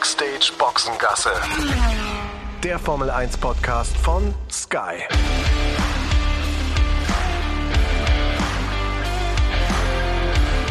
Backstage 0.00 0.50
Boxengasse. 0.56 1.28
Der 2.64 2.78
Formel 2.78 3.10
1 3.10 3.36
Podcast 3.36 3.94
von 3.98 4.34
Sky. 4.50 5.04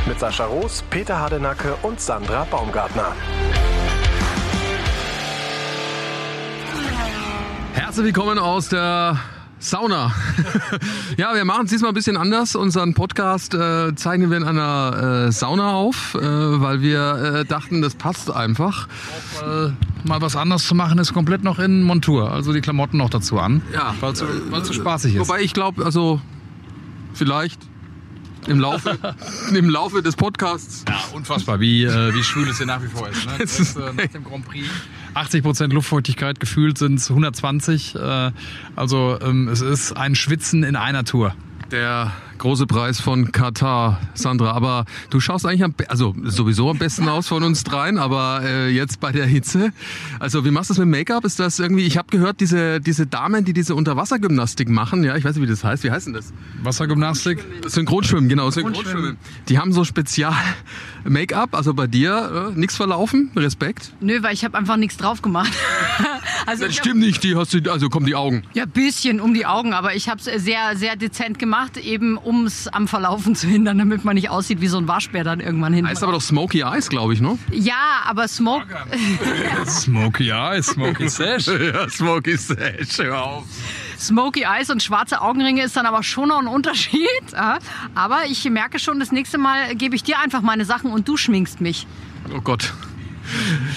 Mit 0.08 0.20
Sascha 0.20 0.46
Roos, 0.46 0.84
Peter 0.90 1.20
Hardenacke 1.20 1.76
und 1.84 2.02
Sandra 2.02 2.44
Baumgartner. 2.46 3.16
Herzlich 7.74 8.06
willkommen 8.08 8.40
aus 8.40 8.70
der 8.70 9.16
Sauna. 9.60 10.14
ja, 11.18 11.36
wir 11.36 11.44
machen 11.44 11.66
es 11.66 11.72
diesmal 11.72 11.92
ein 11.92 11.94
bisschen 11.94 12.16
anders. 12.16 12.56
Unseren 12.56 12.94
Podcast 12.94 13.54
äh, 13.54 13.94
zeichnen 13.96 14.30
wir 14.30 14.38
in 14.38 14.46
einer 14.46 15.28
äh, 15.28 15.32
Sauna 15.32 15.74
auf, 15.74 16.16
äh, 16.16 16.22
weil 16.22 16.82
wir 16.82 17.42
äh, 17.42 17.46
dachten, 17.46 17.82
das 17.82 17.96
passt 17.96 18.32
einfach. 18.32 18.88
Auch, 18.88 19.42
weil 19.44 19.74
mal 20.06 20.22
was 20.22 20.38
anderes 20.38 20.66
zu 20.66 20.76
machen 20.76 20.98
ist 20.98 21.14
komplett 21.14 21.44
noch 21.44 21.60
in 21.60 21.84
Montur. 21.84 22.32
Also 22.32 22.54
die 22.54 22.62
Klamotten 22.62 22.98
noch 22.98 23.10
dazu 23.10 23.38
an. 23.38 23.62
Ja. 23.74 23.94
Weil 24.00 24.14
es 24.14 24.20
so, 24.68 24.74
spaßig 24.74 25.16
ist. 25.16 25.20
Wobei 25.28 25.42
ich 25.42 25.54
glaube, 25.54 25.84
also 25.84 26.22
vielleicht 27.14 27.60
im 28.48 28.60
Laufe, 28.60 28.98
im 29.54 29.70
Laufe 29.70 30.02
des 30.02 30.16
Podcasts. 30.16 30.86
Ja, 30.88 31.00
unfassbar, 31.14 31.60
wie, 31.60 31.84
äh, 31.84 32.14
wie 32.14 32.24
schwül 32.24 32.48
es 32.50 32.58
hier 32.58 32.66
nach 32.66 32.82
wie 32.82 32.88
vor 32.88 33.10
ist. 33.10 33.26
Ne? 33.26 33.38
Ist, 33.44 33.76
äh, 33.76 33.94
nach 33.94 34.08
dem 34.08 34.24
Grand 34.24 34.46
Prix 34.46 34.68
80% 35.20 35.74
Luftfeuchtigkeit, 35.74 36.40
gefühlt 36.40 36.78
sind 36.78 36.96
es 36.96 37.10
120. 37.10 37.96
Äh, 37.96 38.32
also 38.76 39.20
ähm, 39.22 39.48
es 39.48 39.62
ist 39.62 39.94
ein 39.94 40.16
Schwitzen 40.16 40.64
in 40.64 40.76
einer 40.76 41.04
Tour. 41.04 41.36
Der 41.72 42.12
große 42.40 42.66
Preis 42.66 43.00
von 43.00 43.32
Katar, 43.32 44.00
Sandra. 44.16 44.52
Aber 44.52 44.86
du 45.10 45.20
schaust 45.20 45.46
eigentlich 45.46 45.64
am, 45.64 45.76
also 45.88 46.16
sowieso 46.24 46.70
am 46.70 46.78
besten 46.78 47.08
aus 47.08 47.28
von 47.28 47.44
uns 47.44 47.64
dreien, 47.64 47.98
aber 47.98 48.42
äh, 48.44 48.70
jetzt 48.70 49.00
bei 49.00 49.12
der 49.12 49.26
Hitze. 49.26 49.72
Also 50.20 50.46
wie 50.46 50.52
machst 50.52 50.70
du 50.70 50.74
das 50.74 50.80
mit 50.80 50.90
Make-up? 50.90 51.26
Ist 51.26 51.40
das 51.40 51.60
irgendwie? 51.60 51.86
Ich 51.86 51.98
habe 51.98 52.08
gehört, 52.10 52.40
diese 52.40 52.80
diese 52.80 53.06
Damen, 53.06 53.46
die 53.46 53.54
diese 53.54 53.76
Unterwassergymnastik 53.76 54.70
machen, 54.70 55.04
ja, 55.04 55.16
ich 55.16 55.24
weiß 55.24 55.36
nicht, 55.36 55.46
wie 55.46 55.50
das 55.50 55.64
heißt. 55.64 55.84
Wie 55.84 55.92
heißt 55.92 56.08
denn 56.08 56.14
das? 56.14 56.34
Wassergymnastik. 56.64 57.44
Synchronschwimmen, 57.68 58.30
genau, 58.30 58.50
Synchronschwimmen. 58.50 59.18
Die 59.48 59.60
haben 59.60 59.74
so 59.74 59.84
Spezial 59.84 60.34
Make-up. 61.04 61.56
Also 61.56 61.74
bei 61.74 61.88
dir 61.88 62.52
äh, 62.56 62.60
nichts 62.60 62.76
verlaufen. 62.76 63.32
Respekt. 63.36 63.92
Nö, 64.00 64.24
weil 64.24 64.34
ich 64.34 64.44
habe 64.44 64.58
einfach 64.58 64.78
nichts 64.78 64.98
drauf 64.98 65.22
gemacht. 65.22 65.52
also 66.46 66.66
Das 66.66 66.76
stimmt 66.76 67.00
nicht. 67.00 67.24
Die 67.24 67.36
hast 67.36 67.54
du, 67.54 67.72
also 67.72 67.90
kommen 67.90 68.06
die 68.06 68.16
Augen. 68.16 68.44
Ja, 68.54 68.66
bisschen 68.66 69.20
um 69.20 69.34
die 69.34 69.46
Augen, 69.46 69.74
aber 69.74 69.96
ich 69.96 70.10
habe 70.10 70.20
es 70.20 70.44
sehr, 70.44 70.76
sehr 70.76 70.96
dezent 70.96 71.40
gemacht, 71.40 71.78
eben 71.78 72.18
um 72.30 72.46
es 72.46 72.68
am 72.68 72.88
Verlaufen 72.88 73.34
zu 73.34 73.48
hindern, 73.48 73.80
damit 73.80 74.06
man 74.06 74.14
nicht 74.14 74.30
aussieht 74.30 74.62
wie 74.62 74.68
so 74.68 74.78
ein 74.78 74.88
Waschbär 74.88 75.24
dann 75.24 75.40
irgendwann 75.40 75.74
hinten. 75.74 75.90
Heißt 75.90 76.04
aber 76.04 76.12
doch 76.12 76.22
Smoky 76.22 76.62
Eyes, 76.62 76.88
glaube 76.90 77.14
ich, 77.14 77.22
ne? 77.22 77.40
ja, 77.52 78.04
aber 78.06 78.28
Smoke, 78.28 78.68
Smoky 79.66 80.30
Eyes, 80.30 80.68
Smoky 80.68 81.10
Sash. 81.10 81.48
ja, 81.48 81.90
Smoky 81.90 82.38
Sash. 82.38 83.00
Hör 83.00 83.24
auf. 83.24 83.46
Smoky 83.98 84.44
Eyes 84.44 84.70
und 84.70 84.84
schwarze 84.84 85.22
Augenringe 85.22 85.64
ist 85.64 85.76
dann 85.76 85.88
aber 85.88 86.04
schon 86.04 86.30
noch 86.30 86.40
ein 86.40 86.48
Unterschied. 86.48 87.10
Aber 87.96 88.20
ich 88.30 88.46
merke 88.50 88.80
schon, 88.80 88.98
das 89.00 89.12
nächste 89.12 89.38
Mal 89.38 89.76
gebe 89.76 89.94
ich 89.96 90.04
dir 90.04 90.20
einfach 90.20 90.42
meine 90.42 90.64
Sachen 90.64 90.92
und 90.92 91.06
du 91.08 91.18
schminkst 91.18 91.60
mich. 91.60 91.86
Oh 92.34 92.40
Gott. 92.40 92.74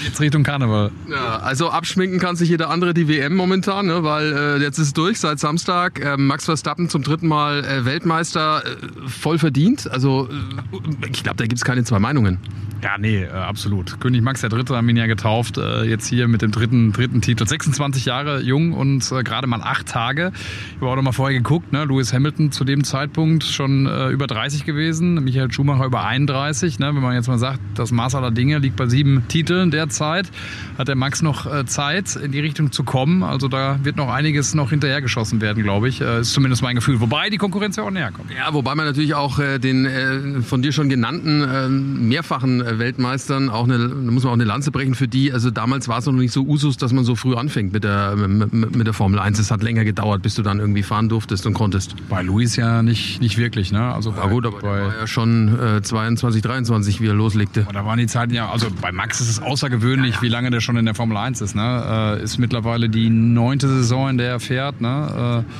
Jetzt 0.03 0.19
Richtung 0.19 0.43
Karneval. 0.43 0.91
Ja, 1.09 1.39
also 1.39 1.69
abschminken 1.69 2.19
kann 2.19 2.35
sich 2.35 2.49
jeder 2.49 2.69
andere 2.69 2.93
die 2.93 3.07
WM 3.07 3.35
momentan, 3.35 3.87
ne, 3.87 4.03
weil 4.03 4.33
äh, 4.33 4.61
jetzt 4.61 4.79
ist 4.79 4.87
es 4.87 4.93
durch 4.93 5.19
seit 5.19 5.39
Samstag. 5.39 5.99
Äh, 5.99 6.17
Max 6.17 6.45
Verstappen 6.45 6.89
zum 6.89 7.03
dritten 7.03 7.27
Mal 7.27 7.63
äh, 7.63 7.85
Weltmeister, 7.85 8.63
äh, 8.65 9.07
voll 9.07 9.37
verdient. 9.37 9.89
Also 9.89 10.29
äh, 10.29 11.07
ich 11.09 11.23
glaube, 11.23 11.37
da 11.37 11.45
gibt's 11.45 11.63
keine 11.63 11.83
zwei 11.83 11.99
Meinungen. 11.99 12.39
Ja, 12.81 12.97
nee, 12.97 13.23
äh, 13.23 13.29
absolut. 13.29 13.99
König 14.01 14.21
Max 14.21 14.41
der 14.41 14.49
Dritte 14.49 14.75
haben 14.75 14.89
ihn 14.89 14.97
ja 14.97 15.07
getauft. 15.07 15.57
Jetzt 15.57 16.07
hier 16.07 16.27
mit 16.27 16.41
dem 16.41 16.51
dritten, 16.51 16.91
dritten 16.91 17.21
Titel. 17.21 17.47
26 17.47 18.05
Jahre 18.05 18.41
jung 18.41 18.73
und 18.73 19.07
gerade 19.23 19.47
mal 19.47 19.61
acht 19.61 19.87
Tage. 19.87 20.31
Ich 20.35 20.81
habe 20.81 20.91
auch 20.91 20.95
noch 20.95 21.03
mal 21.03 21.11
vorher 21.11 21.37
geguckt. 21.37 21.71
Ne? 21.71 21.85
Lewis 21.85 22.11
Hamilton 22.11 22.51
zu 22.51 22.63
dem 22.65 22.83
Zeitpunkt 22.83 23.43
schon 23.43 23.85
über 24.11 24.27
30 24.27 24.65
gewesen. 24.65 25.23
Michael 25.23 25.51
Schumacher 25.51 25.85
über 25.85 26.03
31. 26.03 26.79
Ne? 26.79 26.87
Wenn 26.87 27.01
man 27.01 27.13
jetzt 27.13 27.27
mal 27.27 27.37
sagt, 27.37 27.59
das 27.75 27.91
Maß 27.91 28.15
aller 28.15 28.31
Dinge 28.31 28.57
liegt 28.57 28.75
bei 28.75 28.87
sieben 28.87 29.27
Titeln 29.27 29.42
derzeit, 29.43 30.29
hat 30.77 30.87
der 30.87 30.95
Max 30.95 31.21
noch 31.21 31.51
äh, 31.51 31.65
Zeit, 31.65 32.15
in 32.15 32.31
die 32.31 32.39
Richtung 32.39 32.71
zu 32.71 32.83
kommen. 32.83 33.23
Also 33.23 33.47
da 33.47 33.79
wird 33.83 33.95
noch 33.95 34.09
einiges 34.09 34.53
noch 34.53 34.69
hinterhergeschossen 34.69 35.41
werden, 35.41 35.63
glaube 35.63 35.89
ich. 35.89 36.01
Äh, 36.01 36.21
ist 36.21 36.33
zumindest 36.33 36.61
mein 36.61 36.75
Gefühl. 36.75 36.99
Wobei 36.99 37.29
die 37.29 37.37
Konkurrenz 37.37 37.75
ja 37.75 37.83
auch 37.83 37.91
näher 37.91 38.11
kommt. 38.11 38.31
Ja, 38.31 38.53
wobei 38.53 38.75
man 38.75 38.85
natürlich 38.85 39.15
auch 39.15 39.39
äh, 39.39 39.59
den 39.59 40.43
von 40.43 40.61
dir 40.61 40.71
schon 40.71 40.89
genannten 40.89 42.07
mehrfachen 42.07 42.63
Weltmeistern 42.79 43.49
auch 43.49 43.65
eine, 43.65 43.77
da 43.77 43.95
muss 43.95 44.23
man 44.23 44.31
auch 44.31 44.35
eine 44.35 44.43
Lanze 44.43 44.71
brechen 44.71 44.95
für 44.95 45.07
die. 45.07 45.31
Also 45.31 45.51
damals 45.51 45.87
war 45.87 45.99
es 45.99 46.05
noch 46.05 46.13
nicht 46.13 46.31
so 46.31 46.43
Usus, 46.43 46.77
dass 46.77 46.93
man 46.93 47.03
so 47.03 47.15
früh 47.15 47.35
anfängt 47.35 47.73
mit 47.73 47.83
der, 47.83 48.15
mit, 48.15 48.75
mit 48.75 48.87
der 48.87 48.93
Formel 48.93 49.19
1. 49.19 49.39
Es 49.39 49.51
hat 49.51 49.63
länger 49.63 49.83
gedauert, 49.83 50.21
bis 50.21 50.35
du 50.35 50.41
dann 50.41 50.59
irgendwie 50.59 50.83
fahren 50.83 51.09
durftest 51.09 51.45
und 51.45 51.53
konntest. 51.53 51.95
Bei 52.09 52.21
Luis 52.21 52.55
ja 52.55 52.83
nicht, 52.83 53.21
nicht 53.21 53.37
wirklich. 53.37 53.71
Ne? 53.71 53.93
Also 53.93 54.13
Ja 54.15 54.27
gut, 54.27 54.45
aber 54.45 54.59
der 54.59 54.69
war 54.69 54.97
ja 54.99 55.07
schon 55.07 55.59
äh, 55.59 55.81
22, 55.81 56.41
23, 56.41 57.01
wie 57.01 57.07
er 57.07 57.13
loslegte. 57.13 57.67
Da 57.71 57.85
waren 57.85 57.97
die 57.97 58.07
Zeiten 58.07 58.33
ja, 58.33 58.49
also 58.49 58.67
bei 58.81 58.91
Max 58.91 59.21
ist 59.21 59.29
es 59.29 59.32
außergewöhnlich, 59.39 60.21
wie 60.21 60.29
lange 60.29 60.51
der 60.51 60.59
schon 60.59 60.77
in 60.77 60.85
der 60.85 60.95
Formel 60.95 61.17
1 61.17 61.41
ist. 61.41 61.55
Ne? 61.55 62.17
Äh, 62.19 62.23
ist 62.23 62.37
mittlerweile 62.37 62.89
die 62.89 63.09
neunte 63.09 63.67
Saison, 63.67 64.09
in 64.09 64.17
der 64.17 64.29
er 64.29 64.39
fährt. 64.39 64.81
Ne? 64.81 65.45
Äh, 65.45 65.51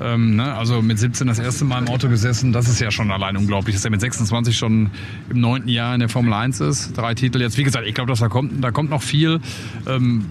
ähm, 0.00 0.36
ne? 0.36 0.54
Also 0.54 0.82
mit 0.82 0.98
17 0.98 1.26
das 1.26 1.38
erste 1.38 1.64
Mal 1.64 1.82
im 1.82 1.88
Auto 1.88 2.08
gesessen, 2.08 2.52
das 2.52 2.68
ist 2.68 2.80
ja 2.80 2.90
schon 2.90 3.10
allein 3.10 3.36
unglaublich, 3.36 3.74
dass 3.74 3.84
er 3.84 3.90
mit 3.90 4.00
26 4.00 4.56
schon 4.56 4.90
im 5.28 5.40
neunten 5.40 5.68
Jahr 5.68 5.94
in 5.94 6.00
der 6.00 6.08
Formel 6.08 6.32
1 6.32 6.60
ist. 6.60 6.96
Drei 6.96 7.14
Titel 7.14 7.40
jetzt, 7.40 7.58
wie 7.58 7.64
gesagt, 7.64 7.86
ich 7.86 7.94
glaube, 7.94 8.12
da 8.12 8.28
kommt, 8.28 8.62
da 8.62 8.70
kommt 8.70 8.90
noch 8.90 9.02
viel. 9.02 9.40
Ähm, 9.86 10.26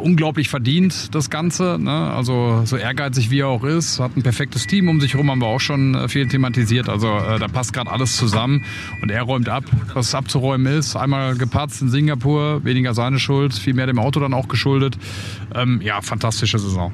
unglaublich 0.00 0.48
verdient, 0.48 1.14
das 1.14 1.30
Ganze. 1.30 1.78
Ne? 1.78 1.90
Also 1.90 2.62
so 2.64 2.76
ehrgeizig 2.76 3.30
wie 3.30 3.40
er 3.40 3.48
auch 3.48 3.64
ist, 3.64 4.00
hat 4.00 4.16
ein 4.16 4.22
perfektes 4.22 4.66
Team 4.66 4.88
um 4.88 5.00
sich 5.00 5.14
herum, 5.14 5.30
haben 5.30 5.40
wir 5.40 5.46
auch 5.46 5.60
schon 5.60 5.94
äh, 5.94 6.08
viel 6.08 6.28
thematisiert. 6.28 6.88
Also 6.88 7.08
äh, 7.08 7.38
da 7.38 7.48
passt 7.48 7.72
gerade 7.72 7.90
alles 7.90 8.16
zusammen 8.16 8.64
und 9.02 9.10
er 9.10 9.22
räumt 9.22 9.48
ab, 9.48 9.64
was 9.94 10.14
abzuräumen 10.14 10.72
ist. 10.72 10.96
Einmal 10.96 11.36
gepatzt 11.36 11.82
in 11.82 11.88
Singapur, 11.88 12.64
weniger 12.64 12.94
seine 12.94 13.18
Schuld, 13.18 13.54
viel 13.54 13.74
mehr 13.74 13.86
dem 13.86 13.98
Auto 13.98 14.20
dann 14.20 14.34
auch 14.34 14.48
geschuldet. 14.48 14.98
Ähm, 15.54 15.80
ja, 15.82 16.00
fantastische 16.00 16.58
Saison. 16.58 16.92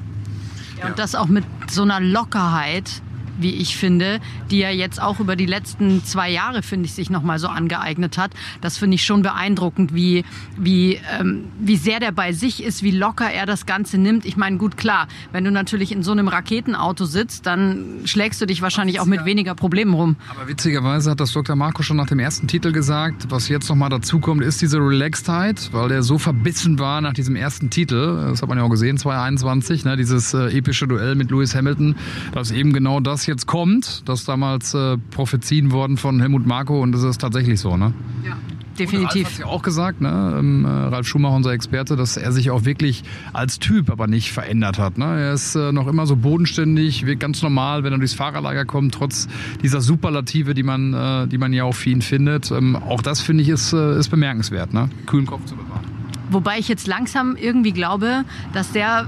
Ja, 0.79 0.87
und 0.87 0.99
das 0.99 1.15
auch 1.15 1.27
mit 1.27 1.43
so 1.69 1.81
einer 1.81 1.99
Lockerheit, 1.99 3.01
wie 3.37 3.55
ich 3.55 3.77
finde, 3.77 4.19
die 4.51 4.61
er 4.61 4.73
jetzt 4.73 5.01
auch 5.01 5.19
über 5.19 5.35
die 5.35 5.45
letzten 5.45 6.03
zwei 6.03 6.29
Jahre, 6.29 6.63
finde 6.63 6.85
ich, 6.85 6.93
sich 6.93 7.09
nochmal 7.09 7.39
so 7.39 7.47
angeeignet 7.47 8.17
hat. 8.17 8.31
Das 8.61 8.77
finde 8.77 8.95
ich 8.95 9.05
schon 9.05 9.21
beeindruckend, 9.21 9.93
wie, 9.93 10.23
wie, 10.57 10.99
ähm, 11.19 11.45
wie 11.59 11.77
sehr 11.77 11.99
der 11.99 12.11
bei 12.11 12.33
sich 12.33 12.63
ist, 12.63 12.83
wie 12.83 12.91
locker 12.91 13.29
er 13.29 13.45
das 13.45 13.65
Ganze 13.65 13.97
nimmt. 13.97 14.25
Ich 14.25 14.37
meine, 14.37 14.57
gut, 14.57 14.77
klar, 14.77 15.07
wenn 15.31 15.43
du 15.43 15.51
natürlich 15.51 15.91
in 15.91 16.03
so 16.03 16.11
einem 16.11 16.27
Raketenauto 16.27 17.05
sitzt, 17.05 17.45
dann 17.45 18.01
schlägst 18.05 18.41
du 18.41 18.45
dich 18.45 18.61
wahrscheinlich 18.61 18.99
auch 18.99 19.05
mit 19.05 19.25
weniger 19.25 19.55
Problemen 19.55 19.93
rum. 19.93 20.15
Aber 20.29 20.47
witzigerweise 20.47 21.11
hat 21.11 21.19
das 21.19 21.31
Dr. 21.31 21.55
Marco 21.55 21.83
schon 21.83 21.97
nach 21.97 22.07
dem 22.07 22.19
ersten 22.19 22.47
Titel 22.47 22.71
gesagt. 22.71 23.29
Was 23.29 23.49
jetzt 23.49 23.69
nochmal 23.69 23.89
dazukommt, 23.89 24.41
ist 24.41 24.61
diese 24.61 24.79
Relaxedheit, 24.79 25.69
weil 25.71 25.91
er 25.91 26.03
so 26.03 26.17
verbissen 26.17 26.79
war 26.79 27.01
nach 27.01 27.13
diesem 27.13 27.35
ersten 27.35 27.69
Titel. 27.69 28.27
Das 28.29 28.41
hat 28.41 28.49
man 28.49 28.57
ja 28.57 28.63
auch 28.63 28.69
gesehen, 28.69 28.97
2021, 28.97 29.85
ne, 29.85 29.97
dieses 29.97 30.33
äh, 30.33 30.57
epische 30.57 30.87
Duell 30.87 31.15
mit 31.15 31.31
Lewis 31.31 31.55
Hamilton, 31.55 31.95
dass 32.31 32.51
eben 32.51 32.73
genau 32.73 32.99
das 32.99 33.26
jetzt 33.27 33.45
kommt. 33.45 34.07
Das 34.07 34.25
damals 34.25 34.73
äh, 34.73 34.97
Prophezien 35.11 35.71
worden 35.71 35.97
von 35.97 36.19
Helmut 36.19 36.45
Marko 36.45 36.81
und 36.81 36.91
das 36.91 37.03
ist 37.03 37.19
tatsächlich 37.19 37.59
so. 37.59 37.77
Ne? 37.77 37.93
Ja, 38.23 38.31
Ralf 38.31 38.77
definitiv. 38.77 39.27
hat 39.27 39.39
ja 39.39 39.45
auch 39.45 39.61
gesagt, 39.61 40.01
ne? 40.01 40.35
ähm, 40.39 40.65
äh, 40.65 40.67
Ralf 40.67 41.07
Schumacher, 41.07 41.35
unser 41.35 41.51
Experte, 41.51 41.95
dass 41.95 42.17
er 42.17 42.31
sich 42.31 42.51
auch 42.51 42.65
wirklich 42.65 43.03
als 43.33 43.59
Typ 43.59 43.89
aber 43.89 44.07
nicht 44.07 44.31
verändert 44.31 44.79
hat. 44.79 44.97
Ne? 44.97 45.05
Er 45.05 45.33
ist 45.33 45.55
äh, 45.55 45.71
noch 45.71 45.87
immer 45.87 46.05
so 46.05 46.15
bodenständig, 46.15 47.05
wirkt 47.05 47.21
ganz 47.21 47.41
normal, 47.41 47.83
wenn 47.83 47.93
er 47.93 47.99
durchs 47.99 48.13
Fahrerlager 48.13 48.65
kommt, 48.65 48.93
trotz 48.93 49.27
dieser 49.61 49.81
Superlative, 49.81 50.53
die 50.53 50.63
man, 50.63 50.93
äh, 50.93 51.27
die 51.27 51.37
man 51.37 51.53
ja 51.53 51.63
auch 51.63 51.75
für 51.75 51.89
ihn 51.89 52.01
findet. 52.01 52.51
Ähm, 52.51 52.75
auch 52.75 53.01
das 53.01 53.21
finde 53.21 53.43
ich 53.43 53.49
ist, 53.49 53.73
äh, 53.73 53.97
ist 53.97 54.09
bemerkenswert, 54.09 54.73
ne? 54.73 54.89
kühlen 55.05 55.25
Kopf 55.25 55.45
zu 55.45 55.55
bewahren. 55.55 55.85
Wobei 56.29 56.59
ich 56.59 56.67
jetzt 56.67 56.87
langsam 56.87 57.35
irgendwie 57.35 57.71
glaube, 57.71 58.25
dass 58.53 58.71
der 58.71 59.07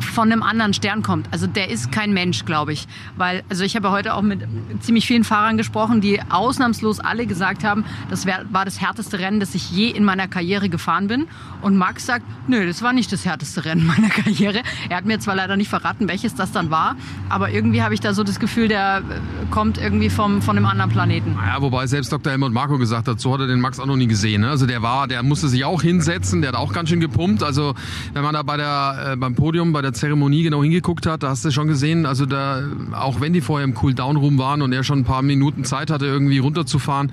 von 0.00 0.32
einem 0.32 0.42
anderen 0.42 0.74
Stern 0.74 1.02
kommt. 1.02 1.28
Also 1.30 1.46
der 1.46 1.70
ist 1.70 1.92
kein 1.92 2.12
Mensch, 2.12 2.44
glaube 2.44 2.72
ich. 2.72 2.86
Weil, 3.16 3.42
also 3.48 3.64
ich 3.64 3.76
habe 3.76 3.90
heute 3.90 4.14
auch 4.14 4.22
mit 4.22 4.40
ziemlich 4.80 5.06
vielen 5.06 5.24
Fahrern 5.24 5.56
gesprochen, 5.56 6.00
die 6.00 6.20
ausnahmslos 6.28 7.00
alle 7.00 7.26
gesagt 7.26 7.64
haben, 7.64 7.84
das 8.10 8.26
wär, 8.26 8.44
war 8.50 8.64
das 8.64 8.80
härteste 8.80 9.18
Rennen, 9.18 9.40
das 9.40 9.54
ich 9.54 9.70
je 9.70 9.88
in 9.88 10.04
meiner 10.04 10.28
Karriere 10.28 10.68
gefahren 10.68 11.08
bin. 11.08 11.26
Und 11.62 11.76
Max 11.76 12.06
sagt, 12.06 12.24
nö, 12.46 12.66
das 12.66 12.82
war 12.82 12.92
nicht 12.92 13.12
das 13.12 13.24
härteste 13.24 13.64
Rennen 13.64 13.86
meiner 13.98 14.08
Karriere. 14.08 14.62
Er 14.88 14.96
hat 14.96 15.04
mir 15.04 15.18
zwar 15.18 15.34
leider 15.34 15.56
nicht 15.56 15.68
verraten, 15.68 16.08
welches 16.08 16.34
das 16.34 16.52
dann 16.52 16.70
war, 16.70 16.96
aber 17.28 17.50
irgendwie 17.50 17.82
habe 17.82 17.94
ich 17.94 18.00
da 18.00 18.14
so 18.14 18.24
das 18.24 18.38
Gefühl, 18.38 18.68
der 18.68 18.98
äh, 18.98 19.46
kommt 19.50 19.78
irgendwie 19.78 20.10
vom, 20.10 20.42
von 20.42 20.56
einem 20.56 20.66
anderen 20.66 20.90
Planeten. 20.90 21.36
Ja, 21.44 21.60
wobei 21.60 21.86
selbst 21.86 22.12
Dr. 22.12 22.32
Helmut 22.32 22.52
Marko 22.52 22.78
gesagt 22.78 23.08
hat, 23.08 23.20
so 23.20 23.32
hat 23.32 23.40
er 23.40 23.46
den 23.46 23.60
Max 23.60 23.80
auch 23.80 23.86
noch 23.86 23.96
nie 23.96 24.06
gesehen. 24.06 24.42
Ne? 24.42 24.50
Also 24.50 24.66
der 24.66 24.82
war, 24.82 25.08
der 25.08 25.22
musste 25.22 25.48
sich 25.48 25.64
auch 25.64 25.82
hinsetzen, 25.82 26.42
der 26.42 26.52
hat 26.52 26.58
auch 26.58 26.72
ganz 26.72 26.88
schön 26.88 27.00
gepumpt. 27.00 27.42
Also 27.42 27.74
wenn 28.12 28.22
man 28.22 28.34
da 28.34 28.42
bei 28.42 28.56
der, 28.56 29.12
äh, 29.12 29.16
beim 29.16 29.34
Podium 29.34 29.67
genommen, 29.68 29.72
bei 29.72 29.82
der 29.82 29.92
Zeremonie 29.92 30.42
genau 30.42 30.62
hingeguckt 30.62 31.06
hat, 31.06 31.22
da 31.22 31.30
hast 31.30 31.44
du 31.44 31.50
schon 31.50 31.68
gesehen, 31.68 32.06
also 32.06 32.26
da, 32.26 32.62
auch 32.92 33.20
wenn 33.20 33.32
die 33.32 33.40
vorher 33.40 33.64
im 33.64 33.74
Cool-Down-Room 33.80 34.38
waren 34.38 34.62
und 34.62 34.72
er 34.72 34.82
schon 34.82 35.00
ein 35.00 35.04
paar 35.04 35.22
Minuten 35.22 35.64
Zeit 35.64 35.90
hatte, 35.90 36.06
irgendwie 36.06 36.38
runterzufahren, 36.38 37.12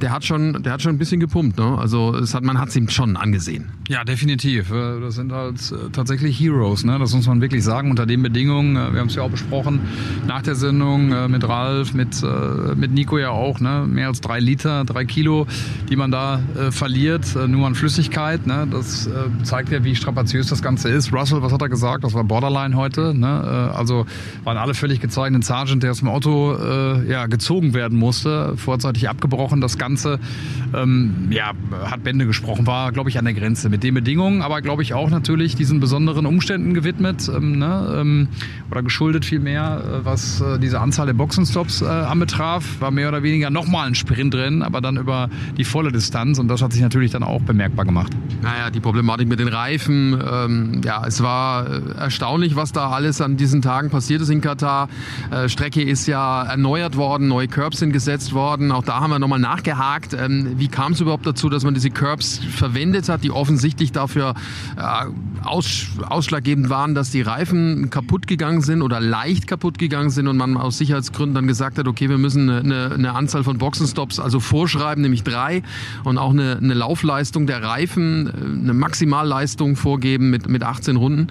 der 0.00 0.12
hat 0.12 0.24
schon, 0.24 0.62
der 0.62 0.72
hat 0.72 0.82
schon 0.82 0.94
ein 0.94 0.98
bisschen 0.98 1.20
gepumpt. 1.20 1.58
Ne? 1.58 1.76
Also 1.78 2.14
es 2.14 2.34
hat, 2.34 2.44
man 2.44 2.58
hat 2.58 2.68
es 2.68 2.76
ihm 2.76 2.88
schon 2.88 3.16
angesehen. 3.16 3.66
Ja, 3.88 4.04
definitiv. 4.04 4.70
Äh, 4.70 5.00
das 5.00 5.14
sind 5.16 5.32
halt 5.32 5.56
äh, 5.72 5.90
tatsächlich 5.92 6.38
Heroes, 6.38 6.84
ne? 6.84 6.98
das 6.98 7.14
muss 7.14 7.26
man 7.26 7.40
wirklich 7.40 7.64
sagen, 7.64 7.90
unter 7.90 8.06
den 8.06 8.22
Bedingungen. 8.22 8.76
Äh, 8.76 8.92
wir 8.92 9.00
haben 9.00 9.08
es 9.08 9.14
ja 9.14 9.22
auch 9.22 9.30
besprochen 9.30 9.80
nach 10.26 10.42
der 10.42 10.54
Sendung 10.54 11.30
mit 11.30 11.46
Ralf, 11.46 11.94
mit, 11.94 12.22
mit 12.76 12.92
Nico 12.92 13.18
ja 13.18 13.30
auch. 13.30 13.60
Ne? 13.60 13.86
Mehr 13.88 14.08
als 14.08 14.20
drei 14.20 14.40
Liter, 14.40 14.84
drei 14.84 15.04
Kilo, 15.04 15.46
die 15.88 15.96
man 15.96 16.10
da 16.10 16.40
verliert, 16.70 17.36
nur 17.48 17.66
an 17.66 17.74
Flüssigkeit. 17.74 18.46
Ne? 18.46 18.66
Das 18.70 19.08
zeigt 19.42 19.70
ja, 19.70 19.84
wie 19.84 19.94
strapaziös 19.94 20.48
das 20.48 20.62
Ganze 20.62 20.88
ist. 20.88 21.12
Russell, 21.12 21.42
was 21.42 21.52
hat 21.52 21.62
er 21.62 21.68
gesagt? 21.68 21.95
Das 22.04 22.14
war 22.14 22.24
Borderline 22.24 22.76
heute. 22.76 23.14
Ne? 23.14 23.70
Äh, 23.72 23.76
also 23.76 24.06
waren 24.44 24.56
alle 24.56 24.74
völlig 24.74 25.00
gezeigt. 25.00 25.34
Ein 25.34 25.42
Sergeant, 25.42 25.82
der 25.82 25.90
aus 25.90 25.98
dem 25.98 26.08
Auto 26.08 26.54
äh, 26.54 27.10
ja, 27.10 27.26
gezogen 27.26 27.74
werden 27.74 27.98
musste, 27.98 28.56
vorzeitig 28.56 29.08
abgebrochen. 29.08 29.60
Das 29.60 29.78
Ganze 29.78 30.18
ähm, 30.74 31.28
ja, 31.30 31.52
hat 31.84 32.02
Bände 32.04 32.26
gesprochen, 32.26 32.66
war, 32.66 32.92
glaube 32.92 33.10
ich, 33.10 33.18
an 33.18 33.24
der 33.24 33.34
Grenze 33.34 33.68
mit 33.68 33.82
den 33.82 33.94
Bedingungen, 33.94 34.42
aber 34.42 34.62
glaube 34.62 34.82
ich 34.82 34.94
auch 34.94 35.10
natürlich 35.10 35.54
diesen 35.56 35.80
besonderen 35.80 36.26
Umständen 36.26 36.74
gewidmet 36.74 37.30
ähm, 37.34 37.58
ne? 37.58 37.96
ähm, 38.00 38.28
oder 38.70 38.82
geschuldet 38.82 39.24
vielmehr, 39.24 39.82
äh, 39.84 40.04
was 40.04 40.40
äh, 40.40 40.58
diese 40.58 40.80
Anzahl 40.80 41.06
der 41.06 41.14
Boxenstops 41.14 41.82
äh, 41.82 41.86
anbetraf. 41.86 42.80
War 42.80 42.90
mehr 42.90 43.08
oder 43.08 43.22
weniger 43.22 43.50
nochmal 43.50 43.86
ein 43.86 43.94
Sprint 43.94 44.34
drin, 44.34 44.62
aber 44.62 44.80
dann 44.80 44.96
über 44.96 45.28
die 45.56 45.64
volle 45.64 45.92
Distanz 45.92 46.38
und 46.38 46.48
das 46.48 46.62
hat 46.62 46.72
sich 46.72 46.82
natürlich 46.82 47.10
dann 47.10 47.22
auch 47.22 47.42
bemerkbar 47.42 47.84
gemacht. 47.84 48.12
Naja, 48.42 48.70
die 48.70 48.80
Problematik 48.80 49.28
mit 49.28 49.40
den 49.40 49.48
Reifen, 49.48 50.20
ähm, 50.30 50.80
ja, 50.84 51.04
es 51.06 51.22
war 51.22 51.66
äh, 51.66 51.80
erstaunlich, 51.90 52.56
was 52.56 52.72
da 52.72 52.90
alles 52.90 53.20
an 53.20 53.36
diesen 53.36 53.62
Tagen 53.62 53.90
passiert 53.90 54.22
ist 54.22 54.30
in 54.30 54.40
Katar. 54.40 54.88
Äh, 55.30 55.48
Strecke 55.48 55.82
ist 55.82 56.06
ja 56.06 56.42
erneuert 56.44 56.96
worden, 56.96 57.28
neue 57.28 57.48
Curbs 57.48 57.78
sind 57.78 57.92
gesetzt 57.92 58.32
worden. 58.32 58.72
Auch 58.72 58.82
da 58.82 59.00
haben 59.00 59.10
wir 59.10 59.18
nochmal 59.18 59.38
nachgehakt. 59.38 60.14
Ähm, 60.14 60.54
wie 60.56 60.68
kam 60.68 60.92
es 60.92 61.00
überhaupt 61.00 61.26
dazu, 61.26 61.48
dass 61.48 61.64
man 61.64 61.74
diese 61.74 61.90
Curbs 61.90 62.38
verwendet 62.38 63.08
hat, 63.08 63.24
die 63.24 63.30
offensichtlich 63.30 63.92
dafür 63.92 64.34
äh, 64.76 65.06
aus, 65.44 65.86
ausschlaggebend 66.08 66.68
waren, 66.68 66.94
dass 66.94 67.10
die 67.10 67.22
Reifen 67.22 67.90
kaputt 67.90 68.26
gegangen 68.26 68.60
sind 68.60 68.82
oder 68.82 69.00
leicht 69.00 69.46
kaputt 69.46 69.78
gegangen 69.78 70.10
sind 70.10 70.28
und 70.28 70.36
man 70.36 70.56
aus 70.56 70.78
Sicherheitsgründen 70.78 71.34
dann 71.34 71.46
gesagt 71.46 71.78
hat, 71.78 71.86
okay, 71.88 72.08
wir 72.08 72.18
müssen 72.18 72.48
eine, 72.48 72.92
eine 72.92 73.14
Anzahl 73.14 73.44
von 73.44 73.58
Boxenstops 73.58 74.18
also 74.18 74.40
vorschreiben, 74.40 75.02
nämlich 75.02 75.22
drei 75.22 75.62
und 76.04 76.18
auch 76.18 76.30
eine, 76.30 76.58
eine 76.60 76.74
Laufleistung 76.74 77.46
der 77.46 77.62
Reifen, 77.62 78.26
äh, 78.26 78.30
eine 78.30 78.74
Maximalleistung 78.74 79.76
vorgeben 79.76 80.30
mit, 80.30 80.48
mit 80.48 80.62
18 80.62 80.96
Runden. 80.96 81.28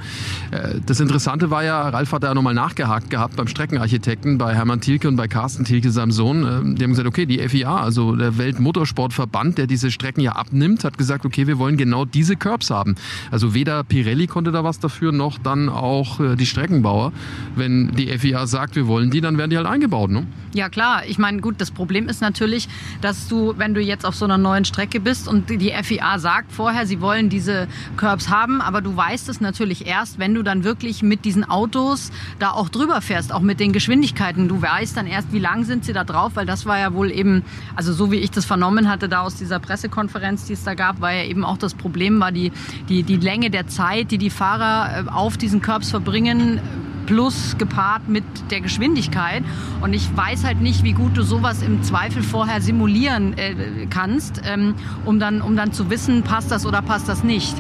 Äh, 0.52 0.80
das 0.86 1.00
Interessante 1.00 1.50
war 1.52 1.64
ja, 1.64 1.90
Ralf 1.90 2.12
hat 2.12 2.24
da 2.24 2.34
nochmal 2.34 2.54
nachgehakt 2.54 3.10
gehabt 3.10 3.36
beim 3.36 3.48
Streckenarchitekten, 3.48 4.38
bei 4.38 4.54
Hermann 4.54 4.82
Thielke 4.82 5.08
und 5.08 5.16
bei 5.16 5.28
Carsten 5.28 5.66
Thielke, 5.66 5.92
seinem 5.92 6.12
Sohn. 6.12 6.44
Äh, 6.44 6.76
die 6.76 6.84
haben 6.84 6.92
gesagt, 6.92 7.08
okay, 7.08 7.26
die 7.26 7.40
FIA, 7.48 7.78
also 7.78 8.16
der 8.16 8.38
Weltmotorsportverband, 8.38 9.58
der 9.58 9.68
diese 9.68 9.92
Strecken 9.92 10.22
ja 10.22 10.34
abnimmt, 10.34 10.84
hat 10.84 10.98
gesagt, 10.98 11.26
okay, 11.26 11.48
wir 11.48 11.60
wollen 11.60 11.78
genau 11.78 12.06
diese 12.06 12.36
Curbs 12.36 12.70
haben. 12.70 12.96
Also 13.32 13.54
weder 13.54 13.84
Pirelli 13.84 14.28
konnte 14.28 14.52
da 14.52 14.64
was 14.64 14.80
dafür, 14.80 15.12
noch 15.12 15.38
dann 15.38 15.70
auch 15.70 16.20
die 16.36 16.46
Streckenbauer. 16.46 17.12
Wenn 17.56 17.92
die 17.92 18.08
FIA 18.18 18.48
sagt, 18.48 18.76
wir 18.76 18.88
wollen 18.88 19.12
die, 19.12 19.22
dann 19.22 19.38
werden 19.38 19.50
die 19.50 19.58
halt 19.58 19.68
eingebaut. 19.68 20.10
Ne? 20.10 20.26
Ja 20.56 20.70
klar, 20.70 21.04
ich 21.06 21.18
meine, 21.18 21.42
gut, 21.42 21.60
das 21.60 21.70
Problem 21.70 22.08
ist 22.08 22.22
natürlich, 22.22 22.70
dass 23.02 23.28
du, 23.28 23.56
wenn 23.58 23.74
du 23.74 23.82
jetzt 23.82 24.06
auf 24.06 24.16
so 24.16 24.24
einer 24.24 24.38
neuen 24.38 24.64
Strecke 24.64 25.02
bist 25.02 25.28
und 25.28 25.50
die 25.50 25.74
FIA 25.84 26.18
sagt 26.18 26.54
vorher, 26.54 26.88
sie 26.88 27.02
wollen 27.02 27.28
diese 27.28 27.68
Curbs 27.98 28.30
haben, 28.30 28.62
aber 28.62 28.82
du 28.82 28.96
weißt 28.96 29.28
es 29.28 29.42
natürlich 29.42 29.86
erst, 29.86 30.18
wenn 30.18 30.25
du 30.34 30.44
dann 30.44 30.64
wirklich 30.64 31.04
mit 31.04 31.26
diesen 31.26 31.44
Autos 31.44 32.12
da 32.40 32.52
auch 32.52 32.70
drüber 32.70 33.02
fährst, 33.02 33.34
auch 33.34 33.42
mit 33.42 33.60
den 33.60 33.74
Geschwindigkeiten. 33.74 34.48
Du 34.48 34.62
weißt 34.62 34.96
dann 34.98 35.08
erst, 35.08 35.32
wie 35.32 35.40
lang 35.40 35.64
sind 35.64 35.86
sie 35.86 35.94
da 35.94 36.04
drauf, 36.04 36.32
weil 36.36 36.46
das 36.46 36.66
war 36.66 36.80
ja 36.80 36.94
wohl 36.94 37.12
eben, 37.12 37.44
also 37.76 37.94
so 37.94 38.12
wie 38.12 38.18
ich 38.18 38.32
das 38.32 38.46
vernommen 38.46 38.90
hatte, 38.90 39.10
da 39.10 39.22
aus 39.22 39.36
dieser 39.36 39.60
Pressekonferenz, 39.60 40.46
die 40.46 40.54
es 40.54 40.64
da 40.64 40.74
gab, 40.74 41.02
war 41.02 41.14
ja 41.14 41.24
eben 41.24 41.44
auch 41.44 41.58
das 41.58 41.74
Problem, 41.74 42.20
war 42.20 42.32
die, 42.32 42.52
die, 42.90 43.04
die 43.04 43.18
Länge 43.18 43.50
der 43.50 43.68
Zeit, 43.68 44.12
die 44.12 44.18
die 44.18 44.30
Fahrer 44.30 45.06
äh, 45.06 45.10
auf 45.10 45.38
diesen 45.38 45.62
Curbs 45.62 45.92
verbringen 45.92 46.60
plus 47.06 47.56
gepaart 47.58 48.08
mit 48.08 48.24
der 48.52 48.62
Geschwindigkeit. 48.62 49.44
Und 49.82 49.94
ich 49.94 50.16
weiß 50.16 50.44
halt 50.44 50.62
nicht, 50.62 50.84
wie 50.84 50.94
gut 50.94 51.18
du 51.18 51.24
sowas 51.24 51.62
im 51.62 51.84
Zweifel 51.84 52.24
vorher 52.24 52.62
simulieren 52.62 53.38
äh, 53.38 53.86
kannst, 53.90 54.42
ähm, 54.46 54.76
um, 55.06 55.20
dann, 55.20 55.42
um 55.42 55.56
dann 55.56 55.72
zu 55.72 55.90
wissen, 55.90 56.24
passt 56.24 56.52
das 56.52 56.66
oder 56.66 56.82
passt 56.82 57.08
das 57.08 57.24
nicht. 57.24 57.56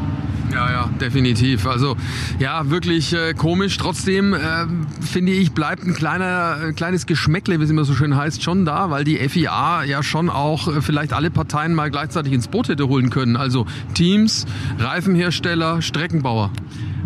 Ja, 0.56 0.72
ja, 0.72 0.90
definitiv. 1.02 1.68
Also 1.68 1.98
ja, 2.40 2.70
wirklich 2.70 3.12
äh, 3.12 3.34
komisch. 3.34 3.78
Trotzdem 3.78 4.34
äh, 4.34 4.40
finde 5.02 5.34
ich, 5.34 5.52
bleibt 5.52 5.84
ein 5.84 5.94
kleiner, 5.94 6.60
ein 6.68 6.76
kleines 6.76 7.06
Geschmäckle, 7.06 7.60
wie 7.60 7.66
es 7.66 7.70
immer 7.70 7.84
so 7.84 7.94
schön 7.94 8.16
heißt, 8.16 8.42
schon 8.42 8.64
da, 8.64 8.90
weil 8.90 9.04
die 9.04 9.18
FIA 9.18 9.84
ja 9.84 10.02
schon 10.02 10.30
auch 10.30 10.70
äh, 10.70 10.82
vielleicht 10.82 11.12
alle 11.12 11.30
Parteien 11.30 11.74
mal 11.74 11.92
gleichzeitig 11.92 12.32
ins 12.32 12.48
Boot 12.48 12.70
hätte 12.70 12.88
holen 12.88 13.10
können. 13.10 13.36
Also 13.36 13.66
Teams, 13.96 14.46
Reifenhersteller, 14.80 15.82
Streckenbauer. 15.82 16.52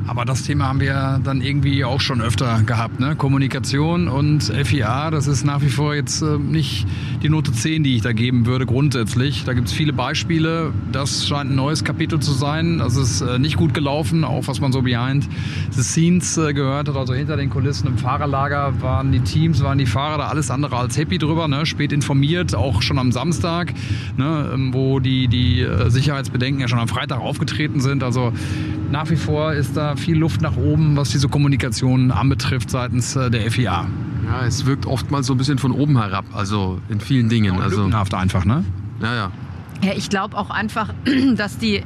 Aber 0.07 0.25
das 0.25 0.44
Thema 0.44 0.68
haben 0.68 0.80
wir 0.80 1.19
dann 1.24 1.42
irgendwie 1.42 1.86
auch 1.86 2.01
schon 2.01 2.22
öfter 2.22 2.62
gehabt. 2.63 3.00
Ne? 3.00 3.16
Kommunikation 3.16 4.07
und 4.07 4.44
FIA, 4.44 5.12
das 5.12 5.28
ist 5.28 5.44
nach 5.44 5.62
wie 5.62 5.69
vor 5.69 5.94
jetzt 5.94 6.22
äh, 6.22 6.38
nicht 6.38 6.88
die 7.22 7.30
Note 7.30 7.51
10, 7.51 7.84
die 7.84 7.96
ich 7.96 8.01
da 8.01 8.12
geben 8.12 8.46
würde, 8.46 8.66
grundsätzlich. 8.66 9.44
Da 9.44 9.54
gibt 9.54 9.68
es 9.68 9.74
viele 9.74 9.94
Beispiele. 9.94 10.74
Das 10.92 11.28
scheint 11.28 11.51
ein 11.51 11.56
neues 11.56 11.84
Kapitel 11.84 12.19
zu 12.19 12.31
sein. 12.31 12.80
Das 12.80 12.96
ist 12.96 13.22
äh, 13.22 13.38
nicht 13.40 13.57
gut 13.57 13.74
gelaufen, 13.74 14.24
auch 14.24 14.48
was 14.48 14.60
man 14.60 14.72
so 14.72 14.81
behind 14.81 15.28
the 15.72 15.84
scenes 15.84 16.38
äh, 16.38 16.54
gehört 16.54 16.90
hat. 16.90 16.96
Also 16.96 17.13
hinter 17.13 17.38
den 17.38 17.50
Kulissen 17.50 17.88
im 17.88 17.98
Fahrerlager 17.98 18.81
waren 18.81 19.12
die 19.12 19.22
Teams, 19.22 19.63
waren 19.63 19.78
die 19.78 19.86
Fahrer 19.86 20.18
da 20.18 20.28
alles 20.28 20.50
andere 20.50 20.78
als 20.78 20.98
happy 20.98 21.18
drüber. 21.18 21.48
Ne? 21.48 21.66
Spät 21.66 21.92
informiert, 21.92 22.56
auch 22.56 22.81
schon 22.81 22.98
am 22.98 23.12
Samstag, 23.12 23.74
ne? 24.18 24.51
Ähm, 24.54 24.74
wo 24.74 25.00
die, 25.00 25.28
die 25.28 25.66
Sicherheitsbedenken 25.88 26.62
ja 26.62 26.68
schon 26.68 26.80
am 26.80 26.88
Freitag 26.88 27.19
aufgetreten 27.19 27.80
sind. 27.80 28.04
Also 28.04 28.34
nach 28.91 29.09
wie 29.09 29.15
vor 29.15 29.53
ist 29.53 29.77
da 29.77 29.95
viel 29.95 30.18
Luft 30.18 30.41
nach 30.41 30.57
oben, 30.57 30.97
was 30.97 31.09
diese 31.09 31.27
Kommunikation 31.27 32.12
anbetrifft 32.12 32.69
seitens 32.69 33.15
äh, 33.15 33.30
der 33.30 33.50
FIA. 33.51 33.88
Ja, 34.25 34.45
es 34.45 34.65
wirkt 34.65 34.86
oftmals 34.86 35.27
so 35.27 35.33
ein 35.33 35.38
bisschen 35.38 35.57
von 35.57 35.71
oben 35.71 35.97
herab, 35.97 36.25
also 36.33 36.80
in 36.89 37.00
vielen 37.00 37.30
Dingen. 37.30 37.56
Ja, 37.56 37.62
also 37.62 37.89
einfach, 38.13 38.45
ne? 38.45 38.63
Ja, 39.01 39.15
ja. 39.15 39.31
Ja, 39.81 39.93
ich 39.95 40.09
glaube 40.09 40.37
auch 40.37 40.49
einfach, 40.49 40.93
dass 41.35 41.57
die, 41.57 41.83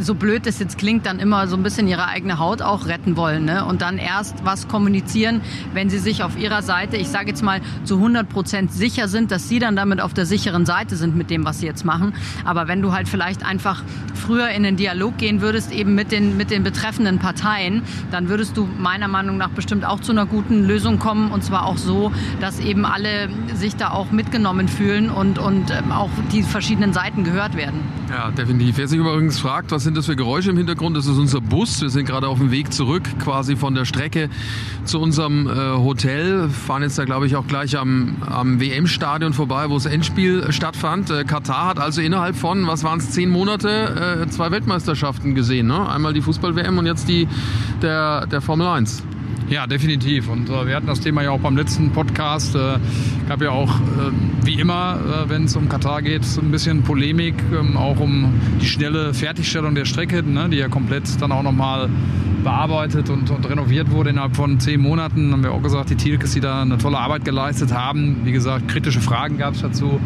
so 0.00 0.16
blöd 0.16 0.48
es 0.48 0.58
jetzt 0.58 0.78
klingt, 0.78 1.06
dann 1.06 1.20
immer 1.20 1.46
so 1.46 1.56
ein 1.56 1.62
bisschen 1.62 1.86
ihre 1.86 2.08
eigene 2.08 2.40
Haut 2.40 2.60
auch 2.60 2.86
retten 2.86 3.16
wollen. 3.16 3.44
Ne? 3.44 3.64
Und 3.64 3.82
dann 3.82 3.98
erst 3.98 4.44
was 4.44 4.66
kommunizieren, 4.66 5.40
wenn 5.72 5.88
sie 5.88 5.98
sich 5.98 6.24
auf 6.24 6.36
ihrer 6.36 6.62
Seite, 6.62 6.96
ich 6.96 7.06
sage 7.06 7.28
jetzt 7.28 7.44
mal, 7.44 7.60
zu 7.84 7.96
100 7.96 8.28
Prozent 8.28 8.72
sicher 8.72 9.06
sind, 9.06 9.30
dass 9.30 9.48
sie 9.48 9.60
dann 9.60 9.76
damit 9.76 10.00
auf 10.00 10.12
der 10.12 10.26
sicheren 10.26 10.66
Seite 10.66 10.96
sind 10.96 11.14
mit 11.14 11.30
dem, 11.30 11.44
was 11.44 11.60
sie 11.60 11.66
jetzt 11.66 11.84
machen. 11.84 12.14
Aber 12.44 12.66
wenn 12.66 12.82
du 12.82 12.92
halt 12.92 13.08
vielleicht 13.08 13.46
einfach 13.46 13.84
früher 14.14 14.48
in 14.48 14.64
den 14.64 14.76
Dialog 14.76 15.16
gehen 15.16 15.40
würdest, 15.40 15.70
eben 15.70 15.94
mit 15.94 16.10
den, 16.10 16.36
mit 16.36 16.50
den 16.50 16.64
betreffenden 16.64 17.20
Parteien, 17.20 17.82
dann 18.10 18.28
würdest 18.28 18.56
du 18.56 18.68
meiner 18.76 19.06
Meinung 19.06 19.36
nach 19.36 19.50
bestimmt 19.50 19.84
auch 19.84 20.00
zu 20.00 20.10
einer 20.10 20.26
guten 20.26 20.64
Lösung 20.64 20.98
kommen. 20.98 21.30
Und 21.30 21.44
zwar 21.44 21.66
auch 21.66 21.76
so, 21.76 22.10
dass 22.40 22.58
eben 22.58 22.84
alle 22.84 23.28
sich 23.54 23.76
da 23.76 23.92
auch 23.92 24.10
mitgenommen 24.10 24.66
fühlen 24.66 25.10
und, 25.10 25.38
und 25.38 25.70
ähm, 25.70 25.92
auch 25.92 26.10
die 26.32 26.42
verschiedenen 26.42 26.92
Seiten 26.92 27.22
gehören 27.22 27.35
gehört 27.36 27.54
werden. 27.54 27.80
Ja, 28.08 28.30
definitiv. 28.30 28.78
Wer 28.78 28.88
sich 28.88 28.98
übrigens 28.98 29.38
fragt, 29.38 29.70
was 29.70 29.84
sind 29.84 29.94
das 29.94 30.06
für 30.06 30.16
Geräusche 30.16 30.50
im 30.50 30.56
Hintergrund, 30.56 30.96
das 30.96 31.06
ist 31.06 31.18
unser 31.18 31.42
Bus. 31.42 31.82
Wir 31.82 31.90
sind 31.90 32.06
gerade 32.06 32.28
auf 32.28 32.38
dem 32.38 32.50
Weg 32.50 32.72
zurück, 32.72 33.02
quasi 33.18 33.56
von 33.56 33.74
der 33.74 33.84
Strecke 33.84 34.30
zu 34.84 35.00
unserem 35.00 35.46
äh, 35.46 35.52
Hotel. 35.52 36.48
Fahren 36.48 36.82
jetzt 36.82 36.98
da, 36.98 37.04
glaube 37.04 37.26
ich, 37.26 37.36
auch 37.36 37.46
gleich 37.46 37.76
am, 37.76 38.16
am 38.26 38.58
WM-Stadion 38.58 39.34
vorbei, 39.34 39.68
wo 39.68 39.74
das 39.74 39.84
Endspiel 39.84 40.50
stattfand. 40.50 41.10
Äh, 41.10 41.24
Katar 41.24 41.68
hat 41.68 41.78
also 41.78 42.00
innerhalb 42.00 42.36
von, 42.36 42.66
was 42.66 42.84
waren 42.84 43.00
es, 43.00 43.10
zehn 43.10 43.28
Monate, 43.28 44.22
äh, 44.24 44.30
zwei 44.30 44.50
Weltmeisterschaften 44.50 45.34
gesehen. 45.34 45.66
Ne? 45.66 45.86
Einmal 45.86 46.14
die 46.14 46.22
Fußball-WM 46.22 46.78
und 46.78 46.86
jetzt 46.86 47.06
die 47.06 47.28
der, 47.82 48.26
der 48.26 48.40
Formel 48.40 48.66
1. 48.66 49.02
Ja, 49.48 49.66
definitiv. 49.68 50.28
Und 50.28 50.50
äh, 50.50 50.66
wir 50.66 50.74
hatten 50.74 50.88
das 50.88 51.00
Thema 51.00 51.22
ja 51.22 51.30
auch 51.30 51.38
beim 51.38 51.56
letzten 51.56 51.92
Podcast. 51.92 52.56
Äh, 52.56 52.78
gab 53.28 53.40
ja 53.40 53.50
auch, 53.50 53.70
äh, 53.76 54.10
wie 54.42 54.54
immer, 54.54 54.98
äh, 54.98 55.28
wenn 55.30 55.44
es 55.44 55.54
um 55.54 55.68
Katar 55.68 56.02
geht, 56.02 56.22
ein 56.38 56.50
bisschen 56.50 56.82
Polemik, 56.82 57.34
ähm, 57.52 57.76
auch 57.76 58.00
um 58.00 58.34
die 58.60 58.66
schnelle 58.66 59.14
Fertigstellung 59.14 59.76
der 59.76 59.84
Strecke, 59.84 60.22
ne, 60.24 60.48
die 60.48 60.56
ja 60.56 60.68
komplett 60.68 61.04
dann 61.20 61.30
auch 61.30 61.44
nochmal 61.44 61.88
bearbeitet 62.42 63.08
und, 63.08 63.30
und, 63.30 63.48
renoviert 63.48 63.90
wurde 63.90 64.10
innerhalb 64.10 64.34
von 64.34 64.58
zehn 64.58 64.80
Monaten. 64.80 65.32
Haben 65.32 65.44
wir 65.44 65.52
auch 65.52 65.62
gesagt, 65.62 65.90
die 65.90 65.96
Tilkes, 65.96 66.32
die 66.34 66.40
da 66.40 66.62
eine 66.62 66.78
tolle 66.78 66.98
Arbeit 66.98 67.24
geleistet 67.24 67.72
haben. 67.72 68.22
Wie 68.24 68.32
gesagt, 68.32 68.66
kritische 68.66 69.00
Fragen 69.00 69.38
gab 69.38 69.54
es 69.54 69.62
dazu. 69.62 70.00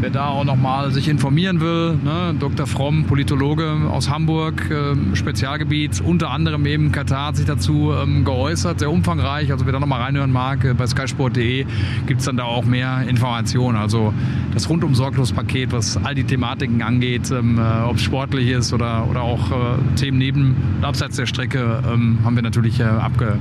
Wer 0.00 0.10
da 0.10 0.28
auch 0.28 0.44
nochmal 0.44 0.90
sich 0.92 1.08
informieren 1.08 1.60
will, 1.60 1.94
ne, 2.02 2.34
Dr. 2.38 2.66
Fromm, 2.66 3.04
Politologe 3.04 3.76
aus 3.90 4.08
Hamburg, 4.08 4.70
äh, 4.70 5.16
Spezialgebiet, 5.16 6.00
unter 6.00 6.30
anderem 6.30 6.66
eben 6.66 6.92
Katar 6.92 7.28
hat 7.28 7.36
sich 7.36 7.46
dazu 7.46 7.92
ähm, 7.92 8.24
geäußert, 8.24 8.78
sehr 8.78 8.90
umfangreich. 8.90 9.52
Also 9.52 9.66
wer 9.66 9.72
da 9.72 9.80
nochmal 9.80 10.02
reinhören 10.02 10.32
mag, 10.32 10.64
äh, 10.64 10.74
bei 10.74 10.86
skysport.de 10.86 11.66
gibt 12.06 12.20
es 12.20 12.26
dann 12.26 12.36
da 12.36 12.44
auch 12.44 12.64
mehr 12.64 13.02
Informationen. 13.08 13.76
Also 13.76 14.12
das 14.54 14.68
rundum 14.68 14.94
sorglos 14.94 15.32
Paket, 15.32 15.72
was 15.72 15.96
all 15.96 16.14
die 16.14 16.24
Thematiken 16.24 16.82
angeht, 16.82 17.30
ähm, 17.30 17.58
äh, 17.58 17.82
ob 17.82 17.96
es 17.96 18.02
sportlich 18.02 18.50
ist 18.50 18.72
oder, 18.72 19.06
oder 19.08 19.22
auch 19.22 19.50
äh, 19.50 19.54
Themen 19.96 20.18
neben 20.18 20.56
abseits 20.82 21.16
der 21.16 21.26
Strecke, 21.26 21.82
ähm, 21.90 22.18
haben 22.24 22.36
wir 22.36 22.42
natürlich 22.42 22.80
äh, 22.80 22.84
abge, 22.84 23.38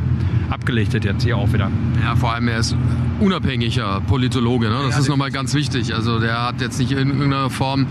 abgelichtet 0.50 1.06
jetzt 1.06 1.24
hier 1.24 1.38
auch 1.38 1.52
wieder. 1.54 1.72
Ja, 2.04 2.16
vor 2.16 2.34
allem 2.34 2.48
er 2.48 2.60
ist 2.60 2.76
unabhängiger 3.22 4.02
Politologe. 4.02 4.70
Ne? 4.70 4.80
Das 4.86 4.96
ja, 4.96 5.00
ist 5.02 5.10
nochmal 5.10 5.32
ganz 5.32 5.54
wichtig. 5.54 5.94
Also 5.94 6.20
der 6.20 6.44
hat 6.44 6.62
jetzt 6.62 6.80
nicht 6.80 6.92
in 6.92 6.98
irgendeiner 6.98 7.50
Form 7.50 7.88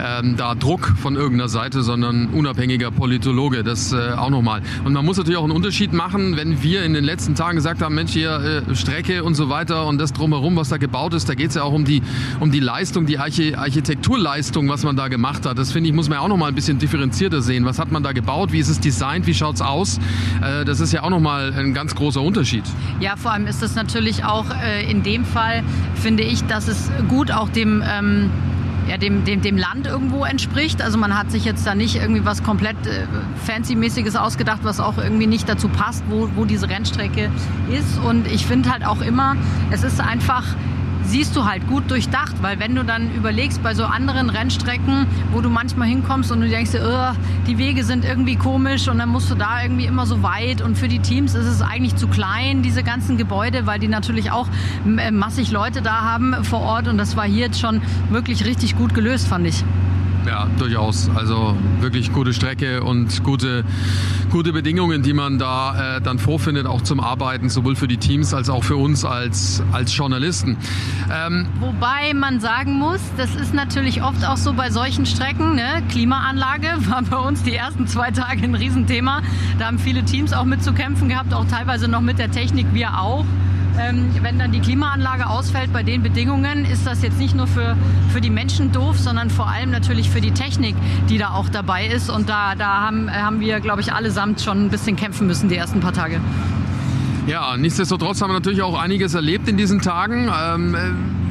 ähm, 0.00 0.36
da 0.36 0.54
Druck 0.54 0.92
von 0.96 1.16
irgendeiner 1.16 1.48
Seite, 1.48 1.82
sondern 1.82 2.28
unabhängiger 2.28 2.90
Politologe. 2.90 3.62
Das 3.62 3.92
äh, 3.92 4.12
auch 4.16 4.30
nochmal. 4.30 4.62
Und 4.84 4.92
man 4.92 5.04
muss 5.04 5.16
natürlich 5.16 5.38
auch 5.38 5.44
einen 5.44 5.52
Unterschied 5.52 5.92
machen, 5.92 6.36
wenn 6.36 6.62
wir 6.62 6.84
in 6.84 6.94
den 6.94 7.04
letzten 7.04 7.34
Tagen 7.34 7.56
gesagt 7.56 7.82
haben, 7.82 7.94
Mensch, 7.94 8.12
hier 8.12 8.64
äh, 8.68 8.74
Strecke 8.74 9.24
und 9.24 9.34
so 9.34 9.48
weiter 9.48 9.86
und 9.86 9.98
das 9.98 10.12
drumherum, 10.12 10.56
was 10.56 10.68
da 10.68 10.76
gebaut 10.76 11.14
ist, 11.14 11.28
da 11.28 11.34
geht 11.34 11.50
es 11.50 11.54
ja 11.56 11.62
auch 11.62 11.72
um 11.72 11.84
die, 11.84 12.02
um 12.40 12.50
die 12.50 12.60
Leistung, 12.60 13.06
die 13.06 13.18
Archi 13.18 13.54
Architekturleistung, 13.54 14.68
was 14.68 14.84
man 14.84 14.96
da 14.96 15.08
gemacht 15.08 15.46
hat. 15.46 15.58
Das 15.58 15.72
finde 15.72 15.88
ich, 15.88 15.94
muss 15.94 16.08
man 16.08 16.18
auch 16.18 16.28
nochmal 16.28 16.48
ein 16.48 16.54
bisschen 16.54 16.78
differenzierter 16.78 17.42
sehen. 17.42 17.64
Was 17.64 17.78
hat 17.78 17.92
man 17.92 18.02
da 18.02 18.12
gebaut? 18.12 18.52
Wie 18.52 18.58
ist 18.58 18.68
es 18.68 18.80
designt? 18.80 19.26
Wie 19.26 19.34
schaut 19.34 19.56
es 19.56 19.62
aus? 19.62 19.98
Äh, 20.42 20.64
das 20.64 20.80
ist 20.80 20.92
ja 20.92 21.02
auch 21.02 21.10
nochmal 21.10 21.52
ein 21.56 21.74
ganz 21.74 21.94
großer 21.94 22.22
Unterschied. 22.22 22.64
Ja, 23.00 23.16
vor 23.16 23.32
allem 23.32 23.46
ist 23.46 23.62
es 23.62 23.74
natürlich 23.74 24.24
auch 24.24 24.46
äh, 24.62 24.90
in 24.90 25.02
dem 25.02 25.24
Fall, 25.24 25.62
finde 25.94 26.22
ich, 26.22 26.44
dass 26.44 26.68
es 26.68 26.90
gut 27.08 27.30
auch 27.30 27.48
dem 27.48 27.82
ähm 27.86 28.30
ja, 28.88 28.96
dem, 28.96 29.24
dem, 29.24 29.40
dem 29.40 29.56
Land 29.56 29.86
irgendwo 29.86 30.24
entspricht. 30.24 30.82
Also 30.82 30.98
man 30.98 31.16
hat 31.16 31.30
sich 31.30 31.44
jetzt 31.44 31.66
da 31.66 31.74
nicht 31.74 31.96
irgendwie 31.96 32.24
was 32.24 32.42
komplett 32.42 32.76
äh, 32.86 33.06
Fancy-mäßiges 33.46 34.16
ausgedacht, 34.16 34.60
was 34.62 34.80
auch 34.80 34.98
irgendwie 34.98 35.26
nicht 35.26 35.48
dazu 35.48 35.68
passt, 35.68 36.04
wo, 36.08 36.28
wo 36.36 36.44
diese 36.44 36.68
Rennstrecke 36.68 37.30
ist. 37.70 37.98
Und 37.98 38.26
ich 38.26 38.46
finde 38.46 38.70
halt 38.70 38.84
auch 38.84 39.00
immer, 39.00 39.36
es 39.70 39.82
ist 39.82 40.00
einfach 40.00 40.44
siehst 41.10 41.34
du 41.34 41.44
halt 41.44 41.66
gut 41.66 41.90
durchdacht, 41.90 42.36
weil 42.40 42.60
wenn 42.60 42.76
du 42.76 42.84
dann 42.84 43.12
überlegst 43.12 43.62
bei 43.64 43.74
so 43.74 43.84
anderen 43.84 44.30
Rennstrecken, 44.30 45.08
wo 45.32 45.40
du 45.40 45.50
manchmal 45.50 45.88
hinkommst 45.88 46.30
und 46.30 46.40
du 46.40 46.48
denkst 46.48 46.70
oh, 46.76 47.16
die 47.48 47.58
Wege 47.58 47.82
sind 47.82 48.04
irgendwie 48.04 48.36
komisch 48.36 48.86
und 48.86 48.98
dann 48.98 49.08
musst 49.08 49.28
du 49.28 49.34
da 49.34 49.60
irgendwie 49.60 49.86
immer 49.86 50.06
so 50.06 50.22
weit 50.22 50.62
und 50.62 50.78
für 50.78 50.86
die 50.86 51.00
Teams 51.00 51.34
ist 51.34 51.46
es 51.46 51.62
eigentlich 51.62 51.96
zu 51.96 52.06
klein, 52.06 52.62
diese 52.62 52.84
ganzen 52.84 53.16
Gebäude, 53.16 53.66
weil 53.66 53.80
die 53.80 53.88
natürlich 53.88 54.30
auch 54.30 54.46
äh, 54.86 55.10
massig 55.10 55.50
Leute 55.50 55.82
da 55.82 56.02
haben 56.02 56.44
vor 56.44 56.60
Ort 56.60 56.86
und 56.86 56.96
das 56.96 57.16
war 57.16 57.24
hier 57.24 57.46
jetzt 57.46 57.58
schon 57.58 57.82
wirklich 58.10 58.44
richtig 58.44 58.76
gut 58.76 58.94
gelöst, 58.94 59.26
fand 59.26 59.48
ich. 59.48 59.64
Ja, 60.26 60.46
durchaus. 60.58 61.08
Also 61.14 61.56
wirklich 61.80 62.12
gute 62.12 62.32
Strecke 62.32 62.82
und 62.82 63.24
gute, 63.24 63.64
gute 64.30 64.52
Bedingungen, 64.52 65.02
die 65.02 65.12
man 65.12 65.38
da 65.38 65.96
äh, 65.96 66.00
dann 66.00 66.18
vorfindet, 66.18 66.66
auch 66.66 66.82
zum 66.82 67.00
Arbeiten, 67.00 67.48
sowohl 67.48 67.74
für 67.74 67.88
die 67.88 67.96
Teams 67.96 68.34
als 68.34 68.50
auch 68.50 68.62
für 68.62 68.76
uns 68.76 69.04
als, 69.04 69.62
als 69.72 69.96
Journalisten. 69.96 70.56
Ähm 71.12 71.46
Wobei 71.58 72.12
man 72.14 72.40
sagen 72.40 72.74
muss, 72.74 73.00
das 73.16 73.34
ist 73.34 73.54
natürlich 73.54 74.02
oft 74.02 74.24
auch 74.24 74.36
so 74.36 74.52
bei 74.52 74.70
solchen 74.70 75.06
Strecken. 75.06 75.54
Ne? 75.54 75.82
Klimaanlage 75.88 76.68
war 76.88 77.02
bei 77.02 77.16
uns 77.16 77.42
die 77.42 77.54
ersten 77.54 77.86
zwei 77.86 78.10
Tage 78.10 78.42
ein 78.42 78.54
Riesenthema. 78.54 79.22
Da 79.58 79.66
haben 79.66 79.78
viele 79.78 80.04
Teams 80.04 80.32
auch 80.32 80.44
mit 80.44 80.62
zu 80.62 80.72
kämpfen 80.72 81.08
gehabt, 81.08 81.32
auch 81.32 81.46
teilweise 81.46 81.88
noch 81.88 82.02
mit 82.02 82.18
der 82.18 82.30
Technik, 82.30 82.66
wir 82.72 83.00
auch. 83.00 83.24
Ähm, 83.80 84.10
wenn 84.22 84.38
dann 84.38 84.52
die 84.52 84.60
Klimaanlage 84.60 85.28
ausfällt 85.28 85.72
bei 85.72 85.82
den 85.82 86.02
Bedingungen, 86.02 86.64
ist 86.64 86.86
das 86.86 87.02
jetzt 87.02 87.18
nicht 87.18 87.34
nur 87.34 87.46
für, 87.46 87.76
für 88.12 88.20
die 88.20 88.30
Menschen 88.30 88.72
doof, 88.72 88.98
sondern 88.98 89.30
vor 89.30 89.48
allem 89.48 89.70
natürlich 89.70 90.10
für 90.10 90.20
die 90.20 90.32
Technik, 90.32 90.74
die 91.08 91.18
da 91.18 91.30
auch 91.30 91.48
dabei 91.48 91.86
ist. 91.86 92.10
Und 92.10 92.28
da, 92.28 92.54
da 92.54 92.82
haben, 92.82 93.10
haben 93.10 93.40
wir, 93.40 93.60
glaube 93.60 93.80
ich, 93.80 93.92
allesamt 93.92 94.40
schon 94.40 94.66
ein 94.66 94.68
bisschen 94.70 94.96
kämpfen 94.96 95.26
müssen 95.26 95.48
die 95.48 95.56
ersten 95.56 95.80
paar 95.80 95.92
Tage. 95.92 96.20
Ja, 97.26 97.56
nichtsdestotrotz 97.56 98.20
haben 98.20 98.30
wir 98.30 98.34
natürlich 98.34 98.62
auch 98.62 98.78
einiges 98.78 99.14
erlebt 99.14 99.48
in 99.48 99.56
diesen 99.56 99.80
Tagen. 99.80 100.30
Ähm, 100.30 100.76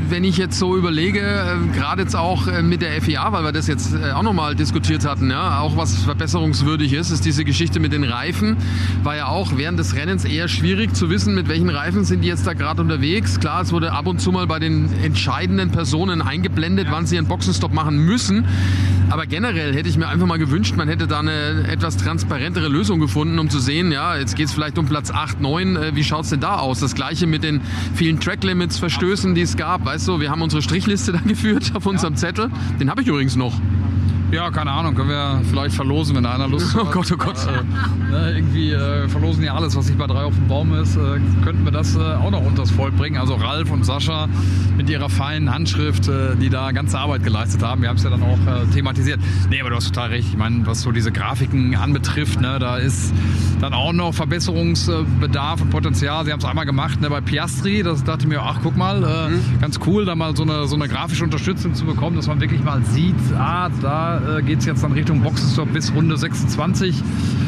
wenn 0.09 0.23
ich 0.23 0.37
jetzt 0.37 0.57
so 0.57 0.75
überlege, 0.75 1.19
äh, 1.19 1.75
gerade 1.75 2.03
jetzt 2.03 2.15
auch 2.15 2.47
äh, 2.47 2.61
mit 2.61 2.81
der 2.81 3.01
FIA, 3.01 3.31
weil 3.31 3.43
wir 3.43 3.51
das 3.51 3.67
jetzt 3.67 3.93
äh, 3.93 4.11
auch 4.11 4.23
nochmal 4.23 4.55
diskutiert 4.55 5.05
hatten, 5.05 5.29
ja, 5.29 5.59
auch 5.59 5.77
was 5.77 6.03
verbesserungswürdig 6.03 6.93
ist, 6.93 7.11
ist 7.11 7.25
diese 7.25 7.43
Geschichte 7.43 7.79
mit 7.79 7.93
den 7.93 8.03
Reifen. 8.03 8.57
War 9.03 9.15
ja 9.15 9.27
auch 9.27 9.53
während 9.55 9.79
des 9.79 9.95
Rennens 9.95 10.25
eher 10.25 10.47
schwierig 10.47 10.95
zu 10.95 11.09
wissen, 11.09 11.35
mit 11.35 11.47
welchen 11.47 11.69
Reifen 11.69 12.05
sind 12.05 12.21
die 12.23 12.27
jetzt 12.27 12.47
da 12.47 12.53
gerade 12.53 12.81
unterwegs. 12.81 13.39
Klar, 13.39 13.61
es 13.61 13.71
wurde 13.71 13.91
ab 13.91 14.07
und 14.07 14.19
zu 14.19 14.31
mal 14.31 14.47
bei 14.47 14.59
den 14.59 14.89
entscheidenden 15.03 15.71
Personen 15.71 16.21
eingeblendet, 16.21 16.87
wann 16.89 17.05
sie 17.05 17.17
einen 17.17 17.27
Boxenstopp 17.27 17.73
machen 17.73 17.97
müssen. 17.97 18.45
Aber 19.09 19.25
generell 19.25 19.73
hätte 19.73 19.89
ich 19.89 19.97
mir 19.97 20.07
einfach 20.07 20.27
mal 20.27 20.37
gewünscht, 20.37 20.75
man 20.75 20.87
hätte 20.87 21.07
da 21.07 21.19
eine 21.19 21.67
etwas 21.67 21.97
transparentere 21.97 22.67
Lösung 22.67 22.99
gefunden, 22.99 23.39
um 23.39 23.49
zu 23.49 23.59
sehen, 23.59 23.91
ja, 23.91 24.15
jetzt 24.15 24.35
geht 24.35 24.47
es 24.47 24.53
vielleicht 24.53 24.77
um 24.77 24.85
Platz 24.85 25.09
8, 25.09 25.41
9, 25.41 25.95
wie 25.95 26.03
schaut 26.03 26.25
es 26.25 26.29
denn 26.29 26.41
da 26.41 26.57
aus? 26.57 26.79
Das 26.79 26.93
gleiche 26.93 27.25
mit 27.25 27.43
den 27.43 27.61
vielen 27.95 28.19
Track-Limits, 28.19 28.77
Verstößen, 28.77 29.33
die 29.33 29.41
es 29.41 29.57
gab. 29.57 29.83
Weißt 29.83 30.07
du, 30.07 30.19
wir 30.19 30.29
haben 30.29 30.43
unsere 30.43 30.61
Strichliste 30.61 31.11
da 31.13 31.19
geführt 31.19 31.71
auf 31.73 31.87
unserem 31.87 32.15
Zettel. 32.17 32.51
Den 32.79 32.89
habe 32.91 33.01
ich 33.01 33.07
übrigens 33.07 33.35
noch. 33.35 33.59
Ja, 34.31 34.51
keine 34.51 34.71
Ahnung, 34.71 34.93
können 34.93 35.09
wir 35.09 35.41
vielleicht 35.49 35.75
verlosen, 35.75 36.15
wenn 36.15 36.25
einer 36.25 36.47
Lust 36.47 36.75
hat. 36.75 36.83
Oh 36.85 36.91
Gott, 36.91 37.11
oh 37.11 37.17
Gott. 37.17 37.37
Äh, 37.47 38.11
ne, 38.11 38.33
irgendwie 38.35 38.71
äh, 38.71 39.07
verlosen 39.07 39.43
ja 39.43 39.55
alles, 39.55 39.75
was 39.75 39.87
nicht 39.87 39.97
bei 39.97 40.05
drei 40.05 40.23
auf 40.23 40.35
dem 40.35 40.47
Baum 40.47 40.73
ist. 40.75 40.95
Äh, 40.97 41.19
könnten 41.43 41.65
wir 41.65 41.71
das 41.71 41.95
äh, 41.95 41.99
auch 41.99 42.29
noch 42.29 42.45
unters 42.45 42.69
Volk 42.69 42.95
bringen. 42.95 43.17
Also 43.17 43.33
Ralf 43.35 43.71
und 43.71 43.83
Sascha 43.83 44.27
mit 44.77 44.87
ihrer 44.87 45.09
feinen 45.09 45.51
Handschrift, 45.51 46.07
äh, 46.07 46.35
die 46.35 46.49
da 46.49 46.71
ganze 46.71 46.99
Arbeit 46.99 47.23
geleistet 47.23 47.63
haben. 47.63 47.81
Wir 47.81 47.89
haben 47.89 47.97
es 47.97 48.03
ja 48.03 48.11
dann 48.11 48.21
auch 48.21 48.37
äh, 48.45 48.67
thematisiert. 48.71 49.19
Nee, 49.49 49.61
aber 49.61 49.71
du 49.71 49.77
hast 49.77 49.87
total 49.87 50.09
recht. 50.09 50.27
Ich 50.29 50.37
meine, 50.37 50.65
was 50.67 50.81
so 50.81 50.91
diese 50.91 51.11
Grafiken 51.11 51.75
anbetrifft, 51.75 52.39
ne, 52.39 52.59
da 52.59 52.77
ist 52.77 53.11
dann 53.59 53.73
auch 53.73 53.93
noch 53.93 54.13
Verbesserungsbedarf 54.13 55.61
und 55.61 55.71
Potenzial. 55.71 56.23
Sie 56.25 56.31
haben 56.31 56.39
es 56.39 56.45
einmal 56.45 56.67
gemacht 56.67 57.01
ne, 57.01 57.09
bei 57.09 57.21
Piastri. 57.21 57.81
Das 57.81 58.03
dachte 58.03 58.23
ich 58.23 58.29
mir, 58.29 58.43
ach 58.43 58.59
guck 58.61 58.77
mal, 58.77 59.29
mhm. 59.29 59.59
ganz 59.59 59.79
cool, 59.87 60.05
da 60.05 60.13
mal 60.13 60.35
so 60.35 60.43
eine, 60.43 60.67
so 60.67 60.75
eine 60.75 60.87
grafische 60.87 61.23
Unterstützung 61.23 61.73
zu 61.73 61.85
bekommen, 61.85 62.15
dass 62.15 62.27
man 62.27 62.39
wirklich 62.39 62.63
mal 62.63 62.83
sieht, 62.83 63.15
ah, 63.35 63.69
da 63.81 64.18
äh, 64.37 64.41
geht 64.41 64.59
es 64.59 64.65
jetzt 64.65 64.83
dann 64.83 64.91
Richtung 64.91 65.21
Boxenstopp 65.21 65.71
bis 65.73 65.93
Runde 65.93 66.17
26 66.17 67.03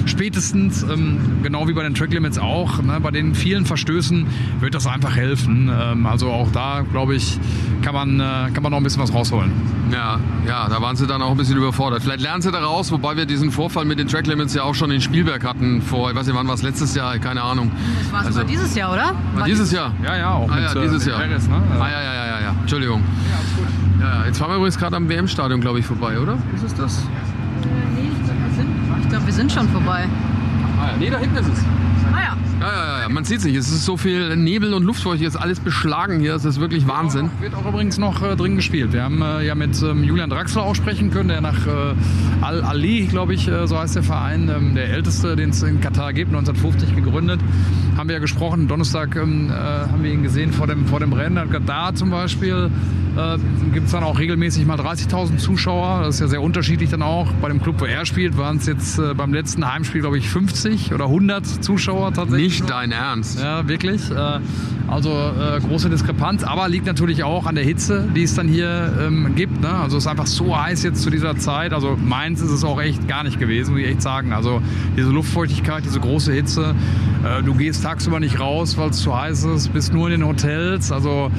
spätestens, 0.05 0.83
ähm, 0.83 1.19
genau 1.43 1.67
wie 1.67 1.73
bei 1.73 1.83
den 1.83 1.93
Track 1.93 2.11
Limits 2.11 2.37
auch. 2.37 2.81
Ne, 2.81 2.99
bei 2.99 3.11
den 3.11 3.35
vielen 3.35 3.65
Verstößen 3.65 4.27
wird 4.59 4.75
das 4.75 4.87
einfach 4.87 5.15
helfen. 5.15 5.71
Ähm, 5.73 6.05
also 6.05 6.29
auch 6.29 6.51
da, 6.51 6.83
glaube 6.91 7.15
ich, 7.15 7.39
kann 7.81 7.93
man, 7.93 8.19
äh, 8.19 8.51
kann 8.53 8.63
man 8.63 8.71
noch 8.71 8.77
ein 8.77 8.83
bisschen 8.83 9.01
was 9.01 9.13
rausholen. 9.13 9.51
Ja, 9.91 10.19
ja, 10.47 10.69
da 10.69 10.81
waren 10.81 10.95
sie 10.95 11.05
dann 11.05 11.21
auch 11.21 11.31
ein 11.31 11.37
bisschen 11.37 11.57
überfordert. 11.57 12.01
Vielleicht 12.03 12.21
lernen 12.21 12.41
sie 12.41 12.51
daraus, 12.51 12.91
wobei 12.91 13.17
wir 13.17 13.25
diesen 13.25 13.51
Vorfall 13.51 13.85
mit 13.85 13.99
den 13.99 14.07
Track 14.07 14.27
Limits 14.27 14.53
ja 14.53 14.63
auch 14.63 14.75
schon 14.75 14.91
in 14.91 15.01
Spielberg 15.01 15.43
hatten 15.43 15.81
vor, 15.81 16.09
ich 16.09 16.15
weiß 16.15 16.27
nicht, 16.27 16.35
wann 16.35 16.47
war 16.47 16.55
es 16.55 16.61
letztes 16.61 16.95
Jahr, 16.95 17.17
keine 17.19 17.41
Ahnung. 17.41 17.71
Das 18.03 18.11
war 18.11 18.25
also, 18.25 18.43
dieses 18.43 18.75
Jahr, 18.75 18.93
oder? 18.93 19.15
War 19.35 19.45
dieses 19.45 19.71
Jahr? 19.71 19.93
Ja, 20.03 20.17
ja, 20.17 20.33
auch 20.33 20.49
ah, 20.49 20.55
mit, 20.55 20.63
ja, 20.63 20.81
dieses 20.81 21.05
äh, 21.05 21.09
Jahr. 21.09 21.19
Paris, 21.19 21.47
ne? 21.47 21.61
Ah, 21.79 21.89
ja, 21.89 22.01
ja, 22.01 22.13
ja, 22.13 22.25
ja, 22.25 22.41
ja. 22.41 22.55
Entschuldigung. 22.61 23.01
Ja, 23.29 23.39
ist 23.39 23.55
gut. 23.57 23.80
Ja, 24.01 24.25
jetzt 24.25 24.39
fahren 24.39 24.49
wir 24.49 24.55
übrigens 24.57 24.79
gerade 24.79 24.95
am 24.95 25.07
WM-Stadion, 25.07 25.61
glaube 25.61 25.77
ich, 25.77 25.85
vorbei, 25.85 26.19
oder? 26.19 26.35
Ist 26.55 26.63
es 26.63 26.73
das? 26.73 26.97
Äh, 26.97 27.67
nee, 27.93 28.09
ich 28.11 28.25
glaube, 28.25 28.39
wir, 28.41 28.55
sind, 28.55 29.09
glaub, 29.09 29.25
wir 29.27 29.33
sind 29.33 29.51
schon 29.51 29.69
vorbei. 29.69 30.05
Ah, 30.79 30.87
ja. 30.87 30.97
Nee, 30.97 31.09
da 31.11 31.19
hinten 31.19 31.37
ist 31.37 31.47
es. 31.47 31.63
Ah 32.11 32.19
ja. 32.19 32.37
Ja, 32.59 32.67
ja, 32.67 33.01
ja, 33.01 33.09
man 33.09 33.23
sieht 33.25 33.39
es 33.39 33.45
nicht. 33.45 33.55
Es 33.55 33.71
ist 33.71 33.85
so 33.85 33.97
viel 33.97 34.35
Nebel 34.35 34.73
und 34.73 34.83
Luftfeuchtigkeit, 34.83 35.35
ist 35.35 35.41
alles 35.41 35.59
beschlagen 35.59 36.19
hier. 36.19 36.35
Es 36.35 36.45
ist 36.45 36.59
wirklich 36.59 36.87
Wahnsinn. 36.87 37.29
Auch, 37.35 37.41
wird 37.41 37.55
auch 37.55 37.65
übrigens 37.67 37.97
noch 37.97 38.23
äh, 38.23 38.35
drin 38.35 38.55
gespielt. 38.55 38.93
Wir 38.93 39.03
haben 39.03 39.21
äh, 39.21 39.45
ja 39.45 39.53
mit 39.55 39.81
ähm, 39.81 40.03
Julian 40.03 40.29
Draxler 40.29 40.63
auch 40.63 40.75
sprechen 40.75 41.11
können, 41.11 41.29
der 41.29 41.41
nach 41.41 41.65
äh, 41.65 41.93
Al-Ali, 42.41 43.07
glaube 43.07 43.33
ich, 43.33 43.47
äh, 43.47 43.67
so 43.67 43.79
heißt 43.79 43.95
der 43.95 44.03
Verein, 44.03 44.51
ähm, 44.55 44.75
der 44.75 44.89
älteste, 44.89 45.35
den 45.35 45.51
es 45.51 45.63
in 45.63 45.79
Katar 45.79 46.13
gibt, 46.13 46.29
1950 46.33 46.95
gegründet. 46.95 47.39
Haben 47.97 48.09
wir 48.09 48.15
ja 48.15 48.19
gesprochen. 48.19 48.67
Donnerstag 48.67 49.15
ähm, 49.15 49.49
äh, 49.49 49.53
haben 49.53 50.03
wir 50.03 50.11
ihn 50.11 50.23
gesehen 50.23 50.53
vor 50.53 50.67
dem, 50.67 50.85
vor 50.85 50.99
dem 50.99 51.13
Rennen. 51.13 51.49
Da 51.65 51.93
zum 51.95 52.11
Beispiel 52.11 52.69
äh, 53.17 53.37
gibt 53.73 53.87
es 53.87 53.91
dann 53.91 54.03
auch 54.03 54.19
regelmäßig 54.19 54.65
mal 54.65 54.79
30.000 54.79 55.37
Zuschauer. 55.37 56.03
Das 56.03 56.15
ist 56.15 56.21
ja 56.21 56.27
sehr 56.27 56.41
unterschiedlich 56.41 56.89
dann 56.89 57.01
auch. 57.01 57.31
Bei 57.41 57.49
dem 57.49 57.61
Club, 57.61 57.79
wo 57.79 57.85
er 57.85 58.05
spielt, 58.05 58.37
waren 58.37 58.57
es 58.57 58.65
jetzt 58.65 58.99
äh, 58.99 59.13
beim 59.13 59.33
letzten 59.33 59.71
Heimspiel, 59.71 60.01
glaube 60.01 60.17
ich, 60.17 60.29
50 60.29 60.93
oder 60.93 61.05
100 61.05 61.45
Zuschauer 61.45 62.13
tatsächlich. 62.13 62.61
Nicht 62.61 62.69
dein 62.69 62.91
Ernst. 62.91 63.39
Ja, 63.39 63.67
wirklich. 63.67 64.09
Äh, 64.11 64.39
also 64.87 65.09
äh, 65.09 65.59
große 65.61 65.89
Diskrepanz, 65.89 66.43
aber 66.43 66.67
liegt 66.67 66.85
natürlich 66.85 67.23
auch 67.23 67.45
an 67.45 67.55
der 67.55 67.63
Hitze, 67.63 68.09
die 68.13 68.23
es 68.23 68.35
dann 68.35 68.49
hier 68.49 68.93
ähm, 68.99 69.35
gibt. 69.35 69.61
Ne? 69.61 69.69
Also 69.69 69.97
es 69.97 70.03
ist 70.03 70.09
einfach 70.09 70.27
so 70.27 70.57
heiß 70.57 70.83
jetzt 70.83 71.01
zu 71.01 71.09
dieser 71.09 71.37
Zeit. 71.37 71.71
Also 71.71 71.97
Mainz 71.97 72.41
ist 72.41 72.51
es 72.51 72.65
auch 72.65 72.81
echt 72.81 73.07
gar 73.07 73.23
nicht 73.23 73.39
gewesen, 73.39 73.71
muss 73.71 73.81
ich 73.81 73.87
echt 73.87 74.01
sagen. 74.01 74.33
Also 74.33 74.61
diese 74.97 75.09
Luftfeuchtigkeit, 75.09 75.85
diese 75.85 76.01
große 76.01 76.33
Hitze. 76.33 76.75
Äh, 77.23 77.41
du 77.43 77.53
gehst 77.53 77.83
tagsüber 77.83 78.19
nicht 78.19 78.39
raus, 78.39 78.77
weil 78.77 78.89
es 78.89 78.97
zu 78.97 79.17
heiß 79.17 79.45
ist, 79.45 79.71
bist 79.71 79.93
nur 79.93 80.09
in 80.09 80.19
den 80.19 80.27
Hotels. 80.27 80.91
Also 80.91 81.31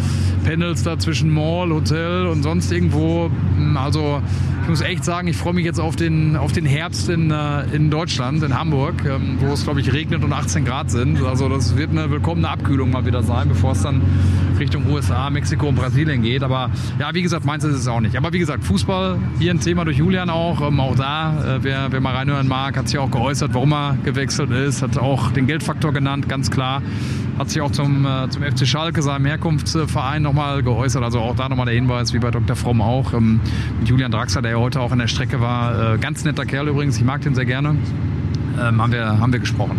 pendelst 0.45 0.87
da 0.87 0.99
zwischen 0.99 1.29
Mall 1.29 1.62
Mall, 1.63 1.73
Hotel 1.73 2.27
und 2.27 2.43
sonst 2.43 2.73
irgendwo. 2.73 3.31
Also 3.77 4.21
ich 4.63 4.69
muss 4.69 4.81
echt 4.81 5.05
sagen, 5.05 5.29
ich 5.29 5.37
freue 5.37 5.55
mich 5.55 5.65
jetzt 5.65 5.79
auf 5.79 5.95
den, 5.97 6.37
auf 6.37 6.53
den 6.53 6.67
Herbst 6.67 7.09
in, 7.09 7.31
äh, 7.31 7.65
in 7.73 7.91
Deutschland, 7.91 8.43
in 8.43 8.59
Hamburg, 8.59 9.05
ähm, 9.05 9.37
wo 9.41 9.53
es, 9.53 9.63
glaube 9.65 9.81
ich, 9.81 9.93
regnet 9.93 10.25
und 10.25 10.33
18 10.33 10.65
Grad 10.65 10.91
sind. 10.91 11.23
Also 11.23 11.49
das 11.49 11.77
wird 11.77 11.91
eine 11.91 12.11
willkommene 12.11 12.49
Abkühlung 12.49 12.91
mal 12.91 13.07
wieder 13.07 13.23
sein, 13.23 13.49
bevor 13.49 13.73
es 13.73 13.83
dann 13.83 14.03
Richtung 14.59 14.91
USA, 14.91 15.31
Mexiko 15.31 15.69
und 15.69 15.77
Brasilien 15.77 16.23
geht. 16.23 16.43
Aber 16.43 16.71
ja, 16.99 17.15
wie 17.15 17.23
gesagt, 17.23 17.45
meins 17.45 17.63
ist 17.65 17.77
es 17.77 17.87
auch 17.87 18.01
nicht. 18.01 18.17
Aber 18.17 18.33
wie 18.33 18.39
gesagt, 18.39 18.65
Fußball, 18.65 19.19
hier 19.39 19.53
ein 19.53 19.61
Thema 19.61 19.85
durch 19.85 19.99
Julian 19.99 20.31
auch. 20.31 20.67
Ähm, 20.67 20.81
auch 20.81 20.97
da, 20.97 21.57
äh, 21.57 21.63
wer, 21.63 21.93
wer 21.93 22.01
mal 22.01 22.15
reinhören 22.15 22.49
mag, 22.49 22.77
hat 22.77 22.89
sich 22.89 22.99
auch 22.99 23.11
geäußert, 23.11 23.55
warum 23.55 23.73
er 23.73 23.97
gewechselt 24.05 24.51
ist, 24.51 24.83
hat 24.83 24.99
auch 24.99 25.31
den 25.31 25.47
Geldfaktor 25.47 25.93
genannt, 25.93 26.29
ganz 26.29 26.51
klar. 26.51 26.83
Hat 27.43 27.51
sich 27.51 27.61
auch 27.61 27.73
zum, 27.73 28.07
äh, 28.07 28.29
zum 28.29 28.45
FC 28.45 28.69
Schalke, 28.69 29.03
seinem 29.03 29.27
Herkunftsverein, 29.27 30.23
nochmal 30.23 30.63
geäußert. 30.63 31.03
Also 31.03 31.19
auch 31.19 31.35
da 31.35 31.49
nochmal 31.49 31.67
der 31.67 31.75
Hinweis, 31.75 32.13
wie 32.13 32.21
bei 32.21 32.31
Dr. 32.31 32.55
Fromm 32.55 32.81
auch. 32.81 33.15
Ähm, 33.15 33.41
mit 33.81 33.89
Julian 33.89 34.13
Draxler, 34.13 34.43
der 34.43 34.53
ja 34.53 34.59
heute 34.59 34.81
auch 34.81 34.93
an 34.93 35.01
der 35.01 35.09
Strecke 35.09 35.41
war. 35.41 35.95
Äh, 35.95 35.99
ganz 35.99 36.25
netter 36.25 36.47
Kerl 36.47 36.69
übrigens, 36.69 36.99
ich 36.99 37.05
mag 37.05 37.21
den 37.23 37.35
sehr 37.35 37.45
gerne. 37.45 37.71
Ähm, 38.61 38.81
haben, 38.81 38.93
wir, 38.93 39.19
haben 39.19 39.33
wir 39.33 39.41
gesprochen. 39.41 39.77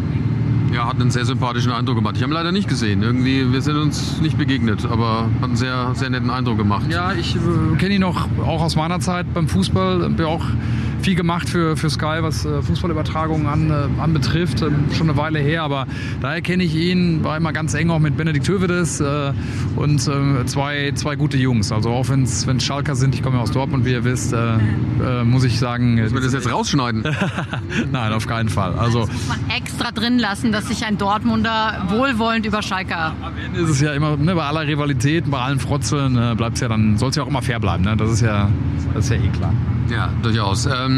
Ja, 0.73 0.89
hat 0.89 0.99
einen 0.99 1.09
sehr 1.09 1.23
sympathischen 1.23 1.71
Eindruck 1.71 1.95
gemacht. 1.95 2.17
Ich 2.17 2.21
habe 2.21 2.33
ihn 2.33 2.35
leider 2.35 2.51
nicht 2.51 2.67
gesehen. 2.67 3.01
Irgendwie, 3.01 3.53
wir 3.53 3.61
sind 3.61 3.77
uns 3.77 4.19
nicht 4.19 4.37
begegnet, 4.37 4.85
aber 4.85 5.29
hat 5.39 5.45
einen 5.45 5.55
sehr, 5.55 5.95
sehr 5.95 6.09
netten 6.09 6.31
Eindruck 6.31 6.57
gemacht. 6.57 6.87
Ja, 6.89 7.13
ich 7.13 7.37
äh, 7.37 7.77
kenne 7.77 7.95
ihn 7.95 8.01
noch 8.01 8.27
auch 8.45 8.61
aus 8.61 8.75
meiner 8.75 8.99
Zeit 8.99 9.33
beim 9.33 9.47
Fußball. 9.47 10.09
Bin 10.09 10.25
auch 10.25 10.43
viel 11.03 11.15
gemacht 11.15 11.49
für, 11.49 11.75
für 11.75 11.89
Sky, 11.89 12.19
was 12.21 12.45
äh, 12.45 12.61
Fußballübertragungen 12.61 13.47
an, 13.47 13.69
äh, 13.69 14.01
anbetrifft. 14.01 14.61
Ähm, 14.61 14.85
schon 14.95 15.09
eine 15.09 15.17
Weile 15.17 15.39
her, 15.39 15.63
aber 15.63 15.85
daher 16.21 16.41
kenne 16.41 16.63
ich 16.63 16.75
ihn. 16.75 17.23
War 17.23 17.37
immer 17.37 17.51
ganz 17.51 17.73
eng 17.73 17.89
auch 17.89 17.99
mit 17.99 18.15
Benedikt 18.15 18.47
Hövedes 18.47 19.01
äh, 19.01 19.33
und 19.75 20.07
äh, 20.07 20.45
zwei, 20.45 20.91
zwei 20.95 21.15
gute 21.15 21.37
Jungs. 21.37 21.71
Also 21.71 21.89
auch 21.89 22.07
wenn 22.09 22.23
es 22.23 22.45
Schalker 22.63 22.95
sind, 22.95 23.15
ich 23.15 23.21
komme 23.21 23.37
ja 23.37 23.43
aus 23.43 23.51
Dortmund, 23.51 23.85
wie 23.85 23.91
ihr 23.91 24.03
wisst, 24.03 24.33
äh, 24.33 24.55
äh, 24.55 25.23
muss 25.23 25.43
ich 25.43 25.59
sagen. 25.59 25.95
Müssen 25.95 26.15
wir 26.15 26.21
das 26.21 26.33
jetzt 26.33 26.51
rausschneiden? 26.51 27.03
Nein, 27.91 28.13
auf 28.13 28.27
keinen 28.27 28.49
Fall. 28.49 28.73
Also, 28.73 29.01
das 29.01 29.11
muss 29.11 29.27
man 29.27 29.39
extra 29.57 29.91
drin 29.91 30.19
lassen, 30.19 30.51
dass 30.51 30.67
sich 30.67 30.85
ein 30.85 30.97
Dortmunder 30.97 31.85
wohlwollend 31.89 32.45
über 32.45 32.61
Schalker. 32.61 33.13
Am 33.21 33.33
Ende 33.43 33.59
ist 33.59 33.69
es 33.69 33.81
ja 33.81 33.93
immer, 33.93 34.15
ne, 34.15 34.35
bei 34.35 34.43
aller 34.43 34.65
Rivalität, 34.65 35.29
bei 35.29 35.39
allen 35.39 35.59
Frotzeln, 35.59 36.17
äh, 36.17 36.35
bleibt 36.35 36.55
es 36.55 36.61
ja 36.61 36.69
dann, 36.69 36.97
soll 36.97 37.09
es 37.09 37.15
ja 37.15 37.23
auch 37.23 37.27
immer 37.27 37.41
fair 37.41 37.59
bleiben. 37.59 37.83
Ne? 37.83 37.97
Das 37.97 38.09
ist 38.09 38.21
ja, 38.21 38.49
das 38.93 39.05
ist 39.05 39.11
ja 39.11 39.17
eh 39.17 39.29
klar. 39.29 39.53
Ja, 39.89 40.09
durchaus. 40.21 40.65
Ähm, 40.65 40.92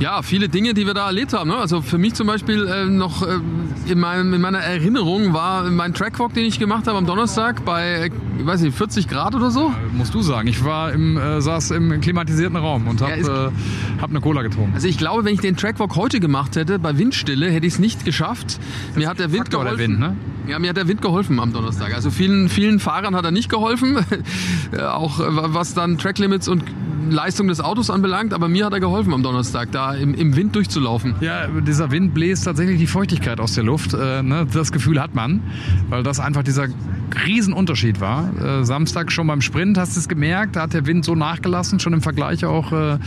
ja, 0.00 0.22
viele 0.22 0.48
Dinge, 0.48 0.74
die 0.74 0.86
wir 0.86 0.94
da 0.94 1.06
erlebt 1.06 1.32
haben. 1.32 1.50
Ne? 1.50 1.56
Also 1.56 1.82
für 1.82 1.98
mich 1.98 2.14
zum 2.14 2.26
Beispiel 2.26 2.66
äh, 2.66 2.86
noch 2.86 3.22
äh, 3.22 3.38
in, 3.86 3.98
meinem, 3.98 4.32
in, 4.34 4.40
meiner 4.40 4.58
Erinnerung 4.58 5.32
war 5.32 5.64
mein 5.64 5.94
Trackwalk, 5.94 6.34
den 6.34 6.44
ich 6.44 6.58
gemacht 6.58 6.86
habe 6.86 6.98
am 6.98 7.06
Donnerstag 7.06 7.64
bei, 7.64 8.10
ich 8.38 8.46
weiß 8.46 8.62
nicht, 8.62 8.76
40 8.76 9.08
Grad 9.08 9.34
oder 9.34 9.50
so. 9.50 9.68
Äh, 9.68 9.96
musst 9.96 10.14
du 10.14 10.22
sagen. 10.22 10.48
Ich 10.48 10.64
war 10.64 10.92
im, 10.92 11.16
äh, 11.16 11.40
saß 11.40 11.72
im 11.72 12.00
klimatisierten 12.00 12.56
Raum 12.56 12.86
und 12.86 13.00
habe 13.00 13.20
ja, 13.20 13.46
äh, 13.46 13.50
hab 14.00 14.10
eine 14.10 14.20
Cola 14.20 14.42
getrunken. 14.42 14.72
Also 14.74 14.88
ich 14.88 14.98
glaube, 14.98 15.24
wenn 15.24 15.34
ich 15.34 15.40
den 15.40 15.56
Trackwalk 15.56 15.96
heute 15.96 16.20
gemacht 16.20 16.56
hätte, 16.56 16.78
bei 16.78 16.96
Windstille, 16.96 17.50
hätte 17.50 17.66
ich 17.66 17.74
es 17.74 17.78
nicht 17.78 18.04
geschafft. 18.04 18.58
Das 18.88 18.96
mir 18.96 19.08
hat 19.08 19.18
der 19.18 19.32
Wind 19.32 19.50
geholfen. 19.50 19.76
Der 19.76 19.88
Wind, 19.88 20.00
ne? 20.00 20.16
Ja, 20.46 20.58
mir 20.58 20.70
hat 20.70 20.76
der 20.76 20.88
Wind 20.88 21.02
geholfen 21.02 21.40
am 21.40 21.52
Donnerstag. 21.52 21.94
Also 21.94 22.10
vielen, 22.10 22.48
vielen 22.48 22.80
Fahrern 22.80 23.14
hat 23.14 23.24
er 23.24 23.32
nicht 23.32 23.50
geholfen. 23.50 23.98
auch 24.82 25.18
was 25.18 25.74
dann 25.74 25.98
Tracklimits 25.98 26.48
und 26.48 26.64
Leistung 27.10 27.48
des 27.48 27.60
Autos 27.60 27.90
anbelangt, 27.90 28.32
aber 28.32 28.48
mir 28.48 28.66
hat 28.66 28.72
er 28.72 28.80
geholfen 28.80 29.12
am 29.12 29.22
Donnerstag, 29.22 29.72
da 29.72 29.94
im, 29.94 30.14
im 30.14 30.36
Wind 30.36 30.54
durchzulaufen. 30.54 31.14
Ja, 31.20 31.46
dieser 31.46 31.90
Wind 31.90 32.14
bläst 32.14 32.44
tatsächlich 32.44 32.78
die 32.78 32.86
Feuchtigkeit 32.86 33.40
aus 33.40 33.54
der 33.54 33.64
Luft. 33.64 33.94
Äh, 33.94 34.22
ne? 34.22 34.46
Das 34.52 34.72
Gefühl 34.72 35.00
hat 35.00 35.14
man, 35.14 35.42
weil 35.88 36.02
das 36.02 36.20
einfach 36.20 36.42
dieser 36.42 36.68
Riesenunterschied 37.26 38.00
war. 38.00 38.30
Äh, 38.60 38.64
Samstag 38.64 39.12
schon 39.12 39.26
beim 39.26 39.40
Sprint 39.40 39.78
hast 39.78 39.96
du 39.96 40.00
es 40.00 40.08
gemerkt, 40.08 40.56
da 40.56 40.62
hat 40.62 40.74
der 40.74 40.86
Wind 40.86 41.04
so 41.04 41.14
nachgelassen, 41.14 41.80
schon 41.80 41.92
im 41.92 42.02
Vergleich 42.02 42.44
auch 42.44 42.72
äh, 42.72 42.98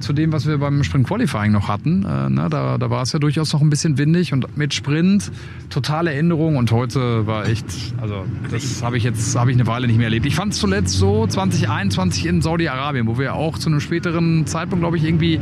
zu 0.00 0.12
dem, 0.12 0.32
was 0.32 0.46
wir 0.46 0.58
beim 0.58 0.82
Sprint 0.84 1.06
Qualifying 1.06 1.52
noch 1.52 1.68
hatten. 1.68 2.04
Äh, 2.04 2.30
ne? 2.30 2.48
da, 2.50 2.78
da 2.78 2.90
war 2.90 3.02
es 3.02 3.12
ja 3.12 3.18
durchaus 3.18 3.52
noch 3.52 3.60
ein 3.60 3.70
bisschen 3.70 3.98
windig 3.98 4.32
und 4.32 4.56
mit 4.56 4.74
Sprint 4.74 5.30
totale 5.70 6.12
Änderung 6.12 6.56
und 6.56 6.70
heute 6.70 7.26
war 7.26 7.48
echt, 7.48 7.66
also 8.00 8.24
das 8.50 8.82
habe 8.82 8.96
ich 8.96 9.04
jetzt, 9.04 9.36
habe 9.36 9.50
ich 9.50 9.56
eine 9.56 9.66
Weile 9.66 9.86
nicht 9.86 9.96
mehr 9.96 10.06
erlebt. 10.06 10.26
Ich 10.26 10.34
fand 10.34 10.52
es 10.52 10.58
zuletzt 10.58 10.94
so 10.94 11.26
2021 11.26 12.26
in 12.26 12.42
Saudi-Arabien, 12.42 13.06
wo 13.06 13.18
wir 13.18 13.34
auch 13.34 13.45
zu 13.58 13.68
einem 13.68 13.80
späteren 13.80 14.46
Zeitpunkt, 14.46 14.82
glaube 14.82 14.96
ich, 14.96 15.04
irgendwie 15.04 15.40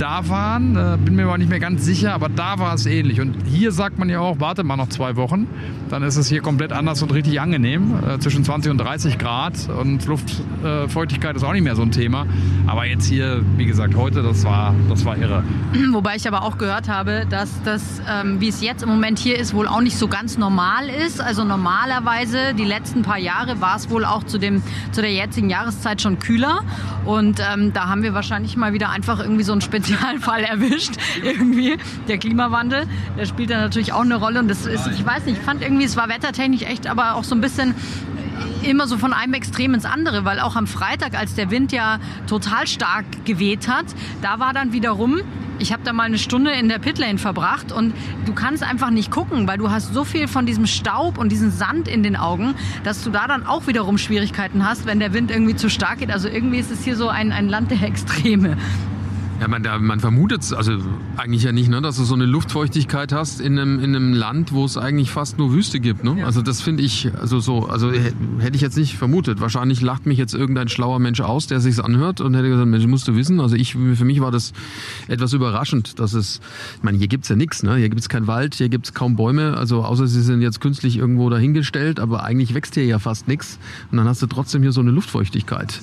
da 0.00 0.28
waren. 0.28 0.76
Äh, 0.76 0.96
bin 0.98 1.16
mir 1.16 1.24
aber 1.24 1.38
nicht 1.38 1.50
mehr 1.50 1.60
ganz 1.60 1.84
sicher, 1.84 2.14
aber 2.14 2.28
da 2.28 2.58
war 2.58 2.74
es 2.74 2.86
ähnlich. 2.86 3.20
Und 3.20 3.36
hier 3.46 3.72
sagt 3.72 3.98
man 3.98 4.08
ja 4.08 4.20
auch, 4.20 4.40
warte 4.40 4.64
mal 4.64 4.76
noch 4.76 4.88
zwei 4.88 5.16
Wochen, 5.16 5.46
dann 5.90 6.02
ist 6.02 6.16
es 6.16 6.28
hier 6.28 6.40
komplett 6.40 6.72
anders 6.72 7.02
und 7.02 7.12
richtig 7.12 7.40
angenehm. 7.40 7.94
Äh, 8.06 8.18
zwischen 8.18 8.44
20 8.44 8.70
und 8.70 8.78
30 8.78 9.18
Grad 9.18 9.68
und 9.68 10.06
Luftfeuchtigkeit 10.06 11.36
ist 11.36 11.42
auch 11.42 11.52
nicht 11.52 11.64
mehr 11.64 11.76
so 11.76 11.82
ein 11.82 11.90
Thema. 11.90 12.26
Aber 12.66 12.86
jetzt 12.86 13.06
hier, 13.06 13.42
wie 13.56 13.66
gesagt, 13.66 13.96
heute, 13.96 14.22
das 14.22 14.44
war, 14.44 14.74
das 14.88 15.04
war 15.04 15.16
irre. 15.16 15.42
Wobei 15.92 16.16
ich 16.16 16.26
aber 16.28 16.42
auch 16.42 16.58
gehört 16.58 16.88
habe, 16.88 17.26
dass 17.28 17.50
das, 17.64 18.00
ähm, 18.08 18.40
wie 18.40 18.48
es 18.48 18.62
jetzt 18.62 18.82
im 18.82 18.88
Moment 18.88 19.18
hier 19.18 19.38
ist, 19.38 19.54
wohl 19.54 19.66
auch 19.66 19.80
nicht 19.80 19.98
so 19.98 20.08
ganz 20.08 20.38
normal 20.38 20.88
ist. 20.88 21.20
Also 21.20 21.44
normalerweise, 21.44 22.54
die 22.54 22.64
letzten 22.64 23.02
paar 23.02 23.18
Jahre, 23.18 23.60
war 23.60 23.76
es 23.76 23.90
wohl 23.90 24.04
auch 24.04 24.24
zu, 24.24 24.38
dem, 24.38 24.62
zu 24.92 25.00
der 25.00 25.12
jetzigen 25.12 25.50
Jahreszeit 25.50 26.00
schon 26.00 26.18
kühler. 26.18 26.60
Und 27.04 27.40
ähm, 27.40 27.72
da 27.72 27.88
haben 27.88 28.02
wir 28.02 28.14
wahrscheinlich 28.14 28.56
mal 28.56 28.72
wieder 28.72 28.90
einfach 28.90 29.20
irgendwie 29.20 29.44
so 29.44 29.52
einen 29.52 29.62
Spezialfall 29.88 30.44
erwischt. 30.44 30.92
irgendwie. 31.22 31.76
Der 32.06 32.18
Klimawandel, 32.18 32.86
der 33.16 33.26
spielt 33.26 33.50
da 33.50 33.58
natürlich 33.58 33.92
auch 33.92 34.02
eine 34.02 34.16
Rolle. 34.16 34.40
Und 34.40 34.48
das 34.48 34.66
ist, 34.66 34.86
ich 34.86 35.04
weiß 35.04 35.24
nicht, 35.26 35.38
ich 35.38 35.44
fand 35.44 35.62
irgendwie, 35.62 35.84
es 35.84 35.96
war 35.96 36.08
wettertechnisch 36.08 36.62
echt, 36.62 36.86
aber 36.86 37.14
auch 37.14 37.24
so 37.24 37.34
ein 37.34 37.40
bisschen 37.40 37.74
immer 38.62 38.86
so 38.86 38.98
von 38.98 39.12
einem 39.12 39.34
Extrem 39.34 39.74
ins 39.74 39.84
andere, 39.84 40.24
weil 40.24 40.40
auch 40.40 40.56
am 40.56 40.66
Freitag, 40.66 41.18
als 41.18 41.34
der 41.34 41.50
Wind 41.50 41.72
ja 41.72 41.98
total 42.26 42.66
stark 42.66 43.04
geweht 43.24 43.68
hat, 43.68 43.86
da 44.20 44.38
war 44.38 44.52
dann 44.52 44.72
wiederum 44.72 45.22
ich 45.60 45.72
habe 45.72 45.82
da 45.84 45.92
mal 45.92 46.04
eine 46.04 46.18
Stunde 46.18 46.52
in 46.52 46.68
der 46.68 46.78
Pitlane 46.78 47.18
verbracht 47.18 47.72
und 47.72 47.92
du 48.26 48.32
kannst 48.32 48.62
einfach 48.62 48.90
nicht 48.90 49.10
gucken, 49.10 49.48
weil 49.48 49.58
du 49.58 49.70
hast 49.70 49.92
so 49.92 50.04
viel 50.04 50.28
von 50.28 50.46
diesem 50.46 50.66
Staub 50.66 51.18
und 51.18 51.30
diesem 51.30 51.50
Sand 51.50 51.88
in 51.88 52.02
den 52.02 52.16
Augen, 52.16 52.54
dass 52.84 53.02
du 53.02 53.10
da 53.10 53.26
dann 53.26 53.46
auch 53.46 53.66
wiederum 53.66 53.98
Schwierigkeiten 53.98 54.64
hast, 54.64 54.86
wenn 54.86 55.00
der 55.00 55.12
Wind 55.12 55.30
irgendwie 55.30 55.56
zu 55.56 55.68
stark 55.68 55.98
geht. 55.98 56.10
Also 56.10 56.28
irgendwie 56.28 56.58
ist 56.58 56.70
es 56.70 56.84
hier 56.84 56.96
so 56.96 57.08
ein, 57.08 57.32
ein 57.32 57.48
Land 57.48 57.70
der 57.70 57.82
Extreme. 57.82 58.56
Ja, 59.40 59.46
man, 59.46 59.62
da, 59.62 59.78
man 59.78 60.00
vermutet 60.00 60.52
also 60.52 60.78
eigentlich 61.16 61.44
ja 61.44 61.52
nicht, 61.52 61.68
ne, 61.68 61.80
dass 61.80 61.96
du 61.96 62.04
so 62.04 62.14
eine 62.14 62.26
Luftfeuchtigkeit 62.26 63.12
hast 63.12 63.40
in 63.40 63.58
einem, 63.58 63.78
in 63.78 63.94
einem 63.94 64.12
Land, 64.12 64.52
wo 64.52 64.64
es 64.64 64.76
eigentlich 64.76 65.12
fast 65.12 65.38
nur 65.38 65.52
Wüste 65.52 65.78
gibt. 65.78 66.02
Ne? 66.02 66.16
Ja. 66.18 66.26
Also 66.26 66.42
das 66.42 66.60
finde 66.60 66.82
ich, 66.82 67.10
also 67.20 67.38
so, 67.38 67.66
also 67.66 67.92
hätte 67.92 68.56
ich 68.56 68.62
jetzt 68.62 68.76
nicht 68.76 68.96
vermutet. 68.96 69.40
Wahrscheinlich 69.40 69.80
lacht 69.80 70.06
mich 70.06 70.18
jetzt 70.18 70.34
irgendein 70.34 70.68
schlauer 70.68 70.98
Mensch 70.98 71.20
aus, 71.20 71.46
der 71.46 71.60
sich's 71.60 71.78
anhört 71.78 72.20
und 72.20 72.34
hätte 72.34 72.48
gesagt, 72.48 72.68
Mensch, 72.68 72.86
musst 72.86 73.06
du 73.06 73.14
wissen. 73.14 73.40
Also 73.40 73.54
ich, 73.54 73.74
für 73.74 74.04
mich 74.04 74.20
war 74.20 74.32
das 74.32 74.52
etwas 75.06 75.32
überraschend, 75.32 76.00
dass 76.00 76.14
es, 76.14 76.40
ich 76.76 76.82
meine, 76.82 76.98
hier 76.98 77.08
gibt's 77.08 77.28
ja 77.28 77.36
nichts, 77.36 77.62
ne? 77.62 77.76
Hier 77.76 77.88
gibt's 77.88 78.08
kein 78.08 78.26
Wald, 78.26 78.56
hier 78.56 78.68
gibt's 78.68 78.92
kaum 78.92 79.14
Bäume, 79.14 79.56
also 79.56 79.84
außer 79.84 80.08
sie 80.08 80.22
sind 80.22 80.42
jetzt 80.42 80.60
künstlich 80.60 80.96
irgendwo 80.96 81.30
dahingestellt, 81.30 82.00
aber 82.00 82.24
eigentlich 82.24 82.54
wächst 82.54 82.74
hier 82.74 82.86
ja 82.86 82.98
fast 82.98 83.28
nichts. 83.28 83.58
Und 83.92 83.98
dann 83.98 84.08
hast 84.08 84.20
du 84.20 84.26
trotzdem 84.26 84.62
hier 84.62 84.72
so 84.72 84.80
eine 84.80 84.90
Luftfeuchtigkeit. 84.90 85.80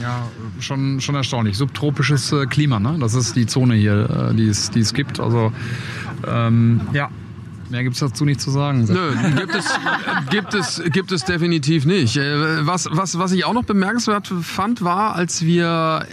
Ja, 0.00 0.28
schon, 0.60 1.00
schon 1.00 1.14
erstaunlich. 1.14 1.56
Subtropisches 1.56 2.32
äh, 2.32 2.46
Klima, 2.46 2.78
ne? 2.78 2.96
Das 3.00 3.14
ist 3.14 3.36
die 3.36 3.46
Zone 3.46 3.74
hier, 3.74 4.30
äh, 4.30 4.34
die, 4.34 4.48
es, 4.48 4.70
die 4.70 4.80
es 4.80 4.92
gibt. 4.94 5.20
Also 5.20 5.52
ähm, 6.26 6.80
ja, 6.92 7.10
Mehr 7.70 7.82
gibt 7.82 7.94
es 7.94 8.00
dazu 8.00 8.24
nicht 8.24 8.40
zu 8.40 8.50
sagen. 8.50 8.84
Nö, 8.84 9.12
gibt 9.36 9.54
es, 9.54 9.66
gibt 10.30 10.54
es, 10.54 10.82
gibt 10.92 11.12
es 11.12 11.24
definitiv 11.24 11.84
nicht. 11.84 12.16
Äh, 12.16 12.66
was, 12.66 12.88
was, 12.92 13.18
was 13.18 13.32
ich 13.32 13.44
auch 13.44 13.54
noch 13.54 13.64
bemerkenswert 13.64 14.28
fand, 14.42 14.82
war, 14.82 15.14
als 15.14 15.44
wir 15.44 16.06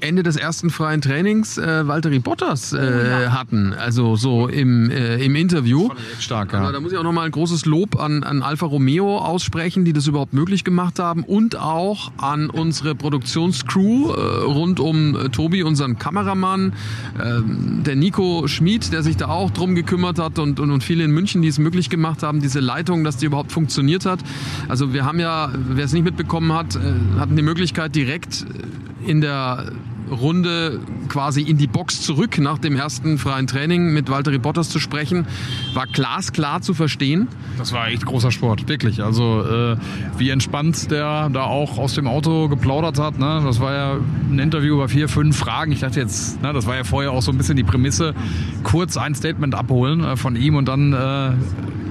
äh, 0.00 0.06
Ende 0.06 0.22
des 0.22 0.36
ersten 0.36 0.70
freien 0.70 1.00
Trainings 1.00 1.58
äh, 1.58 1.86
Valtteri 1.86 2.18
Bottas 2.18 2.72
äh, 2.72 2.76
oh, 2.78 3.30
hatten, 3.32 3.72
also 3.74 4.16
so 4.16 4.48
im, 4.48 4.90
äh, 4.90 5.16
im 5.24 5.34
Interview. 5.34 5.90
Stark, 6.20 6.52
ja. 6.52 6.60
Also, 6.60 6.72
da 6.72 6.80
muss 6.80 6.92
ich 6.92 6.98
auch 6.98 7.02
nochmal 7.02 7.26
ein 7.26 7.32
großes 7.32 7.66
Lob 7.66 7.98
an, 7.98 8.22
an 8.22 8.42
Alfa 8.42 8.66
Romeo 8.66 9.18
aussprechen, 9.18 9.84
die 9.84 9.92
das 9.92 10.06
überhaupt 10.06 10.32
möglich 10.32 10.64
gemacht 10.64 10.98
haben 10.98 11.24
und 11.24 11.56
auch 11.56 12.12
an 12.18 12.50
unsere 12.50 12.94
Produktionscrew 12.94 14.12
äh, 14.12 14.20
rund 14.44 14.80
um 14.80 15.16
äh, 15.16 15.28
Tobi, 15.30 15.62
unseren 15.62 15.98
Kameramann, 15.98 16.72
äh, 17.18 17.40
der 17.84 17.96
Nico 17.96 18.46
Schmid, 18.46 18.92
der 18.92 19.02
sich 19.02 19.16
da 19.16 19.28
auch 19.28 19.50
drum 19.50 19.74
gekümmert 19.74 20.18
hat 20.18 20.38
und, 20.38 20.60
und, 20.60 20.70
und 20.70 20.84
viele 20.92 21.04
in 21.04 21.10
München, 21.10 21.40
die 21.40 21.48
es 21.48 21.58
möglich 21.58 21.88
gemacht 21.88 22.22
haben, 22.22 22.40
diese 22.40 22.60
Leitung, 22.60 23.02
dass 23.02 23.16
die 23.16 23.24
überhaupt 23.24 23.50
funktioniert 23.50 24.04
hat. 24.04 24.20
Also 24.68 24.92
wir 24.92 25.06
haben 25.06 25.20
ja, 25.20 25.50
wer 25.54 25.86
es 25.86 25.94
nicht 25.94 26.02
mitbekommen 26.04 26.52
hat, 26.52 26.76
äh, 26.76 26.80
hatten 27.18 27.34
die 27.34 27.42
Möglichkeit 27.42 27.94
direkt 27.94 28.44
in 29.06 29.22
der 29.22 29.72
Runde 30.12 30.80
quasi 31.08 31.42
in 31.42 31.58
die 31.58 31.66
Box 31.66 32.02
zurück 32.02 32.38
nach 32.38 32.58
dem 32.58 32.76
ersten 32.76 33.18
freien 33.18 33.46
Training 33.46 33.92
mit 33.92 34.10
Walter 34.10 34.36
Bottas 34.38 34.68
zu 34.68 34.78
sprechen, 34.78 35.26
war 35.74 35.86
glasklar 35.86 36.62
zu 36.62 36.74
verstehen. 36.74 37.28
Das 37.58 37.72
war 37.72 37.88
echt 37.88 38.04
großer 38.04 38.30
Sport, 38.30 38.68
wirklich. 38.68 39.02
Also 39.02 39.42
äh, 39.42 39.76
wie 40.16 40.30
entspannt 40.30 40.90
der 40.90 41.28
da 41.30 41.44
auch 41.44 41.78
aus 41.78 41.94
dem 41.94 42.06
Auto 42.06 42.48
geplaudert 42.48 42.98
hat. 42.98 43.18
Ne? 43.18 43.42
Das 43.44 43.60
war 43.60 43.74
ja 43.74 43.96
ein 44.30 44.38
Interview 44.38 44.74
über 44.74 44.88
vier, 44.88 45.08
fünf 45.08 45.36
Fragen. 45.36 45.72
Ich 45.72 45.80
dachte 45.80 46.00
jetzt, 46.00 46.42
ne, 46.42 46.52
das 46.52 46.66
war 46.66 46.76
ja 46.76 46.84
vorher 46.84 47.12
auch 47.12 47.22
so 47.22 47.30
ein 47.30 47.38
bisschen 47.38 47.56
die 47.56 47.64
Prämisse, 47.64 48.14
kurz 48.62 48.96
ein 48.96 49.14
Statement 49.14 49.54
abholen 49.54 50.02
äh, 50.02 50.16
von 50.16 50.36
ihm 50.36 50.56
und 50.56 50.66
dann 50.66 50.92
äh, 50.92 51.32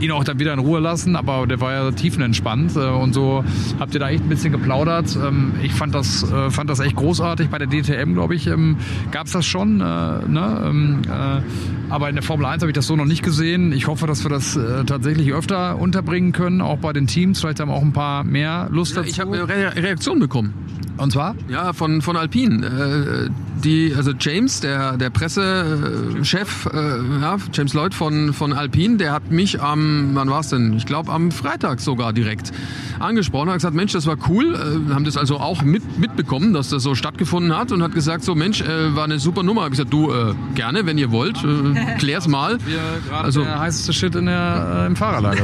ihn 0.01 0.11
auch 0.11 0.23
dann 0.23 0.39
wieder 0.39 0.53
in 0.53 0.59
Ruhe 0.59 0.79
lassen, 0.79 1.15
aber 1.15 1.47
der 1.47 1.59
war 1.61 1.73
ja 1.73 1.91
tiefenentspannt 1.91 2.75
äh, 2.75 2.79
und 2.79 3.13
so 3.13 3.43
habt 3.79 3.93
ihr 3.93 3.99
da 3.99 4.09
echt 4.09 4.23
ein 4.23 4.29
bisschen 4.29 4.51
geplaudert. 4.51 5.15
Ähm, 5.15 5.53
ich 5.61 5.73
fand 5.73 5.93
das, 5.95 6.23
äh, 6.23 6.49
fand 6.49 6.69
das 6.69 6.79
echt 6.79 6.95
großartig. 6.95 7.49
Bei 7.49 7.57
der 7.57 7.67
DTM, 7.67 8.13
glaube 8.13 8.35
ich, 8.35 8.47
ähm, 8.47 8.77
gab 9.11 9.27
es 9.27 9.33
das 9.33 9.45
schon. 9.45 9.81
Äh, 9.81 9.83
ne? 9.83 11.43
Äh, 11.91 11.93
aber 11.93 12.10
in 12.10 12.15
der 12.15 12.23
Formel 12.23 12.45
1 12.45 12.63
habe 12.63 12.71
ich 12.71 12.75
das 12.75 12.88
so 12.88 12.95
noch 12.95 13.06
nicht 13.06 13.23
gesehen. 13.23 13.71
Ich 13.73 13.88
hoffe, 13.88 14.08
dass 14.08 14.23
wir 14.23 14.30
das 14.30 14.56
äh, 14.56 14.84
tatsächlich 14.86 15.34
öfter 15.34 15.77
unterbringen 15.77 16.32
können, 16.32 16.62
auch 16.62 16.77
bei 16.77 16.93
den 16.93 17.08
Teams. 17.08 17.41
Vielleicht 17.41 17.60
haben 17.60 17.71
auch 17.71 17.82
ein 17.82 17.93
paar 17.93 18.23
mehr 18.23 18.69
Lust 18.71 18.97
dazu. 18.97 19.10
Ich 19.10 19.19
habe 19.19 19.34
eine 19.34 19.47
Re 19.47 19.75
Reaktion 19.75 20.19
bekommen. 20.19 20.54
Und 20.97 21.12
zwar? 21.12 21.36
Ja, 21.49 21.73
von, 21.73 22.01
von 22.01 22.15
Alpine. 22.15 22.65
Äh, 22.65 23.30
die, 23.63 23.93
also 23.95 24.12
James, 24.19 24.60
der, 24.60 24.97
der 24.97 25.10
Pressechef, 25.10 26.69
äh, 26.73 27.21
ja, 27.21 27.38
James 27.54 27.73
Lloyd 27.73 27.93
von, 27.93 28.34
von 28.34 28.54
Alpine, 28.54 28.97
der 28.97 29.12
hat 29.12 29.32
mich 29.32 29.62
am, 29.62 30.12
wann 30.13 30.30
war 30.30 30.41
es 30.41 30.49
denn? 30.49 30.73
Ich 30.73 30.86
glaube 30.86 31.12
am 31.12 31.32
Freitag 31.32 31.80
sogar 31.80 32.13
direkt 32.13 32.51
angesprochen, 32.99 33.49
hat 33.49 33.56
gesagt, 33.56 33.75
Mensch, 33.75 33.93
das 33.93 34.08
war 34.08 34.17
cool, 34.30 34.56
äh, 34.56 34.93
haben 34.93 35.06
das 35.06 35.17
also 35.17 35.38
auch 35.38 35.62
mit, 35.62 35.99
mitbekommen, 35.99 36.54
dass 36.54 36.69
das 36.69 36.84
so 36.84 36.95
stattgefunden 36.95 37.56
hat 37.56 37.71
und 37.71 37.84
hat 37.84 37.93
gesagt, 37.93 38.23
so 38.23 38.36
Mensch, 38.36 38.62
äh, 38.62 38.95
war 38.95 39.06
eine 39.06 39.19
super 39.19 39.43
Nummer. 39.43 39.62
Hab 39.62 39.67
ich 39.67 39.77
gesagt, 39.77 39.93
du, 39.93 40.12
äh, 40.12 40.34
gerne, 40.56 40.86
wenn 40.86 40.97
ihr 40.97 41.12
wollt, 41.12 41.38
äh, 41.43 41.81
klär's 41.98 42.28
mal. 42.28 42.58
Wir 42.65 42.80
also 43.15 43.44
der 43.44 43.60
heißeste 43.60 43.94
Shit 43.94 44.15
in 44.15 44.26
der, 44.26 44.84
äh, 44.84 44.88
im 44.88 44.96
Fahrerlager. 44.96 45.44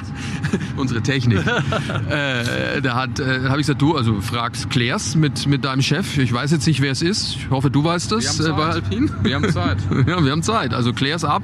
Unsere 0.76 1.02
Technik. 1.02 1.38
äh, 2.10 2.80
da 2.80 2.94
hat, 2.94 3.20
äh, 3.20 3.48
habe 3.48 3.60
ich 3.60 3.66
gesagt, 3.66 3.82
du, 3.82 3.96
also 3.96 4.20
fragst, 4.20 4.70
klär's 4.70 5.14
mit, 5.14 5.46
mit 5.46 5.64
deinem 5.64 5.82
Chef. 5.82 6.18
Ich 6.18 6.32
weiß 6.32 6.50
jetzt 6.50 6.66
nicht, 6.66 6.80
wer 6.80 6.92
es 6.92 7.02
ist. 7.02 7.36
Ich 7.36 7.50
hoffe, 7.50 7.70
du 7.70 7.84
weißt 7.84 8.12
es 8.12 8.40
äh, 8.40 8.52
bei 8.52 8.66
Alpine. 8.66 9.10
Wir 9.22 9.34
haben 9.34 9.50
Zeit. 9.50 9.78
ja, 10.06 10.24
wir 10.24 10.32
haben 10.32 10.42
Zeit. 10.42 10.74
Also 10.74 10.92
klär's 10.92 11.24
ab. 11.24 11.42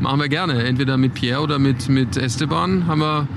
Machen 0.00 0.20
wir 0.20 0.28
gerne. 0.28 0.64
Entweder 0.64 0.96
mit 0.96 1.14
Pierre 1.14 1.40
oder 1.40 1.58
mit, 1.58 1.88
mit 1.88 2.16
Esteban 2.16 2.86
haben 2.86 3.00
wir, 3.00 3.28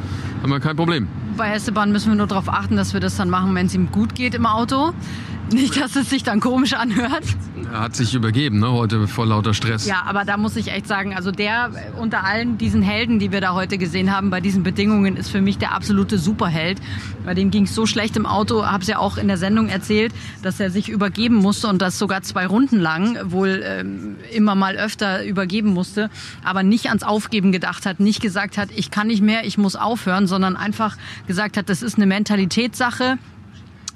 haben 0.41 0.49
wir 0.49 0.59
kein 0.59 0.75
Problem. 0.75 1.07
Bei 1.37 1.53
Esteban 1.53 1.91
müssen 1.91 2.11
wir 2.11 2.17
nur 2.17 2.27
darauf 2.27 2.49
achten, 2.49 2.75
dass 2.75 2.93
wir 2.93 2.99
das 2.99 3.15
dann 3.15 3.29
machen, 3.29 3.55
wenn 3.55 3.67
es 3.67 3.73
ihm 3.73 3.91
gut 3.91 4.13
geht 4.15 4.35
im 4.35 4.45
Auto. 4.45 4.93
Nicht, 5.51 5.79
dass 5.79 5.95
es 5.95 6.09
sich 6.09 6.23
dann 6.23 6.39
komisch 6.39 6.73
anhört. 6.73 7.23
Er 7.71 7.81
hat 7.81 7.95
sich 7.95 8.13
übergeben, 8.13 8.59
ne, 8.59 8.71
heute 8.71 9.07
vor 9.07 9.25
lauter 9.25 9.53
Stress. 9.53 9.85
Ja, 9.85 10.03
aber 10.05 10.25
da 10.25 10.37
muss 10.37 10.55
ich 10.55 10.71
echt 10.71 10.87
sagen, 10.87 11.15
also 11.15 11.31
der 11.31 11.71
unter 11.99 12.23
allen 12.23 12.57
diesen 12.57 12.81
Helden, 12.81 13.19
die 13.19 13.31
wir 13.31 13.41
da 13.41 13.53
heute 13.53 13.77
gesehen 13.77 14.15
haben, 14.15 14.29
bei 14.29 14.41
diesen 14.41 14.63
Bedingungen, 14.63 15.17
ist 15.17 15.29
für 15.29 15.41
mich 15.41 15.57
der 15.57 15.73
absolute 15.73 16.17
Superheld. 16.17 16.79
Bei 17.25 17.33
dem 17.33 17.51
ging 17.51 17.63
es 17.63 17.75
so 17.75 17.85
schlecht 17.85 18.17
im 18.17 18.25
Auto, 18.25 18.65
habe 18.65 18.81
es 18.81 18.87
ja 18.87 18.97
auch 18.97 19.17
in 19.17 19.27
der 19.27 19.37
Sendung 19.37 19.69
erzählt, 19.69 20.13
dass 20.41 20.59
er 20.59 20.71
sich 20.71 20.89
übergeben 20.89 21.35
musste 21.35 21.67
und 21.67 21.81
das 21.81 21.99
sogar 21.99 22.21
zwei 22.21 22.47
Runden 22.47 22.79
lang 22.79 23.17
wohl 23.31 23.61
ähm, 23.63 24.15
immer 24.31 24.55
mal 24.55 24.75
öfter 24.77 25.25
übergeben 25.25 25.69
musste, 25.69 26.09
aber 26.43 26.63
nicht 26.63 26.87
ans 26.87 27.03
Aufgeben 27.03 27.51
gedacht 27.51 27.85
hat, 27.85 27.99
nicht 27.99 28.21
gesagt 28.21 28.57
hat, 28.57 28.69
ich 28.75 28.91
kann 28.91 29.07
nicht 29.07 29.21
mehr, 29.21 29.45
ich 29.45 29.57
muss 29.57 29.75
aufhören, 29.75 30.27
sondern 30.27 30.55
einfach 30.55 30.97
gesagt 31.27 31.57
hat, 31.57 31.69
das 31.69 31.81
ist 31.81 31.95
eine 31.95 32.05
Mentalitätssache 32.05 33.17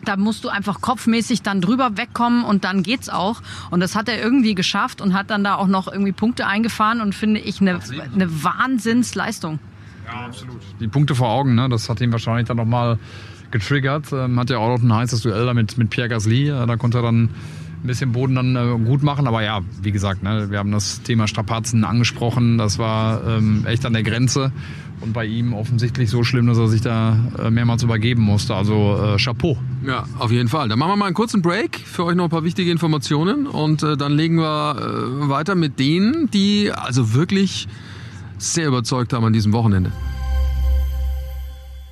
da 0.05 0.17
musst 0.17 0.43
du 0.43 0.49
einfach 0.49 0.81
kopfmäßig 0.81 1.41
dann 1.41 1.61
drüber 1.61 1.97
wegkommen 1.97 2.43
und 2.43 2.63
dann 2.63 2.83
geht's 2.83 3.09
auch. 3.09 3.41
Und 3.71 3.79
das 3.79 3.95
hat 3.95 4.09
er 4.09 4.21
irgendwie 4.21 4.55
geschafft 4.55 5.01
und 5.01 5.13
hat 5.13 5.29
dann 5.29 5.43
da 5.43 5.55
auch 5.55 5.67
noch 5.67 5.87
irgendwie 5.87 6.11
Punkte 6.11 6.47
eingefahren 6.47 7.01
und 7.01 7.15
finde 7.15 7.39
ich 7.39 7.61
eine, 7.61 7.79
eine 8.13 8.43
Wahnsinnsleistung. 8.43 9.59
Ja, 10.05 10.25
absolut. 10.25 10.61
Die 10.79 10.87
Punkte 10.87 11.15
vor 11.15 11.29
Augen, 11.29 11.55
ne? 11.55 11.69
das 11.69 11.89
hat 11.89 12.01
ihn 12.01 12.11
wahrscheinlich 12.11 12.47
dann 12.47 12.57
nochmal 12.57 12.99
getriggert. 13.51 14.11
Ähm, 14.11 14.39
hat 14.39 14.49
ja 14.49 14.57
auch 14.57 14.77
noch 14.77 14.83
ein 14.83 14.93
heißes 14.93 15.21
Duell 15.21 15.45
da 15.45 15.53
mit, 15.53 15.77
mit 15.77 15.89
Pierre 15.89 16.09
Gasly. 16.09 16.49
Äh, 16.49 16.65
da 16.65 16.75
konnte 16.75 16.97
er 16.99 17.03
dann 17.03 17.23
ein 17.83 17.87
bisschen 17.87 18.11
Boden 18.11 18.35
dann 18.35 18.55
äh, 18.55 18.77
gut 18.85 19.03
machen. 19.03 19.27
Aber 19.27 19.43
ja, 19.43 19.61
wie 19.81 19.91
gesagt, 19.91 20.23
ne, 20.23 20.49
wir 20.49 20.57
haben 20.59 20.71
das 20.71 21.03
Thema 21.03 21.27
Strapazen 21.27 21.83
angesprochen. 21.83 22.57
Das 22.57 22.79
war 22.79 23.25
ähm, 23.27 23.65
echt 23.65 23.85
an 23.85 23.93
der 23.93 24.03
Grenze. 24.03 24.51
Und 25.03 25.11
bei 25.11 25.25
ihm 25.25 25.53
offensichtlich 25.53 26.09
so 26.09 26.23
schlimm, 26.23 26.47
dass 26.47 26.57
er 26.57 26.69
sich 26.69 26.79
da 26.79 27.17
äh, 27.37 27.49
mehrmals 27.49 27.83
übergeben 27.83 28.21
musste. 28.21 28.55
Also 28.55 28.97
äh, 28.97 29.17
Chapeau. 29.17 29.57
Ja, 29.85 30.05
auf 30.17 30.31
jeden 30.31 30.47
Fall. 30.47 30.69
Dann 30.69 30.79
machen 30.79 30.91
wir 30.91 30.95
mal 30.95 31.07
einen 31.07 31.13
kurzen 31.13 31.41
Break. 31.41 31.77
Für 31.77 32.05
euch 32.05 32.15
noch 32.15 32.23
ein 32.23 32.29
paar 32.29 32.45
wichtige 32.45 32.71
Informationen. 32.71 33.45
Und 33.45 33.83
äh, 33.83 33.97
dann 33.97 34.13
legen 34.13 34.37
wir 34.37 34.77
äh, 34.77 35.29
weiter 35.29 35.55
mit 35.55 35.77
denen, 35.77 36.31
die 36.31 36.71
also 36.71 37.13
wirklich 37.13 37.67
sehr 38.37 38.67
überzeugt 38.67 39.11
haben 39.11 39.25
an 39.25 39.33
diesem 39.33 39.51
Wochenende. 39.51 39.91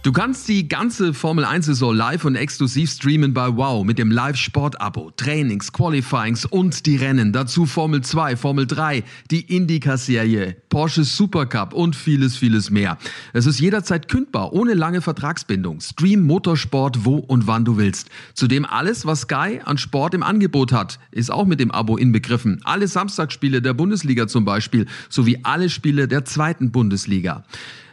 Du 0.04 0.12
kannst 0.12 0.48
die 0.48 0.68
ganze 0.68 1.14
Formel 1.14 1.46
1-Saison 1.46 1.96
live 1.96 2.26
und 2.26 2.36
exklusiv 2.36 2.90
streamen 2.90 3.36
bei 3.36 3.56
Wow 3.56 3.86
mit 3.86 4.00
dem 4.00 4.10
Live-Sport-Abo, 4.10 5.12
Trainings, 5.16 5.72
Qualifyings 5.72 6.44
und 6.44 6.88
die 6.88 6.96
Rennen. 6.96 7.34
Dazu 7.34 7.68
Formel 7.68 8.02
2, 8.02 8.36
Formel 8.36 8.66
3, 8.66 9.04
die 9.30 9.42
Indycar-Serie, 9.56 10.58
Porsche 10.70 11.04
Supercup 11.04 11.74
und 11.74 11.96
vieles, 11.96 12.36
vieles 12.36 12.72
mehr. 12.72 12.98
Es 13.34 13.46
ist 13.46 13.60
jederzeit 13.60 14.08
kündbar, 14.08 14.54
ohne 14.54 14.74
lange 14.74 15.02
Vertragsbindung. 15.02 15.82
Stream 15.82 16.22
Motorsport 16.22 17.06
wo 17.06 17.18
und 17.18 17.46
wann 17.46 17.64
du 17.64 17.78
willst. 17.78 18.10
Zudem 18.34 18.66
alles, 18.66 19.06
was 19.06 19.22
Sky 19.22 19.60
an 19.64 19.78
Sport 19.78 20.16
im 20.16 20.24
Angebot 20.24 20.72
hat, 20.72 20.98
ist 21.12 21.30
auch 21.30 21.46
mit 21.46 21.60
dem 21.60 21.70
Abo 21.70 21.96
inbegriffen. 21.98 22.60
Alle 22.64 22.88
Samstagsspiele 22.88 23.62
der 23.62 23.76
Bundesliga 23.76 24.28
zum 24.28 24.46
Beispiel, 24.46 24.88
sowie 25.10 25.42
alle 25.44 25.70
Spiele 25.70 26.08
der 26.08 26.26
zweiten 26.26 26.72
Bundesliga. 26.72 27.44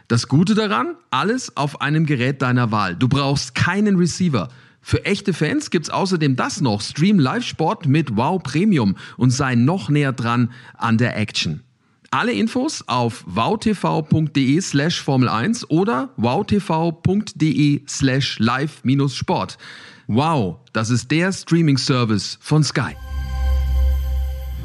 Das 0.09 0.27
Gute 0.27 0.55
daran, 0.55 0.95
alles 1.11 1.55
auf 1.55 1.81
einem 1.81 2.07
Gerät 2.07 2.41
deiner 2.41 2.71
Wahl. 2.71 2.95
Du 2.95 3.07
brauchst 3.07 3.53
keinen 3.53 3.95
Receiver. 3.95 4.49
Für 4.81 5.05
echte 5.05 5.33
Fans 5.33 5.69
gibt's 5.69 5.91
außerdem 5.91 6.35
das 6.35 6.61
noch. 6.61 6.81
Stream 6.81 7.19
Live-Sport 7.19 7.85
mit 7.85 8.17
Wow 8.17 8.41
Premium 8.41 8.95
und 9.17 9.29
sei 9.29 9.53
noch 9.53 9.87
näher 9.87 10.11
dran 10.11 10.51
an 10.75 10.97
der 10.97 11.15
Action. 11.15 11.61
Alle 12.09 12.31
Infos 12.31 12.83
auf 12.87 13.23
wowtv.de 13.27 14.59
slash 14.61 14.99
Formel 14.99 15.29
1 15.29 15.69
oder 15.69 16.09
wowtv.de 16.17 17.83
slash 17.87 18.39
live-sport. 18.39 19.59
Wow, 20.07 20.57
das 20.73 20.89
ist 20.89 21.11
der 21.11 21.31
Streaming-Service 21.31 22.39
von 22.41 22.63
Sky. 22.63 22.95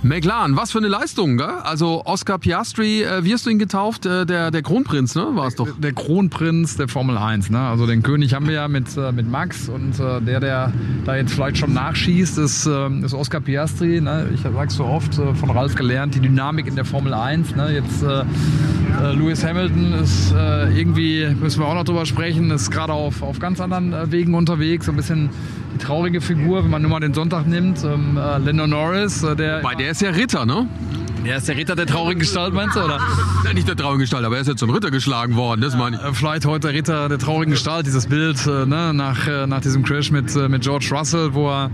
McLaren, 0.05 0.55
was 0.55 0.71
für 0.71 0.79
eine 0.79 0.89
Leistung, 0.89 1.39
gell? 1.39 1.47
Also 1.47 2.03
Oscar 2.05 2.37
Piastri, 2.39 3.03
äh, 3.03 3.25
wie 3.25 3.33
hast 3.33 3.47
du 3.47 3.51
ihn 3.51 3.59
getauft? 3.59 4.05
Äh, 4.05 4.27
der, 4.27 4.51
der 4.51 4.61
Kronprinz, 4.61 5.15
ne? 5.15 5.29
War 5.33 5.47
es 5.47 5.55
doch. 5.55 5.67
Der 5.79 5.95
Kronprinz 5.95 6.77
der 6.77 6.89
Formel 6.89 7.17
1, 7.17 7.49
ne? 7.49 7.59
Also 7.59 7.87
den 7.87 8.03
König 8.03 8.35
haben 8.35 8.47
wir 8.47 8.53
ja 8.53 8.69
mit, 8.69 8.95
äh, 8.99 9.13
mit 9.13 9.31
Max 9.31 9.71
und 9.71 9.99
äh, 9.99 10.21
der, 10.21 10.41
der 10.41 10.73
da 11.07 11.17
jetzt 11.17 11.33
vielleicht 11.33 11.57
schon 11.57 11.73
nachschießt, 11.73 12.37
ist, 12.37 12.67
äh, 12.67 12.89
ist 13.03 13.15
Oscar 13.15 13.41
Piastri. 13.41 14.03
Ne? 14.03 14.29
Ich 14.35 14.43
sag's 14.43 14.75
so 14.75 14.85
oft, 14.85 15.19
äh, 15.19 15.35
von 15.35 15.49
Ralf 15.49 15.75
gelernt, 15.75 16.15
die 16.15 16.21
Dynamik 16.21 16.67
in 16.67 16.75
der 16.75 16.85
Formel 16.85 17.15
1. 17.15 17.57
Ne? 17.57 17.73
Jetzt 17.73 18.03
äh, 18.03 18.25
Lewis 19.15 19.43
Hamilton 19.43 19.95
ist 19.95 20.33
irgendwie, 20.33 21.35
müssen 21.41 21.61
wir 21.61 21.67
auch 21.67 21.75
noch 21.75 21.85
drüber 21.85 22.07
sprechen, 22.07 22.51
ist 22.51 22.71
gerade 22.71 22.93
auf, 22.93 23.23
auf 23.23 23.39
ganz 23.39 23.61
anderen 23.61 24.13
Wegen 24.13 24.35
unterwegs, 24.35 24.87
so 24.87 24.93
ein 24.93 24.97
bisschen 24.97 25.31
traurige 25.79 26.21
Figur, 26.21 26.65
wenn 26.65 26.71
man 26.71 26.83
nur 26.83 26.91
mal 26.91 27.01
den 27.01 27.15
Sonntag 27.15 27.47
nimmt. 27.47 27.85
Ähm, 27.85 28.17
äh, 28.17 28.39
Lando 28.39 28.67
Norris, 28.67 29.23
äh, 29.23 29.37
der. 29.37 29.61
Bei 29.61 29.75
der 29.75 29.91
ist 29.91 30.01
ja 30.01 30.11
Ritter, 30.11 30.47
ne? 30.47 30.69
Der 31.25 31.39
ist 31.39 31.49
der 31.49 31.57
Ritter 31.57 31.75
der 31.75 31.87
traurigen 31.87 32.21
Gestalt, 32.21 32.53
meinst 32.53 32.77
du? 32.77 32.81
Oder? 32.81 33.01
Ja, 33.45 33.53
nicht 33.55 33.67
der 33.67 33.77
traurigen 33.77 34.01
Gestalt, 34.01 34.27
aber 34.27 34.35
er 34.35 34.43
ist 34.43 34.49
ja 34.49 34.57
zum 34.57 34.69
Ritter 34.69 34.91
geschlagen 34.91 35.37
worden, 35.37 35.63
das 35.63 35.75
meine 35.75 35.97
ich. 35.97 36.03
Äh, 36.03 36.13
vielleicht 36.13 36.45
heute 36.45 36.69
der 36.69 36.77
Ritter 36.77 37.09
der 37.09 37.19
traurigen 37.19 37.53
Gestalt, 37.53 37.87
dieses 37.87 38.07
Bild 38.07 38.47
äh, 38.47 38.67
ne, 38.67 38.93
nach, 38.93 39.27
äh, 39.27 39.47
nach 39.47 39.61
diesem 39.63 39.85
Crash 39.85 40.11
mit, 40.11 40.37
äh, 40.37 40.49
mit 40.51 40.63
George 40.63 40.89
Russell, 40.91 41.33
wo 41.33 41.49
er, 41.49 41.71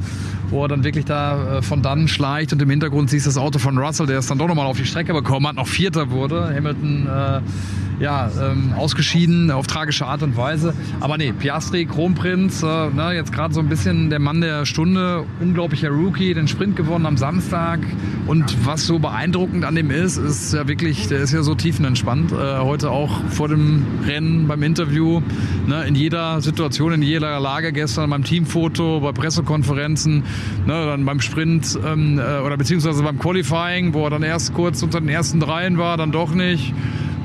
wo 0.51 0.65
er 0.65 0.69
dann 0.69 0.85
wirklich 0.85 1.05
da 1.05 1.59
äh, 1.59 1.63
von 1.63 1.83
dann 1.83 2.09
schleicht 2.09 2.53
und 2.53 2.61
im 2.63 2.71
Hintergrund 2.71 3.11
siehst 3.11 3.27
du 3.27 3.31
das 3.31 3.39
Auto 3.39 3.59
von 3.59 3.79
Russell, 3.79 4.07
der 4.07 4.19
es 4.19 4.27
dann 4.27 4.39
doch 4.39 4.49
nochmal 4.49 4.67
auf 4.67 4.77
die 4.77 4.85
Strecke 4.85 5.13
bekommen 5.13 5.47
hat, 5.47 5.57
noch 5.57 5.69
Vierter 5.69 6.11
wurde. 6.11 6.53
Hamilton 6.55 7.07
äh, 7.07 7.41
ja, 8.01 8.31
ähm, 8.41 8.73
ausgeschieden 8.73 9.51
auf 9.51 9.67
tragische 9.67 10.07
Art 10.07 10.23
und 10.23 10.37
Weise. 10.37 10.75
Aber 11.01 11.19
nee, 11.19 11.33
Piastri, 11.33 11.85
Kronprinz, 11.85 12.63
äh, 12.63 12.67
ne, 12.67 13.13
jetzt 13.15 13.33
gerade 13.33 13.53
so 13.53 13.61
ein 13.61 13.69
bisschen 13.69 14.09
der 14.09 14.19
Mann 14.19 14.41
der 14.41 14.65
Stunde, 14.65 15.25
unglaublicher 15.39 15.91
Rookie, 15.91 16.33
den 16.33 16.49
Sprint 16.49 16.77
gewonnen 16.77 17.05
am 17.05 17.19
Samstag. 17.19 17.81
Und 18.27 18.67
was 18.67 18.87
so 18.87 18.99
beeindruckend 18.99 19.65
an 19.65 19.75
dem 19.75 19.91
ist, 19.91 20.17
ist 20.17 20.55
ja 20.55 20.67
wirklich, 20.67 21.09
der 21.09 21.21
ist 21.21 21.33
ja 21.33 21.43
so 21.43 21.55
tiefenentspannt. 21.55 22.33
Äh, 22.33 22.59
heute 22.61 22.91
auch 22.91 23.23
vor 23.29 23.49
dem 23.49 23.85
Rennen, 24.07 24.49
beim 24.49 24.63
Interview, 24.63 25.21
ne, 25.67 25.85
in 25.87 25.95
jeder 25.95 26.41
Situation, 26.41 26.93
in 26.95 27.03
jeder 27.03 27.39
Lage, 27.39 27.73
gestern 27.73 28.09
beim 28.09 28.25
Teamfoto, 28.25 29.01
bei 29.01 29.13
Pressekonferenzen, 29.13 30.25
ne, 30.66 30.87
dann 30.87 31.05
beim 31.05 31.20
Sprint 31.20 31.79
ähm, 31.85 32.18
äh, 32.18 32.40
oder 32.40 32.57
beziehungsweise 32.57 33.03
beim 33.03 33.18
Qualifying, 33.18 33.94
wo 33.94 34.05
er 34.05 34.11
dann 34.11 34.22
erst 34.22 34.55
kurz 34.55 34.83
unter 34.83 35.00
den 35.00 35.09
ersten 35.09 35.40
dreien 35.40 35.79
war, 35.79 35.96
dann 35.96 36.12
doch 36.12 36.33
nicht 36.35 36.74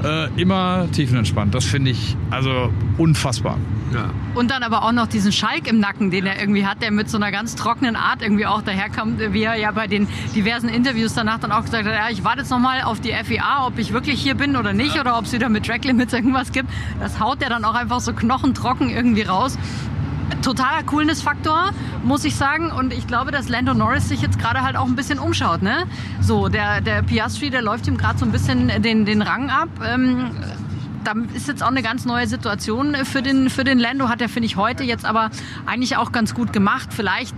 äh, 0.03 0.41
immer 0.41 0.87
tiefenentspannt. 0.91 1.53
Das 1.53 1.65
finde 1.65 1.91
ich 1.91 2.15
also 2.29 2.71
unfassbar. 2.97 3.57
Ja. 3.93 4.09
Und 4.33 4.51
dann 4.51 4.63
aber 4.63 4.83
auch 4.83 4.91
noch 4.91 5.07
diesen 5.07 5.31
Schalk 5.31 5.67
im 5.67 5.79
Nacken, 5.79 6.11
den 6.11 6.25
er 6.25 6.39
irgendwie 6.39 6.65
hat, 6.65 6.81
der 6.81 6.91
mit 6.91 7.09
so 7.09 7.17
einer 7.17 7.31
ganz 7.31 7.55
trockenen 7.55 7.95
Art 7.95 8.21
irgendwie 8.21 8.45
auch 8.45 8.61
daherkommt, 8.61 9.21
wie 9.31 9.43
er 9.43 9.55
ja 9.55 9.71
bei 9.71 9.87
den 9.87 10.07
diversen 10.35 10.67
Interviews 10.67 11.13
danach 11.13 11.39
dann 11.39 11.51
auch 11.51 11.63
gesagt 11.63 11.85
hat, 11.85 11.93
ja, 11.93 12.09
ich 12.09 12.23
warte 12.23 12.39
jetzt 12.39 12.49
nochmal 12.49 12.81
auf 12.81 12.99
die 12.99 13.13
FIA, 13.13 13.65
ob 13.65 13.77
ich 13.77 13.93
wirklich 13.93 14.21
hier 14.21 14.35
bin 14.35 14.57
oder 14.57 14.73
nicht, 14.73 14.95
ja. 14.95 15.01
oder 15.01 15.17
ob 15.17 15.25
es 15.25 15.33
wieder 15.33 15.49
mit 15.49 15.65
Track 15.65 15.85
Limits 15.85 16.13
irgendwas 16.13 16.51
gibt. 16.51 16.69
Das 16.99 17.19
haut 17.19 17.41
der 17.41 17.49
dann 17.49 17.63
auch 17.63 17.75
einfach 17.75 18.01
so 18.01 18.11
knochentrocken 18.11 18.89
irgendwie 18.89 19.23
raus 19.23 19.57
totaler 20.41 20.83
Coolness-Faktor, 20.83 21.71
muss 22.03 22.23
ich 22.25 22.35
sagen. 22.35 22.71
Und 22.71 22.93
ich 22.93 23.07
glaube, 23.07 23.31
dass 23.31 23.49
Lando 23.49 23.73
Norris 23.73 24.09
sich 24.09 24.21
jetzt 24.21 24.39
gerade 24.39 24.61
halt 24.61 24.75
auch 24.75 24.85
ein 24.85 24.95
bisschen 24.95 25.19
umschaut. 25.19 25.61
Ne? 25.61 25.85
So, 26.21 26.49
der, 26.49 26.81
der 26.81 27.03
Piastri, 27.03 27.49
der 27.49 27.61
läuft 27.61 27.87
ihm 27.87 27.97
gerade 27.97 28.17
so 28.19 28.25
ein 28.25 28.31
bisschen 28.31 28.81
den, 28.81 29.05
den 29.05 29.21
Rang 29.21 29.49
ab. 29.49 29.69
Ähm, 29.85 30.31
da 31.03 31.13
ist 31.33 31.47
jetzt 31.47 31.61
auch 31.63 31.67
eine 31.69 31.83
ganz 31.83 32.05
neue 32.05 32.27
Situation 32.27 32.95
für 33.05 33.21
den, 33.21 33.49
für 33.49 33.63
den 33.63 33.77
Lando. 33.77 34.09
Hat 34.09 34.21
er, 34.21 34.29
finde 34.29 34.47
ich, 34.47 34.55
heute 34.55 34.83
jetzt 34.83 35.05
aber 35.05 35.29
eigentlich 35.65 35.97
auch 35.97 36.11
ganz 36.11 36.33
gut 36.33 36.51
gemacht. 36.51 36.89
Vielleicht 36.91 37.35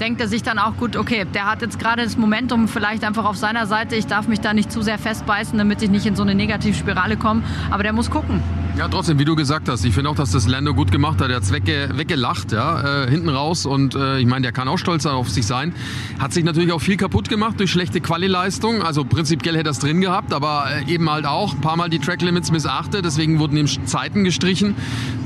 denkt 0.00 0.20
er 0.20 0.28
sich 0.28 0.42
dann 0.42 0.58
auch 0.58 0.76
gut, 0.76 0.96
okay, 0.96 1.26
der 1.34 1.50
hat 1.50 1.60
jetzt 1.60 1.78
gerade 1.78 2.02
das 2.02 2.16
Momentum 2.16 2.66
vielleicht 2.66 3.04
einfach 3.04 3.26
auf 3.26 3.36
seiner 3.36 3.66
Seite. 3.66 3.96
Ich 3.96 4.06
darf 4.06 4.26
mich 4.26 4.40
da 4.40 4.54
nicht 4.54 4.72
zu 4.72 4.80
sehr 4.82 4.98
festbeißen, 4.98 5.56
damit 5.58 5.82
ich 5.82 5.90
nicht 5.90 6.06
in 6.06 6.16
so 6.16 6.22
eine 6.22 6.34
Negativspirale 6.34 7.16
komme. 7.16 7.42
Aber 7.70 7.82
der 7.82 7.92
muss 7.92 8.10
gucken. 8.10 8.42
Ja, 8.76 8.88
trotzdem, 8.88 9.18
wie 9.18 9.24
du 9.24 9.36
gesagt 9.36 9.68
hast, 9.68 9.84
ich 9.84 9.92
finde 9.92 10.08
auch, 10.08 10.14
dass 10.14 10.30
das 10.30 10.46
Lando 10.46 10.74
gut 10.74 10.90
gemacht 10.90 11.20
hat. 11.20 11.28
Er 11.28 11.36
hat 11.36 11.52
wegge 11.52 11.90
weggelacht, 11.92 12.52
ja, 12.52 13.04
äh, 13.04 13.10
hinten 13.10 13.28
raus. 13.28 13.66
Und 13.66 13.94
äh, 13.94 14.18
ich 14.18 14.26
meine, 14.26 14.42
der 14.42 14.52
kann 14.52 14.68
auch 14.68 14.78
stolz 14.78 15.04
auf 15.04 15.28
sich 15.28 15.44
sein. 15.46 15.74
Hat 16.18 16.32
sich 16.32 16.44
natürlich 16.44 16.72
auch 16.72 16.80
viel 16.80 16.96
kaputt 16.96 17.28
gemacht 17.28 17.58
durch 17.58 17.70
schlechte 17.70 18.00
Quali-Leistung. 18.00 18.82
Also 18.82 19.04
prinzipiell 19.04 19.56
hätte 19.56 19.68
er 19.68 19.72
es 19.72 19.80
drin 19.80 20.00
gehabt, 20.00 20.32
aber 20.32 20.66
äh, 20.70 20.90
eben 20.92 21.10
halt 21.10 21.26
auch 21.26 21.52
ein 21.54 21.60
paar 21.60 21.76
Mal 21.76 21.90
die 21.90 21.98
Track-Limits 21.98 22.52
missachtet. 22.52 23.04
Deswegen 23.04 23.38
wurden 23.38 23.56
ihm 23.56 23.66
Zeiten 23.86 24.24
gestrichen. 24.24 24.74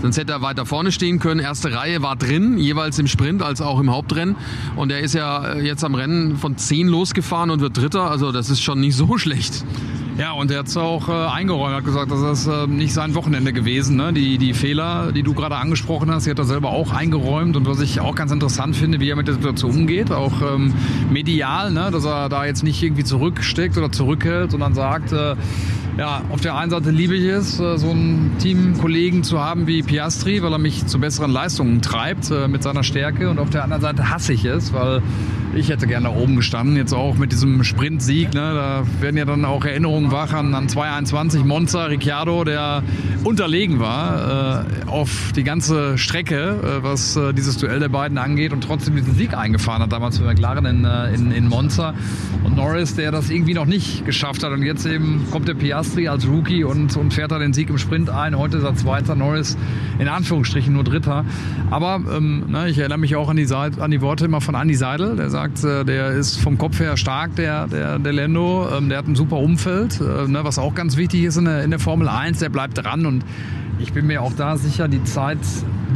Sonst 0.03 0.17
hätte 0.17 0.33
er 0.33 0.43
weiter 0.43 0.67
vorne 0.67 0.91
stehen 0.91 1.21
können. 1.21 1.39
Erste 1.39 1.73
Reihe 1.73 2.03
war 2.03 2.17
drin, 2.17 2.59
jeweils 2.59 2.99
im 2.99 3.07
Sprint 3.07 3.43
als 3.43 3.61
auch 3.61 3.79
im 3.79 3.91
Hauptrennen. 3.91 4.37
Und 4.75 4.91
er 4.91 5.01
ist 5.01 5.15
ja 5.15 5.55
äh, 5.55 5.65
jetzt 5.65 5.85
am 5.85 5.95
Rennen 5.95 6.39
von 6.39 6.57
10 6.57 6.89
losgefahren 6.89 7.51
und 7.51 7.61
wird 7.61 7.77
Dritter. 7.77 8.11
Also 8.11 8.33
das 8.33 8.51
ist 8.51 8.63
schon 8.63 8.81
nicht 8.81 8.97
so 8.97 9.17
schlecht. 9.19 9.65
Ja, 10.17 10.31
und 10.31 10.49
er 10.53 10.61
hat 10.61 10.69
es 10.69 10.77
auch 10.77 11.09
äh, 11.09 11.13
eingeräumt, 11.13 11.75
hat 11.75 11.85
gesagt, 11.85 12.13
das 12.13 12.21
ist 12.21 12.47
äh, 12.47 12.69
nicht 12.69 12.95
sein 12.95 13.17
Wochenende 13.17 13.53
gewesen. 13.53 13.97
Ne? 13.97 14.13
Die, 14.13 14.39
die 14.39 14.55
Fehler, 14.55 15.11
die 15.11 15.25
du 15.25 15.35
gerade 15.35 15.57
angesprochen 15.57 16.09
hast, 16.09 16.27
die 16.27 16.31
hat 16.31 16.39
er 16.39 16.45
selber 16.45 16.71
auch 16.71 16.93
eingeräumt. 16.93 17.57
Und 17.57 17.67
was 17.67 17.81
ich 17.81 18.01
auch 18.01 18.15
ganz 18.15 18.31
interessant 18.31 18.77
finde, 18.77 19.01
wie 19.01 19.11
er 19.11 19.17
mit 19.17 19.27
der 19.27 19.35
Situation 19.35 19.73
umgeht, 19.73 20.13
auch 20.13 20.41
ähm, 20.41 20.73
medial, 21.11 21.73
ne? 21.73 21.91
dass 21.91 22.05
er 22.05 22.29
da 22.29 22.45
jetzt 22.47 22.63
nicht 22.63 22.81
irgendwie 22.81 23.03
zurücksteckt 23.03 23.77
oder 23.77 23.91
zurückhält, 23.91 24.53
sondern 24.53 24.75
sagt, 24.75 25.13
äh, 25.13 25.35
ja, 25.97 26.23
auf 26.31 26.41
der 26.41 26.57
einen 26.57 26.71
Seite 26.71 26.91
liebe 26.91 27.15
ich 27.15 27.25
es, 27.25 27.61
äh, 27.61 27.79
so 27.79 27.91
einen 27.91 28.37
Teamkollegen 28.39 29.23
zu 29.23 29.41
haben 29.41 29.67
wie 29.67 29.83
Piastri, 29.83 30.43
weil 30.43 30.53
er 30.53 30.59
mich 30.59 30.87
zu 30.87 30.99
besseren 30.99 31.31
Leistungen 31.31 31.83
treibt 31.83 32.31
äh, 32.31 32.49
mit 32.49 32.63
seiner 32.63 32.83
Stärke. 32.83 33.31
Und 33.31 33.39
auf 33.39 33.51
der 33.51 33.63
anderen 33.63 33.83
Seite 33.83 34.11
hasse 34.11 34.33
ich 34.33 34.45
es, 34.45 34.73
weil 34.73 35.03
ich 35.57 35.69
hätte 35.69 35.87
gerne 35.87 36.09
da 36.09 36.15
oben 36.15 36.37
gestanden. 36.37 36.77
Jetzt 36.77 36.93
auch 36.93 37.17
mit 37.17 37.33
diesem 37.33 37.63
Sprintsieg. 37.63 38.35
Ne? 38.35 38.41
Da 38.55 38.83
werden 39.01 39.17
ja 39.17 39.25
dann 39.25 39.45
auch 39.45 39.65
Erinnerungen 39.65 40.11
wach 40.11 40.33
an, 40.33 40.55
an 40.55 40.69
221 40.69 41.45
Monza, 41.45 41.85
Ricciardo, 41.85 42.45
der 42.45 42.83
unterlegen 43.23 43.79
war 43.79 44.65
äh, 44.65 44.91
auf 44.91 45.33
die 45.37 45.45
ganze 45.45 45.97
Strecke, 45.97 46.57
äh, 46.63 46.83
was 46.83 47.17
äh, 47.17 47.33
dieses 47.33 47.57
Duell 47.57 47.79
der 47.79 47.89
beiden 47.89 48.19
angeht 48.19 48.53
und 48.53 48.63
trotzdem 48.63 48.97
diesen 48.97 49.15
Sieg 49.15 49.35
eingefahren 49.37 49.83
hat, 49.83 49.93
damals 49.93 50.19
für 50.19 50.25
McLaren 50.25 50.67
in, 50.67 50.85
äh, 50.85 51.15
in, 51.15 51.31
in 51.31 51.49
Monza. 51.49 51.95
Und 52.43 52.57
Norris, 52.57 52.97
der 52.97 53.13
das 53.13 53.31
irgendwie 53.31 53.55
noch 53.55 53.67
nicht 53.67 54.05
geschafft 54.05 54.43
hat. 54.43 54.53
Und 54.53 54.63
jetzt 54.63 54.87
eben 54.87 55.27
kommt 55.31 55.49
der 55.49 55.55
Piastri 55.55 55.84
als 56.09 56.27
Rookie 56.27 56.65
und, 56.65 56.97
und 56.97 57.15
fährt 57.15 57.31
da 57.31 57.39
den 57.39 57.53
Sieg 57.53 57.71
im 57.71 57.79
Sprint 57.79 58.11
ein. 58.11 58.37
Heute 58.37 58.59
ist 58.59 58.65
er 58.65 58.75
Zweiter, 58.75 59.15
Norris 59.15 59.57
in 59.99 60.09
Anführungsstrichen 60.09 60.73
nur 60.73 60.85
Dritter. 60.85 61.25
Aber 61.71 62.01
ähm, 62.15 62.45
ne, 62.49 62.69
ich 62.69 62.79
erinnere 62.79 62.99
mich 62.99 63.17
auch 63.17 63.29
an 63.29 63.37
die, 63.37 63.53
an 63.53 63.91
die 63.91 64.01
Worte 64.01 64.25
immer 64.25 64.41
von 64.41 64.55
Andy 64.55 64.75
Seidel, 64.75 65.17
der 65.17 65.31
sagt, 65.31 65.63
äh, 65.65 65.85
der 65.85 66.11
ist 66.11 66.41
vom 66.41 66.59
Kopf 66.59 66.81
her 66.81 66.97
stark, 66.97 67.37
der, 67.37 67.67
der, 67.67 67.99
der 67.99 68.13
Lendo. 68.13 68.69
Ähm, 68.77 68.89
der 68.89 68.99
hat 68.99 69.07
ein 69.07 69.15
super 69.15 69.37
Umfeld, 69.37 70.01
äh, 70.01 70.29
ne, 70.29 70.41
was 70.43 70.59
auch 70.59 70.75
ganz 70.75 70.97
wichtig 70.97 71.25
ist 71.25 71.37
in 71.37 71.45
der, 71.45 71.63
in 71.65 71.71
der 71.71 71.81
Formel 71.81 72.09
1. 72.09 72.41
Der 72.41 72.49
bleibt 72.49 72.83
dran 72.83 73.07
und 73.07 73.25
ich 73.79 73.93
bin 73.93 74.07
mir 74.07 74.23
auch 74.23 74.33
da 74.37 74.57
sicher, 74.57 74.89
die 74.89 75.03
Zeit, 75.05 75.39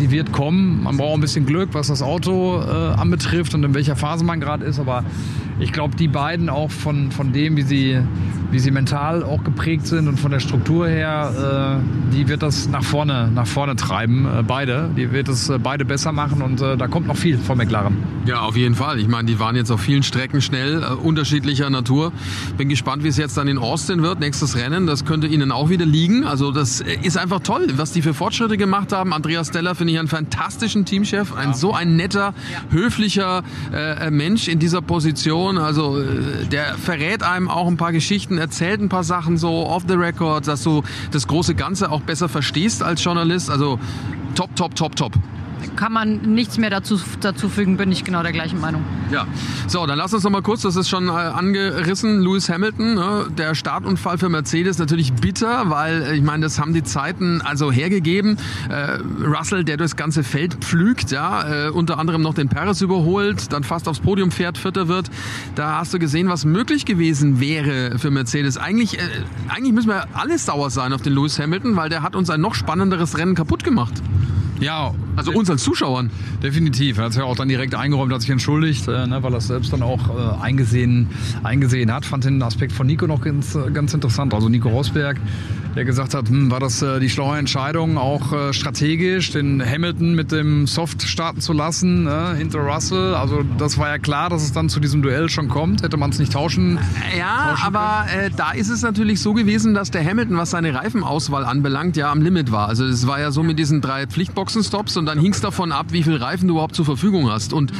die 0.00 0.10
wird 0.10 0.32
kommen. 0.32 0.82
Man 0.82 0.96
braucht 0.96 1.14
ein 1.14 1.20
bisschen 1.20 1.46
Glück, 1.46 1.70
was 1.72 1.88
das 1.88 2.02
Auto 2.02 2.60
äh, 2.60 3.00
anbetrifft 3.00 3.54
und 3.54 3.64
in 3.64 3.74
welcher 3.74 3.96
Phase 3.96 4.24
man 4.24 4.40
gerade 4.40 4.64
ist. 4.64 4.78
Aber 4.78 5.04
ich 5.60 5.72
glaube, 5.72 5.96
die 5.96 6.08
beiden 6.08 6.48
auch 6.48 6.70
von, 6.70 7.10
von 7.10 7.32
dem, 7.32 7.56
wie 7.56 7.62
sie, 7.62 7.98
wie 8.50 8.58
sie 8.58 8.70
mental 8.70 9.24
auch 9.24 9.42
geprägt 9.42 9.86
sind 9.86 10.06
und 10.08 10.18
von 10.18 10.30
der 10.30 10.40
Struktur 10.40 10.88
her, 10.88 11.80
äh, 11.80 12.14
die 12.14 12.28
wird 12.28 12.42
das 12.42 12.68
nach 12.68 12.84
vorne, 12.84 13.30
nach 13.34 13.46
vorne 13.46 13.74
treiben, 13.74 14.26
äh, 14.26 14.42
beide. 14.42 14.90
Die 14.96 15.10
wird 15.12 15.28
es 15.28 15.48
äh, 15.48 15.58
beide 15.58 15.84
besser 15.84 16.12
machen 16.12 16.42
und 16.42 16.60
äh, 16.60 16.76
da 16.76 16.86
kommt 16.86 17.08
noch 17.08 17.16
viel 17.16 17.38
von 17.38 17.58
McLaren. 17.58 17.96
Ja, 18.26 18.40
auf 18.40 18.56
jeden 18.56 18.74
Fall. 18.74 19.00
Ich 19.00 19.08
meine, 19.08 19.26
die 19.26 19.40
waren 19.40 19.56
jetzt 19.56 19.70
auf 19.70 19.80
vielen 19.80 20.02
Strecken 20.02 20.40
schnell, 20.40 20.82
äh, 20.82 20.86
unterschiedlicher 20.94 21.70
Natur. 21.70 22.12
Bin 22.56 22.68
gespannt, 22.68 23.02
wie 23.02 23.08
es 23.08 23.16
jetzt 23.16 23.36
dann 23.36 23.48
in 23.48 23.58
Austin 23.58 24.02
wird, 24.02 24.20
nächstes 24.20 24.56
Rennen. 24.56 24.86
Das 24.86 25.04
könnte 25.04 25.26
ihnen 25.26 25.50
auch 25.50 25.70
wieder 25.70 25.86
liegen. 25.86 26.24
Also 26.24 26.52
das 26.52 26.80
äh, 26.80 26.98
ist 27.02 27.18
einfach 27.18 27.40
toll, 27.40 27.66
was 27.76 27.92
die 27.92 28.02
für 28.02 28.14
Fortschritte 28.14 28.56
gemacht 28.56 28.92
haben. 28.92 29.12
Andreas 29.12 29.48
Steller 29.48 29.74
finde 29.74 29.92
ich 29.94 29.98
einen 29.98 30.08
fantastischen 30.08 30.84
Teamchef, 30.84 31.34
ein 31.34 31.48
ja. 31.48 31.54
so 31.54 31.72
ein 31.72 31.96
netter, 31.96 32.34
höflicher 32.70 33.42
Mensch 34.10 34.48
in 34.48 34.58
dieser 34.58 34.82
Position 34.82 35.47
Person. 35.48 35.58
Also 35.58 36.00
äh, 36.00 36.46
der 36.46 36.74
verrät 36.74 37.22
einem 37.22 37.48
auch 37.48 37.66
ein 37.66 37.76
paar 37.76 37.92
Geschichten, 37.92 38.38
erzählt 38.38 38.80
ein 38.80 38.88
paar 38.88 39.04
Sachen 39.04 39.36
so 39.36 39.66
off 39.66 39.84
the 39.88 39.94
record, 39.94 40.46
dass 40.46 40.62
du 40.62 40.82
das 41.10 41.26
große 41.26 41.54
Ganze 41.54 41.90
auch 41.90 42.02
besser 42.02 42.28
verstehst 42.28 42.82
als 42.82 43.02
Journalist. 43.02 43.50
Also 43.50 43.78
top, 44.34 44.54
top, 44.56 44.74
top, 44.74 44.96
top 44.96 45.12
kann 45.76 45.92
man 45.92 46.34
nichts 46.34 46.58
mehr 46.58 46.70
dazu, 46.70 47.00
dazu 47.20 47.48
fügen, 47.48 47.76
bin 47.76 47.92
ich 47.92 48.04
genau 48.04 48.22
der 48.22 48.32
gleichen 48.32 48.60
Meinung. 48.60 48.84
Ja, 49.10 49.26
so, 49.66 49.86
dann 49.86 49.98
lass 49.98 50.12
uns 50.12 50.24
noch 50.24 50.30
mal 50.30 50.42
kurz, 50.42 50.62
das 50.62 50.76
ist 50.76 50.88
schon 50.88 51.08
äh, 51.08 51.12
angerissen, 51.12 52.20
Lewis 52.20 52.48
Hamilton, 52.48 52.94
ne? 52.94 53.26
der 53.36 53.54
Startunfall 53.54 54.18
für 54.18 54.28
Mercedes 54.28 54.78
natürlich 54.78 55.12
bitter, 55.12 55.70
weil 55.70 56.02
äh, 56.02 56.16
ich 56.16 56.22
meine, 56.22 56.44
das 56.44 56.58
haben 56.58 56.74
die 56.74 56.82
Zeiten 56.82 57.40
also 57.42 57.72
hergegeben. 57.72 58.38
Äh, 58.68 58.98
Russell, 59.24 59.64
der 59.64 59.76
durchs 59.76 59.96
ganze 59.96 60.22
Feld 60.22 60.54
pflügt, 60.56 61.10
ja, 61.10 61.66
äh, 61.66 61.70
unter 61.70 61.98
anderem 61.98 62.22
noch 62.22 62.34
den 62.34 62.48
Perez 62.48 62.80
überholt, 62.80 63.52
dann 63.52 63.64
fast 63.64 63.88
aufs 63.88 64.00
Podium 64.00 64.30
fährt, 64.30 64.58
Vierter 64.58 64.88
wird. 64.88 65.10
Da 65.54 65.78
hast 65.78 65.94
du 65.94 65.98
gesehen, 65.98 66.28
was 66.28 66.44
möglich 66.44 66.84
gewesen 66.84 67.40
wäre 67.40 67.98
für 67.98 68.10
Mercedes. 68.10 68.56
Eigentlich, 68.56 68.98
äh, 68.98 69.02
eigentlich 69.48 69.72
müssen 69.72 69.88
wir 69.88 70.04
alles 70.14 70.46
sauer 70.46 70.70
sein 70.70 70.92
auf 70.92 71.02
den 71.02 71.14
Lewis 71.14 71.38
Hamilton, 71.38 71.76
weil 71.76 71.88
der 71.88 72.02
hat 72.02 72.16
uns 72.16 72.30
ein 72.30 72.40
noch 72.40 72.54
spannenderes 72.54 73.16
Rennen 73.16 73.34
kaputt 73.34 73.64
gemacht. 73.64 74.02
Ja, 74.60 74.92
also 75.16 75.32
uns 75.32 75.50
als 75.50 75.62
Zuschauern. 75.62 76.10
Definitiv. 76.42 76.98
Er 76.98 77.04
hat 77.04 77.10
es 77.10 77.16
ja 77.16 77.24
auch 77.24 77.36
dann 77.36 77.48
direkt 77.48 77.74
eingeräumt, 77.74 78.12
hat 78.12 78.20
sich 78.20 78.30
entschuldigt, 78.30 78.86
äh, 78.88 79.06
ne, 79.06 79.22
weil 79.22 79.32
er 79.32 79.38
es 79.38 79.46
selbst 79.48 79.72
dann 79.72 79.82
auch 79.82 80.08
äh, 80.08 80.42
eingesehen, 80.42 81.08
eingesehen 81.42 81.92
hat. 81.92 82.04
Fand 82.04 82.24
den 82.24 82.42
Aspekt 82.42 82.72
von 82.72 82.86
Nico 82.86 83.06
noch 83.06 83.20
ganz, 83.20 83.56
ganz 83.72 83.94
interessant. 83.94 84.34
Also 84.34 84.48
Nico 84.48 84.68
Rosberg, 84.68 85.18
der 85.76 85.84
gesagt 85.84 86.14
hat, 86.14 86.28
hm, 86.28 86.50
war 86.50 86.60
das 86.60 86.82
äh, 86.82 87.00
die 87.00 87.08
schlaue 87.08 87.38
Entscheidung, 87.38 87.98
auch 87.98 88.32
äh, 88.32 88.52
strategisch, 88.52 89.30
den 89.32 89.64
Hamilton 89.64 90.14
mit 90.14 90.32
dem 90.32 90.66
Soft 90.66 91.02
starten 91.02 91.40
zu 91.40 91.52
lassen, 91.52 92.04
ne, 92.04 92.34
hinter 92.36 92.60
Russell. 92.60 93.14
Also 93.14 93.44
das 93.58 93.78
war 93.78 93.88
ja 93.88 93.98
klar, 93.98 94.30
dass 94.30 94.42
es 94.42 94.52
dann 94.52 94.68
zu 94.68 94.80
diesem 94.80 95.02
Duell 95.02 95.28
schon 95.28 95.48
kommt. 95.48 95.82
Hätte 95.82 95.96
man 95.96 96.10
es 96.10 96.18
nicht 96.18 96.32
tauschen. 96.32 96.78
Ja, 97.16 97.50
tauschen 97.50 97.64
aber 97.64 98.06
äh, 98.12 98.30
da 98.36 98.52
ist 98.52 98.70
es 98.70 98.82
natürlich 98.82 99.20
so 99.20 99.34
gewesen, 99.34 99.74
dass 99.74 99.90
der 99.90 100.04
Hamilton, 100.04 100.36
was 100.36 100.50
seine 100.50 100.74
Reifenauswahl 100.74 101.44
anbelangt, 101.44 101.96
ja 101.96 102.10
am 102.10 102.22
Limit 102.22 102.50
war. 102.50 102.68
Also 102.68 102.84
es 102.84 103.06
war 103.06 103.20
ja 103.20 103.30
so 103.30 103.42
mit 103.42 103.58
diesen 103.58 103.80
drei 103.80 104.06
Pflichtboxenstops 104.48 104.96
und 104.96 105.06
dann 105.06 105.20
hing 105.20 105.32
es 105.32 105.40
davon 105.40 105.72
ab, 105.72 105.86
wie 105.90 106.02
viel 106.02 106.16
Reifen 106.16 106.48
du 106.48 106.54
überhaupt 106.54 106.74
zur 106.74 106.84
Verfügung 106.84 107.30
hast. 107.30 107.52
Und 107.52 107.72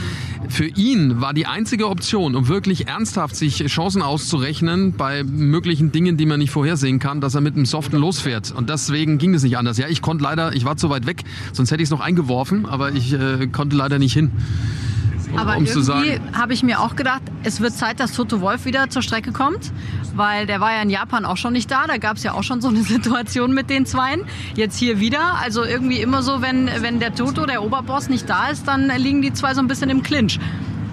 für 0.48 0.66
ihn 0.66 1.20
war 1.20 1.32
die 1.32 1.46
einzige 1.46 1.88
Option, 1.88 2.34
um 2.36 2.48
wirklich 2.48 2.86
ernsthaft 2.86 3.36
sich 3.36 3.64
Chancen 3.66 4.02
auszurechnen 4.02 4.92
bei 4.92 5.24
möglichen 5.24 5.92
Dingen, 5.92 6.16
die 6.16 6.26
man 6.26 6.38
nicht 6.38 6.50
vorhersehen 6.50 6.98
kann, 6.98 7.20
dass 7.20 7.34
er 7.34 7.40
mit 7.40 7.56
einem 7.56 7.66
Soften 7.66 7.96
losfährt. 7.96 8.52
Und 8.52 8.68
deswegen 8.68 9.18
ging 9.18 9.34
es 9.34 9.42
nicht 9.42 9.56
anders. 9.56 9.78
Ja, 9.78 9.88
ich 9.88 10.02
konnte 10.02 10.24
leider, 10.24 10.54
ich 10.54 10.64
war 10.64 10.76
zu 10.76 10.90
weit 10.90 11.06
weg, 11.06 11.24
sonst 11.52 11.70
hätte 11.70 11.82
ich 11.82 11.86
es 11.86 11.90
noch 11.90 12.00
eingeworfen, 12.00 12.66
aber 12.66 12.92
ich 12.92 13.12
äh, 13.12 13.46
konnte 13.46 13.76
leider 13.76 13.98
nicht 13.98 14.12
hin. 14.12 14.30
Um, 15.32 15.38
Aber 15.38 15.56
irgendwie 15.56 16.20
habe 16.32 16.52
ich 16.52 16.62
mir 16.62 16.80
auch 16.80 16.96
gedacht, 16.96 17.22
es 17.42 17.60
wird 17.60 17.74
Zeit, 17.74 18.00
dass 18.00 18.12
Toto 18.12 18.40
Wolf 18.40 18.64
wieder 18.64 18.88
zur 18.90 19.02
Strecke 19.02 19.32
kommt, 19.32 19.72
weil 20.14 20.46
der 20.46 20.60
war 20.60 20.72
ja 20.72 20.82
in 20.82 20.90
Japan 20.90 21.24
auch 21.24 21.36
schon 21.36 21.52
nicht 21.52 21.70
da. 21.70 21.86
Da 21.86 21.98
gab 21.98 22.16
es 22.16 22.22
ja 22.22 22.32
auch 22.32 22.42
schon 22.42 22.60
so 22.60 22.68
eine 22.68 22.82
Situation 22.82 23.52
mit 23.52 23.70
den 23.70 23.86
Zweien. 23.86 24.22
Jetzt 24.54 24.78
hier 24.78 25.00
wieder. 25.00 25.34
Also 25.42 25.64
irgendwie 25.64 26.00
immer 26.00 26.22
so, 26.22 26.42
wenn, 26.42 26.70
wenn 26.80 27.00
der 27.00 27.14
Toto, 27.14 27.46
der 27.46 27.62
Oberboss, 27.62 28.08
nicht 28.08 28.28
da 28.28 28.48
ist, 28.48 28.66
dann 28.66 28.90
liegen 28.96 29.22
die 29.22 29.32
zwei 29.32 29.54
so 29.54 29.60
ein 29.60 29.68
bisschen 29.68 29.90
im 29.90 30.02
Clinch. 30.02 30.38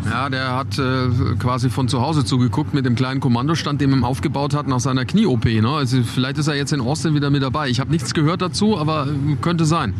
Ja, 0.10 0.30
der 0.30 0.56
hat 0.56 0.78
äh, 0.78 1.08
quasi 1.40 1.70
von 1.70 1.88
zu 1.88 2.00
Hause 2.00 2.24
zugeguckt 2.24 2.76
mit 2.76 2.86
dem 2.86 2.96
kleinen 2.96 3.20
Kommandostand, 3.20 3.82
den 3.82 3.92
er 3.92 4.08
aufgebaut 4.08 4.54
hat 4.54 4.68
nach 4.68 4.80
seiner 4.80 5.04
Knie-OP. 5.04 5.46
Ne? 5.46 5.68
Also 5.68 6.04
vielleicht 6.04 6.38
ist 6.38 6.48
er 6.48 6.56
jetzt 6.56 6.74
in 6.74 6.82
Austin 6.82 7.16
wieder 7.16 7.32
mit 7.32 7.42
dabei. 7.42 7.70
Ich 7.70 7.80
habe 7.80 7.92
nichts 7.92 8.14
gehört 8.14 8.42
dazu, 8.42 8.78
aber 8.78 9.08
äh, 9.08 9.36
könnte 9.42 9.66
sein. 9.66 9.96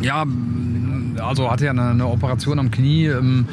Ja, 0.00 0.24
also 1.20 1.50
hatte 1.50 1.66
ja 1.66 1.70
eine, 1.70 1.90
eine 1.90 2.06
Operation 2.06 2.58
am 2.58 2.70
Knie. 2.70 3.06
Ähm, 3.06 3.46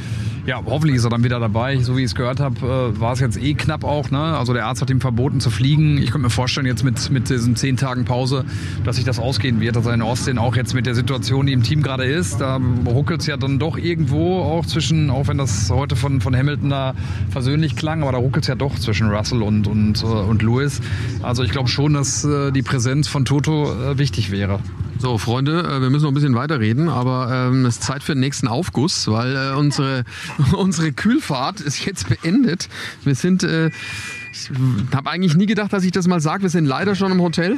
ja, 0.48 0.62
hoffentlich 0.66 0.96
ist 0.96 1.04
er 1.04 1.10
dann 1.10 1.26
wieder 1.26 1.42
dabei. 1.42 1.78
So 1.80 1.98
wie 1.98 2.02
ich 2.02 2.06
es 2.06 2.16
gehört 2.16 2.40
habe, 2.40 2.56
äh, 2.96 3.00
war 3.02 3.12
es 3.12 3.20
jetzt 3.20 3.38
eh 3.38 3.54
knapp 3.54 3.84
auch. 3.84 4.12
Ne? 4.12 4.18
Also 4.18 4.54
der 4.54 4.66
Arzt 4.66 4.82
hat 4.82 4.90
ihm 4.90 5.02
verboten 5.02 5.42
zu 5.42 5.50
fliegen. 5.50 5.98
Ich 5.98 6.06
könnte 6.06 6.20
mir 6.20 6.30
vorstellen, 6.30 6.66
jetzt 6.66 6.86
mit, 6.86 7.10
mit 7.12 7.30
diesen 7.30 7.58
zehn 7.58 7.76
Tagen 7.76 8.06
Pause, 8.06 8.46
dass 8.86 8.96
sich 8.96 9.04
das 9.04 9.20
ausgehen 9.20 9.60
wird. 9.60 9.76
Also 9.76 9.90
in 9.92 10.02
Austin 10.02 10.38
auch 10.38 10.56
jetzt 10.56 10.74
mit 10.74 10.86
der 10.86 10.96
Situation, 10.96 11.48
die 11.48 11.54
im 11.54 11.64
Team 11.64 11.84
gerade 11.84 12.06
ist, 12.06 12.40
da 12.40 12.62
ruckelt 12.86 13.20
es 13.20 13.28
ja 13.28 13.36
dann 13.36 13.60
doch 13.60 13.78
irgendwo 13.78 14.40
auch 14.40 14.66
zwischen, 14.66 15.10
auch 15.10 15.28
wenn 15.28 15.38
das 15.38 15.70
heute 15.70 15.98
von, 15.98 16.22
von 16.22 16.34
Hamilton 16.34 16.70
da 16.70 16.94
versöhnlich 17.30 17.76
klang, 17.76 18.02
aber 18.02 18.14
da 18.14 18.18
ruckelt 18.18 18.46
es 18.46 18.48
ja 18.48 18.56
doch 18.56 18.80
zwischen 18.80 19.10
Russell 19.10 19.42
und, 19.42 19.68
und, 19.68 20.02
äh, 20.02 20.06
und 20.06 20.42
Lewis. 20.44 20.80
Also 21.24 21.44
ich 21.44 21.52
glaube 21.52 21.68
schon, 21.68 21.94
dass 21.94 22.24
äh, 22.24 22.52
die 22.54 22.62
Präsenz 22.62 23.10
von 23.10 23.26
Toto 23.26 23.98
wichtig 23.98 24.32
wäre. 24.32 24.60
So, 25.00 25.18
Freunde, 25.18 25.60
äh, 25.60 25.82
wir 25.82 25.90
müssen 25.90 26.04
noch 26.04 26.12
ein 26.12 26.16
bisschen 26.16 26.36
weiterreden, 26.36 26.90
aber 26.90 27.50
ähm, 27.50 27.66
es 27.66 27.76
ist 27.76 27.84
Zeit 27.84 28.02
für 28.04 28.14
den 28.14 28.20
nächsten 28.20 28.48
Aufguss, 28.48 29.08
weil 29.08 29.36
äh, 29.36 29.56
unsere, 29.56 30.04
unsere 30.58 30.92
Kühlfahrt 30.92 31.62
ist 31.62 31.86
jetzt 31.86 32.10
beendet. 32.10 32.68
Wir 33.04 33.14
sind 33.14 33.44
äh, 33.44 33.70
Ich 34.34 34.50
habe 34.96 35.10
eigentlich 35.10 35.36
nie 35.36 35.46
gedacht, 35.46 35.72
dass 35.72 35.84
ich 35.84 35.92
das 35.92 36.08
mal 36.08 36.20
sage. 36.20 36.44
Wir 36.44 36.50
sind 36.50 36.66
leider 36.66 36.96
schon 36.96 37.12
im 37.12 37.22
Hotel. 37.22 37.58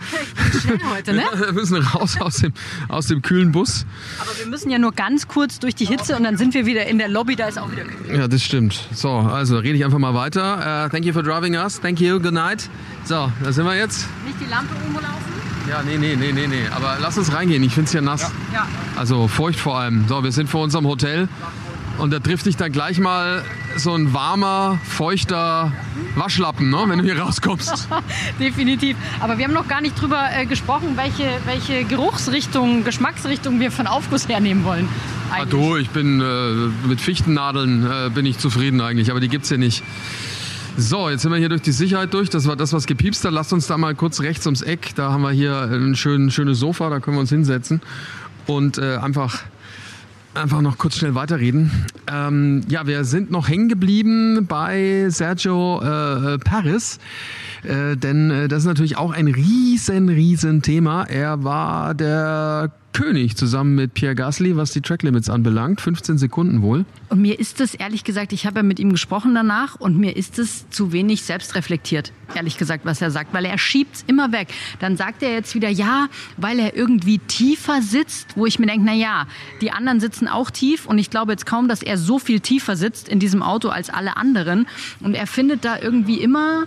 Schnell 0.62 0.80
heute, 0.90 1.12
ne? 1.12 1.22
Wir 1.34 1.52
müssen 1.52 1.76
raus 1.76 2.16
aus 2.20 2.36
dem, 2.36 2.52
aus 2.88 3.06
dem 3.06 3.20
kühlen 3.22 3.52
Bus. 3.52 3.84
Aber 4.20 4.30
wir 4.38 4.46
müssen 4.46 4.70
ja 4.70 4.78
nur 4.78 4.92
ganz 4.92 5.28
kurz 5.28 5.58
durch 5.58 5.74
die 5.74 5.84
Hitze 5.86 6.16
und 6.16 6.24
dann 6.24 6.38
sind 6.38 6.54
wir 6.54 6.64
wieder 6.64 6.86
in 6.86 6.98
der 6.98 7.08
Lobby, 7.08 7.36
da 7.36 7.48
ist 7.48 7.58
auch 7.58 7.70
wieder 7.70 7.84
kühl. 7.84 8.16
Ja, 8.16 8.28
das 8.28 8.42
stimmt. 8.42 8.88
So, 8.92 9.10
also 9.10 9.58
rede 9.58 9.76
ich 9.76 9.84
einfach 9.84 9.98
mal 9.98 10.14
weiter. 10.14 10.86
Uh, 10.86 10.88
thank 10.90 11.04
you 11.04 11.12
for 11.12 11.22
driving 11.22 11.54
us. 11.54 11.80
Thank 11.80 12.00
you. 12.00 12.18
Good 12.18 12.32
night. 12.32 12.68
So, 13.04 13.30
da 13.42 13.52
sind 13.52 13.66
wir 13.66 13.76
jetzt. 13.76 14.06
Nicht 14.26 14.40
die 14.40 14.50
Lampe 14.50 14.74
umlaufen? 14.86 15.17
Ja, 15.68 15.82
nee, 15.82 15.98
nee, 15.98 16.16
nee, 16.16 16.32
nee, 16.32 16.46
nee. 16.46 16.66
Aber 16.74 16.96
lass 17.00 17.18
uns 17.18 17.32
reingehen. 17.32 17.62
Ich 17.62 17.74
finde 17.74 17.86
es 17.86 17.92
hier 17.92 18.00
nass. 18.00 18.30
Ja. 18.52 18.66
Also 18.96 19.28
feucht 19.28 19.58
vor 19.58 19.78
allem. 19.78 20.06
So, 20.08 20.24
wir 20.24 20.32
sind 20.32 20.48
vor 20.48 20.62
unserem 20.62 20.86
Hotel. 20.86 21.28
Und 21.98 22.12
da 22.12 22.20
trifft 22.20 22.46
dich 22.46 22.56
dann 22.56 22.70
gleich 22.70 23.00
mal 23.00 23.44
so 23.76 23.92
ein 23.92 24.14
warmer, 24.14 24.78
feuchter 24.84 25.72
Waschlappen, 26.14 26.70
ne, 26.70 26.84
wenn 26.86 27.00
du 27.00 27.04
hier 27.04 27.18
rauskommst. 27.18 27.88
Definitiv. 28.40 28.96
Aber 29.18 29.36
wir 29.36 29.44
haben 29.44 29.52
noch 29.52 29.66
gar 29.66 29.80
nicht 29.80 30.00
drüber 30.00 30.28
äh, 30.32 30.46
gesprochen, 30.46 30.96
welche, 30.96 31.24
welche 31.44 31.84
Geruchsrichtung, 31.84 32.84
Geschmacksrichtung 32.84 33.58
wir 33.58 33.72
von 33.72 33.88
Aufguss 33.88 34.28
hernehmen 34.28 34.64
wollen. 34.64 34.88
Ah, 35.30 35.44
du, 35.44 35.76
ich 35.76 35.90
bin 35.90 36.20
äh, 36.20 36.86
mit 36.86 37.00
Fichtennadeln 37.00 37.84
äh, 37.84 38.10
bin 38.10 38.26
ich 38.26 38.38
zufrieden 38.38 38.80
eigentlich, 38.80 39.10
aber 39.10 39.20
die 39.20 39.28
gibt's 39.28 39.48
hier 39.48 39.58
nicht. 39.58 39.82
So, 40.80 41.10
jetzt 41.10 41.22
sind 41.22 41.32
wir 41.32 41.38
hier 41.38 41.48
durch 41.48 41.62
die 41.62 41.72
Sicherheit 41.72 42.14
durch. 42.14 42.30
Das 42.30 42.46
war 42.46 42.54
das, 42.54 42.72
was 42.72 42.86
gepiepst 42.86 43.24
hat. 43.24 43.32
Lasst 43.32 43.52
uns 43.52 43.66
da 43.66 43.76
mal 43.76 43.96
kurz 43.96 44.20
rechts 44.20 44.46
ums 44.46 44.62
Eck. 44.62 44.94
Da 44.94 45.10
haben 45.10 45.22
wir 45.22 45.32
hier 45.32 45.62
ein 45.62 45.96
schön, 45.96 46.30
schönes 46.30 46.60
Sofa, 46.60 46.88
da 46.88 47.00
können 47.00 47.16
wir 47.16 47.20
uns 47.20 47.30
hinsetzen 47.30 47.80
und 48.46 48.78
äh, 48.78 48.94
einfach 48.98 49.42
einfach 50.34 50.60
noch 50.60 50.78
kurz 50.78 50.96
schnell 50.96 51.16
weiterreden. 51.16 51.72
Ähm, 52.06 52.62
ja, 52.68 52.86
wir 52.86 53.02
sind 53.02 53.32
noch 53.32 53.48
hängen 53.48 53.68
geblieben 53.68 54.46
bei 54.46 55.06
Sergio 55.08 55.82
äh, 55.82 56.38
Paris. 56.38 57.00
Äh, 57.62 57.96
denn 57.96 58.30
äh, 58.30 58.48
das 58.48 58.60
ist 58.60 58.66
natürlich 58.66 58.96
auch 58.96 59.12
ein 59.12 59.28
riesen, 59.28 60.08
riesen 60.08 60.62
Thema. 60.62 61.04
Er 61.04 61.44
war 61.44 61.94
der 61.94 62.72
König 62.98 63.36
zusammen 63.36 63.76
mit 63.76 63.94
Pierre 63.94 64.16
Gasly, 64.16 64.56
was 64.56 64.72
die 64.72 64.80
Tracklimits 64.80 65.30
anbelangt. 65.30 65.80
15 65.80 66.18
Sekunden 66.18 66.62
wohl. 66.62 66.84
Und 67.10 67.20
mir 67.20 67.38
ist 67.38 67.60
es, 67.60 67.74
ehrlich 67.74 68.02
gesagt, 68.02 68.32
ich 68.32 68.44
habe 68.44 68.56
ja 68.56 68.62
mit 68.64 68.80
ihm 68.80 68.90
gesprochen 68.90 69.36
danach 69.36 69.76
und 69.76 69.96
mir 69.96 70.16
ist 70.16 70.38
es 70.40 70.68
zu 70.70 70.90
wenig 70.90 71.22
selbstreflektiert, 71.22 72.12
ehrlich 72.34 72.58
gesagt, 72.58 72.84
was 72.84 73.00
er 73.00 73.12
sagt, 73.12 73.32
weil 73.32 73.44
er 73.44 73.56
schiebt 73.56 73.96
es 73.96 74.04
immer 74.08 74.32
weg. 74.32 74.48
Dann 74.80 74.96
sagt 74.96 75.22
er 75.22 75.32
jetzt 75.32 75.54
wieder, 75.54 75.68
ja, 75.68 76.08
weil 76.38 76.58
er 76.58 76.74
irgendwie 76.74 77.18
tiefer 77.18 77.82
sitzt, 77.82 78.36
wo 78.36 78.46
ich 78.46 78.58
mir 78.58 78.66
denke, 78.66 78.84
na 78.86 78.94
ja, 78.94 79.26
die 79.60 79.70
anderen 79.70 80.00
sitzen 80.00 80.26
auch 80.26 80.50
tief 80.50 80.86
und 80.86 80.98
ich 80.98 81.08
glaube 81.08 81.30
jetzt 81.30 81.46
kaum, 81.46 81.68
dass 81.68 81.82
er 81.82 81.98
so 81.98 82.18
viel 82.18 82.40
tiefer 82.40 82.74
sitzt 82.74 83.08
in 83.08 83.20
diesem 83.20 83.42
Auto 83.42 83.68
als 83.68 83.90
alle 83.90 84.16
anderen. 84.16 84.66
Und 85.00 85.14
er 85.14 85.28
findet 85.28 85.64
da 85.64 85.78
irgendwie 85.78 86.20
immer 86.20 86.66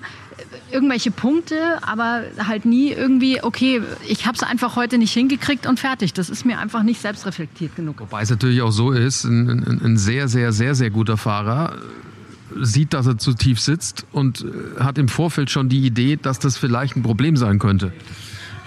irgendwelche 0.72 1.12
Punkte, 1.12 1.56
aber 1.82 2.24
halt 2.46 2.66
nie 2.66 2.92
irgendwie, 2.92 3.44
okay, 3.44 3.82
ich 4.08 4.26
habe 4.26 4.36
es 4.36 4.44
einfach 4.44 4.76
heute 4.76 4.98
nicht 4.98 5.14
hingekriegt 5.14 5.68
und 5.68 5.80
fertig. 5.80 6.14
Das 6.14 6.30
ist 6.30 6.46
mir 6.46 6.60
einfach 6.60 6.84
nicht 6.84 7.02
selbstreflektiert 7.02 7.76
genug. 7.76 8.00
Wobei 8.00 8.22
es 8.22 8.30
natürlich 8.30 8.62
auch 8.62 8.72
so 8.72 8.92
ist, 8.92 9.24
ein, 9.24 9.50
ein, 9.50 9.82
ein 9.84 9.98
sehr, 9.98 10.28
sehr, 10.28 10.52
sehr, 10.52 10.76
sehr 10.76 10.90
guter 10.90 11.18
Fahrer 11.18 11.76
sieht, 12.60 12.94
dass 12.94 13.08
er 13.08 13.18
zu 13.18 13.34
tief 13.34 13.60
sitzt 13.60 14.06
und 14.12 14.46
äh, 14.46 14.84
hat 14.84 14.98
im 14.98 15.08
Vorfeld 15.08 15.50
schon 15.50 15.70
die 15.70 15.86
Idee, 15.86 16.18
dass 16.22 16.40
das 16.40 16.58
vielleicht 16.58 16.96
ein 16.96 17.04
Problem 17.04 17.38
sein 17.38 17.60
könnte. 17.60 17.94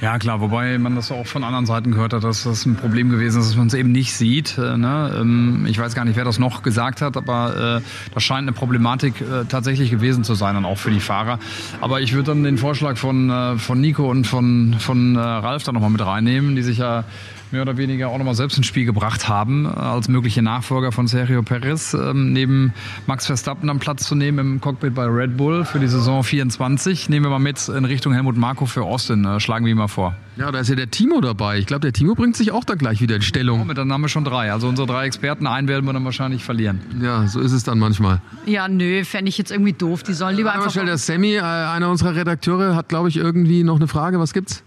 Ja, 0.00 0.18
klar, 0.18 0.40
wobei 0.40 0.76
man 0.78 0.96
das 0.96 1.12
auch 1.12 1.26
von 1.26 1.44
anderen 1.44 1.66
Seiten 1.66 1.92
gehört 1.92 2.12
hat, 2.12 2.24
dass 2.24 2.44
das 2.44 2.66
ein 2.66 2.76
Problem 2.76 3.10
gewesen 3.10 3.40
ist, 3.40 3.50
dass 3.50 3.56
man 3.56 3.68
es 3.68 3.74
eben 3.74 3.92
nicht 3.92 4.12
sieht. 4.12 4.58
Äh, 4.58 4.76
ne? 4.76 5.16
Ähm, 5.20 5.66
ich 5.68 5.78
weiß 5.78 5.94
gar 5.94 6.04
nicht, 6.04 6.16
wer 6.16 6.24
das 6.24 6.38
noch 6.38 6.62
gesagt 6.62 7.00
hat, 7.00 7.16
aber 7.16 7.80
äh, 7.80 8.10
das 8.12 8.22
scheint 8.22 8.42
eine 8.42 8.52
Problematik 8.52 9.20
äh, 9.20 9.44
tatsächlich 9.48 9.90
gewesen 9.90 10.24
zu 10.24 10.34
sein 10.34 10.56
und 10.56 10.64
auch 10.64 10.78
für 10.78 10.90
die 10.90 11.00
Fahrer. 11.00 11.38
Aber 11.80 12.00
ich 12.00 12.12
würde 12.12 12.32
dann 12.32 12.42
den 12.42 12.58
Vorschlag 12.58 12.96
von, 12.96 13.58
von 13.58 13.80
Nico 13.80 14.10
und 14.10 14.26
von, 14.26 14.76
von 14.78 15.16
Ralf 15.16 15.62
da 15.62 15.72
nochmal 15.72 15.90
mit 15.90 16.04
reinnehmen, 16.04 16.56
die 16.56 16.62
sich 16.62 16.78
ja 16.78 17.04
mehr 17.50 17.62
oder 17.62 17.76
weniger 17.76 18.08
auch 18.08 18.18
nochmal 18.18 18.34
selbst 18.34 18.56
ins 18.56 18.66
Spiel 18.66 18.84
gebracht 18.84 19.28
haben, 19.28 19.66
als 19.66 20.08
mögliche 20.08 20.42
Nachfolger 20.42 20.92
von 20.92 21.06
Sergio 21.06 21.42
Perez, 21.42 21.94
ähm, 21.94 22.32
neben 22.32 22.72
Max 23.06 23.26
Verstappen 23.26 23.70
am 23.70 23.78
Platz 23.78 24.04
zu 24.04 24.14
nehmen 24.14 24.38
im 24.38 24.60
Cockpit 24.60 24.94
bei 24.94 25.06
Red 25.06 25.36
Bull 25.36 25.64
für 25.64 25.78
die 25.78 25.88
Saison 25.88 26.22
24. 26.22 27.08
Nehmen 27.08 27.26
wir 27.26 27.30
mal 27.30 27.38
mit 27.38 27.68
in 27.68 27.84
Richtung 27.84 28.12
Helmut 28.12 28.36
Marko 28.36 28.66
für 28.66 28.82
Austin. 28.82 29.24
Äh, 29.24 29.40
schlagen 29.40 29.64
wir 29.64 29.72
ihn 29.72 29.78
mal 29.78 29.88
vor. 29.88 30.14
Ja, 30.36 30.50
da 30.50 30.58
ist 30.58 30.68
ja 30.68 30.74
der 30.74 30.90
Timo 30.90 31.20
dabei. 31.20 31.58
Ich 31.58 31.66
glaube, 31.66 31.80
der 31.80 31.92
Timo 31.92 32.14
bringt 32.14 32.36
sich 32.36 32.50
auch 32.50 32.64
dann 32.64 32.78
gleich 32.78 33.00
wieder 33.00 33.16
in 33.16 33.22
Stellung. 33.22 33.66
Mit 33.66 33.78
dann 33.78 33.92
haben 33.92 34.00
wir 34.00 34.08
schon 34.08 34.24
drei. 34.24 34.50
Also 34.50 34.66
unsere 34.66 34.88
drei 34.88 35.06
Experten, 35.06 35.46
einen 35.46 35.68
werden 35.68 35.84
wir 35.84 35.92
dann 35.92 36.04
wahrscheinlich 36.04 36.42
verlieren. 36.42 36.80
Ja, 37.00 37.26
so 37.28 37.40
ist 37.40 37.52
es 37.52 37.62
dann 37.62 37.78
manchmal. 37.78 38.20
Ja, 38.44 38.66
nö, 38.66 39.04
fände 39.04 39.28
ich 39.28 39.38
jetzt 39.38 39.52
irgendwie 39.52 39.74
doof. 39.74 40.02
Die 40.02 40.12
sollen 40.12 40.36
lieber 40.36 40.50
Aber 40.50 40.58
einfach... 40.58 40.72
schnell, 40.72 40.86
der 40.86 40.98
Sammy, 40.98 41.34
äh, 41.34 41.40
einer 41.40 41.88
unserer 41.88 42.16
Redakteure, 42.16 42.74
hat, 42.74 42.88
glaube 42.88 43.08
ich, 43.08 43.16
irgendwie 43.16 43.62
noch 43.62 43.76
eine 43.76 43.86
Frage. 43.86 44.18
Was 44.18 44.32
gibt's? 44.32 44.64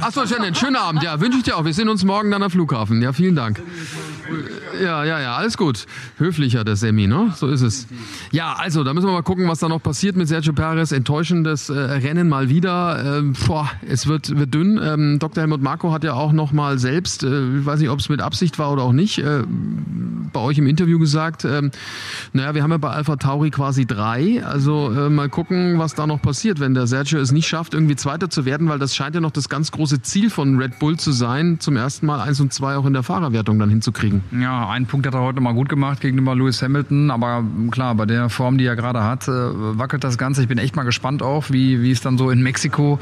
Achso, 0.00 0.26
schön, 0.26 0.54
schönen 0.54 0.76
Abend. 0.76 1.02
Ja, 1.02 1.20
wünsche 1.20 1.38
ich 1.38 1.44
dir 1.44 1.56
auch. 1.56 1.64
Wir 1.64 1.74
sehen 1.74 1.88
uns 1.88 2.04
morgen 2.04 2.30
dann 2.30 2.42
am 2.42 2.50
Flughafen. 2.50 3.02
Ja, 3.02 3.12
vielen 3.12 3.36
Dank. 3.36 3.60
Ja, 4.82 5.04
ja, 5.04 5.20
ja, 5.20 5.36
alles 5.36 5.56
gut. 5.56 5.86
Höflicher, 6.18 6.64
der 6.64 6.76
Semi, 6.76 7.06
ne? 7.06 7.32
So 7.36 7.48
ist 7.48 7.60
es. 7.60 7.86
Ja, 8.32 8.54
also, 8.54 8.84
da 8.84 8.94
müssen 8.94 9.06
wir 9.06 9.12
mal 9.12 9.22
gucken, 9.22 9.48
was 9.48 9.58
da 9.58 9.68
noch 9.68 9.82
passiert 9.82 10.16
mit 10.16 10.28
Sergio 10.28 10.52
Perez. 10.52 10.92
Enttäuschendes 10.92 11.68
äh, 11.68 11.74
Rennen 11.74 12.28
mal 12.28 12.48
wieder. 12.48 13.18
Ähm, 13.18 13.34
boah, 13.46 13.68
es 13.86 14.06
wird, 14.06 14.36
wird 14.36 14.54
dünn. 14.54 14.80
Ähm, 14.82 15.18
Dr. 15.18 15.42
Helmut 15.42 15.62
Marko 15.62 15.92
hat 15.92 16.04
ja 16.04 16.14
auch 16.14 16.32
noch 16.32 16.52
mal 16.52 16.78
selbst, 16.78 17.24
äh, 17.24 17.58
ich 17.58 17.66
weiß 17.66 17.80
nicht, 17.80 17.90
ob 17.90 17.98
es 17.98 18.08
mit 18.08 18.20
Absicht 18.20 18.58
war 18.58 18.72
oder 18.72 18.82
auch 18.82 18.92
nicht, 18.92 19.18
äh, 19.18 19.42
bei 20.32 20.40
euch 20.40 20.58
im 20.58 20.66
Interview 20.66 20.98
gesagt, 20.98 21.44
ähm, 21.44 21.70
naja, 22.32 22.54
wir 22.54 22.62
haben 22.62 22.70
ja 22.70 22.78
bei 22.78 22.90
Alpha 22.90 23.16
Tauri 23.16 23.50
quasi 23.50 23.86
drei. 23.86 24.44
Also 24.44 24.92
äh, 24.92 25.10
mal 25.10 25.28
gucken, 25.28 25.78
was 25.78 25.94
da 25.94 26.06
noch 26.06 26.22
passiert, 26.22 26.60
wenn 26.60 26.74
der 26.74 26.86
Sergio 26.86 27.18
es 27.18 27.32
nicht 27.32 27.48
schafft, 27.48 27.74
irgendwie 27.74 27.96
Zweiter 27.96 28.30
zu 28.30 28.44
werden, 28.44 28.68
weil 28.68 28.78
das 28.78 28.94
scheint 28.94 29.14
ja 29.14 29.20
noch 29.20 29.32
das 29.32 29.48
ganz 29.48 29.72
große 29.72 30.02
Ziel 30.02 30.30
von 30.30 30.56
Red 30.58 30.78
Bull 30.78 30.98
zu 30.98 31.12
sein, 31.12 31.58
zum 31.60 31.76
ersten 31.76 32.06
Mal 32.06 32.20
eins 32.20 32.40
und 32.40 32.52
zwei 32.52 32.76
auch 32.76 32.86
in 32.86 32.92
der 32.92 33.02
Fahrerwertung 33.02 33.58
dann 33.58 33.70
hinzukriegen. 33.70 34.19
Ja, 34.38 34.68
einen 34.68 34.86
Punkt 34.86 35.06
hat 35.06 35.14
er 35.14 35.20
heute 35.20 35.40
mal 35.40 35.52
gut 35.52 35.68
gemacht 35.68 36.00
gegenüber 36.00 36.34
Lewis 36.34 36.62
Hamilton, 36.62 37.10
aber 37.10 37.44
klar, 37.70 37.94
bei 37.94 38.06
der 38.06 38.28
Form, 38.28 38.58
die 38.58 38.66
er 38.66 38.76
gerade 38.76 39.02
hat, 39.04 39.28
äh, 39.28 39.30
wackelt 39.30 40.04
das 40.04 40.18
Ganze. 40.18 40.42
Ich 40.42 40.48
bin 40.48 40.58
echt 40.58 40.76
mal 40.76 40.82
gespannt 40.82 41.22
auch, 41.22 41.50
wie, 41.50 41.82
wie 41.82 41.90
es 41.90 42.00
dann 42.00 42.18
so 42.18 42.30
in 42.30 42.42
Mexiko 42.42 42.98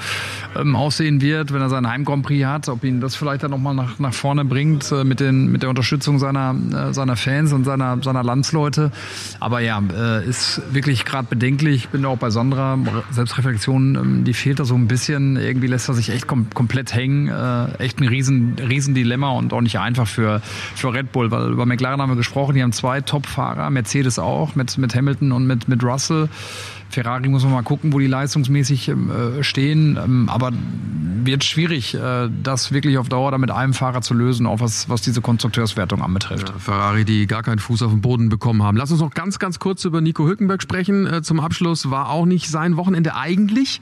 ähm, 0.57 0.77
aussehen 0.77 1.21
wird, 1.21 1.53
wenn 1.53 1.61
er 1.61 1.69
seinen 1.69 1.89
Heim 1.89 2.05
Grand 2.05 2.25
Prix 2.25 2.47
hat, 2.47 2.69
ob 2.69 2.85
ihn 2.85 3.01
das 3.01 3.17
vielleicht 3.17 3.43
dann 3.43 3.51
nochmal 3.51 3.75
nach, 3.75 3.99
nach 3.99 4.15
vorne 4.15 4.45
bringt 4.45 4.91
äh, 4.93 5.05
mit, 5.05 5.21
den, 5.21 5.51
mit 5.51 5.63
der 5.63 5.71
Unterstützung 5.71 6.19
seiner, 6.19 6.55
äh, 6.73 6.93
seiner 6.93 7.17
Fans 7.17 7.53
und 7.53 7.65
seiner, 7.65 8.03
seiner 8.03 8.23
Landsleute. 8.23 8.93
Aber 9.41 9.61
ja, 9.61 9.83
äh, 9.97 10.27
ist 10.27 10.63
wirklich 10.73 11.05
gerade 11.05 11.27
bedenklich. 11.29 11.77
Ich 11.85 11.89
bin 11.89 12.03
da 12.03 12.09
auch 12.09 12.19
bei 12.19 12.31
Sandra, 12.31 12.79
Selbstreflexion, 13.11 13.95
ähm, 13.95 14.25
die 14.25 14.35
fehlt 14.35 14.61
da 14.61 14.65
so 14.65 14.75
ein 14.75 14.89
bisschen. 14.89 15.37
Irgendwie 15.37 15.67
lässt 15.67 15.89
er 15.89 15.95
sich 15.95 16.11
echt 16.11 16.27
kom 16.27 16.51
komplett 16.55 16.95
hängen. 16.95 17.29
Äh, 17.29 17.83
echt 17.83 18.01
ein 18.01 18.09
riesen, 18.09 18.57
riesen 18.59 18.95
und 19.09 19.53
auch 19.53 19.61
nicht 19.61 19.79
einfach 19.79 20.07
für, 20.07 20.41
für 20.75 20.93
Red 20.99 21.13
Bull, 21.13 21.31
weil 21.31 21.53
über 21.53 21.65
McLaren 21.65 22.03
haben 22.03 22.11
wir 22.11 22.17
gesprochen, 22.17 22.55
die 22.55 22.63
haben 22.63 22.73
zwei 22.73 23.01
Top-Fahrer, 23.01 23.71
Mercedes 23.71 24.19
auch, 24.19 24.55
mit, 24.57 24.77
mit 24.79 24.95
Hamilton 24.95 25.33
und 25.33 25.47
mit, 25.47 25.69
mit 25.69 25.83
Russell. 25.85 26.29
Ferrari 26.91 27.29
muss 27.29 27.45
man 27.45 27.53
mal 27.53 27.63
gucken, 27.63 27.93
wo 27.93 27.99
die 27.99 28.07
leistungsmäßig 28.07 28.89
äh, 28.89 29.43
stehen. 29.43 29.99
Ähm, 30.03 30.29
aber 30.29 30.53
wird 31.25 31.45
schwierig, 31.45 31.95
äh, 31.95 32.31
das 32.43 32.73
wirklich 32.73 32.99
auf 32.99 33.09
Dauer 33.09 33.31
da 33.31 33.39
mit 33.39 33.51
einem 33.51 33.75
Fahrer 33.75 34.01
zu 34.01 34.15
lösen, 34.15 34.47
auch 34.47 34.61
was, 34.61 34.89
was 34.89 35.03
diese 35.03 35.21
Konstrukteurswertung 35.21 36.03
anbetrifft. 36.03 36.49
Ja, 36.49 36.59
Ferrari, 36.59 37.05
die 37.05 37.27
gar 37.27 37.43
keinen 37.43 37.59
Fuß 37.59 37.83
auf 37.83 37.91
den 37.91 38.01
Boden 38.01 38.29
bekommen 38.29 38.63
haben. 38.63 38.77
Lass 38.77 38.91
uns 38.91 39.01
noch 39.01 39.13
ganz, 39.13 39.39
ganz 39.39 39.59
kurz 39.59 39.85
über 39.85 40.01
Nico 40.01 40.27
Hülkenberg 40.27 40.63
sprechen. 40.63 41.07
Äh, 41.07 41.23
zum 41.23 41.41
Abschluss 41.41 41.91
war 41.91 42.11
auch 42.11 42.25
nicht 42.25 42.49
sein 42.49 42.77
Wochenende 42.77 43.15
eigentlich, 43.15 43.81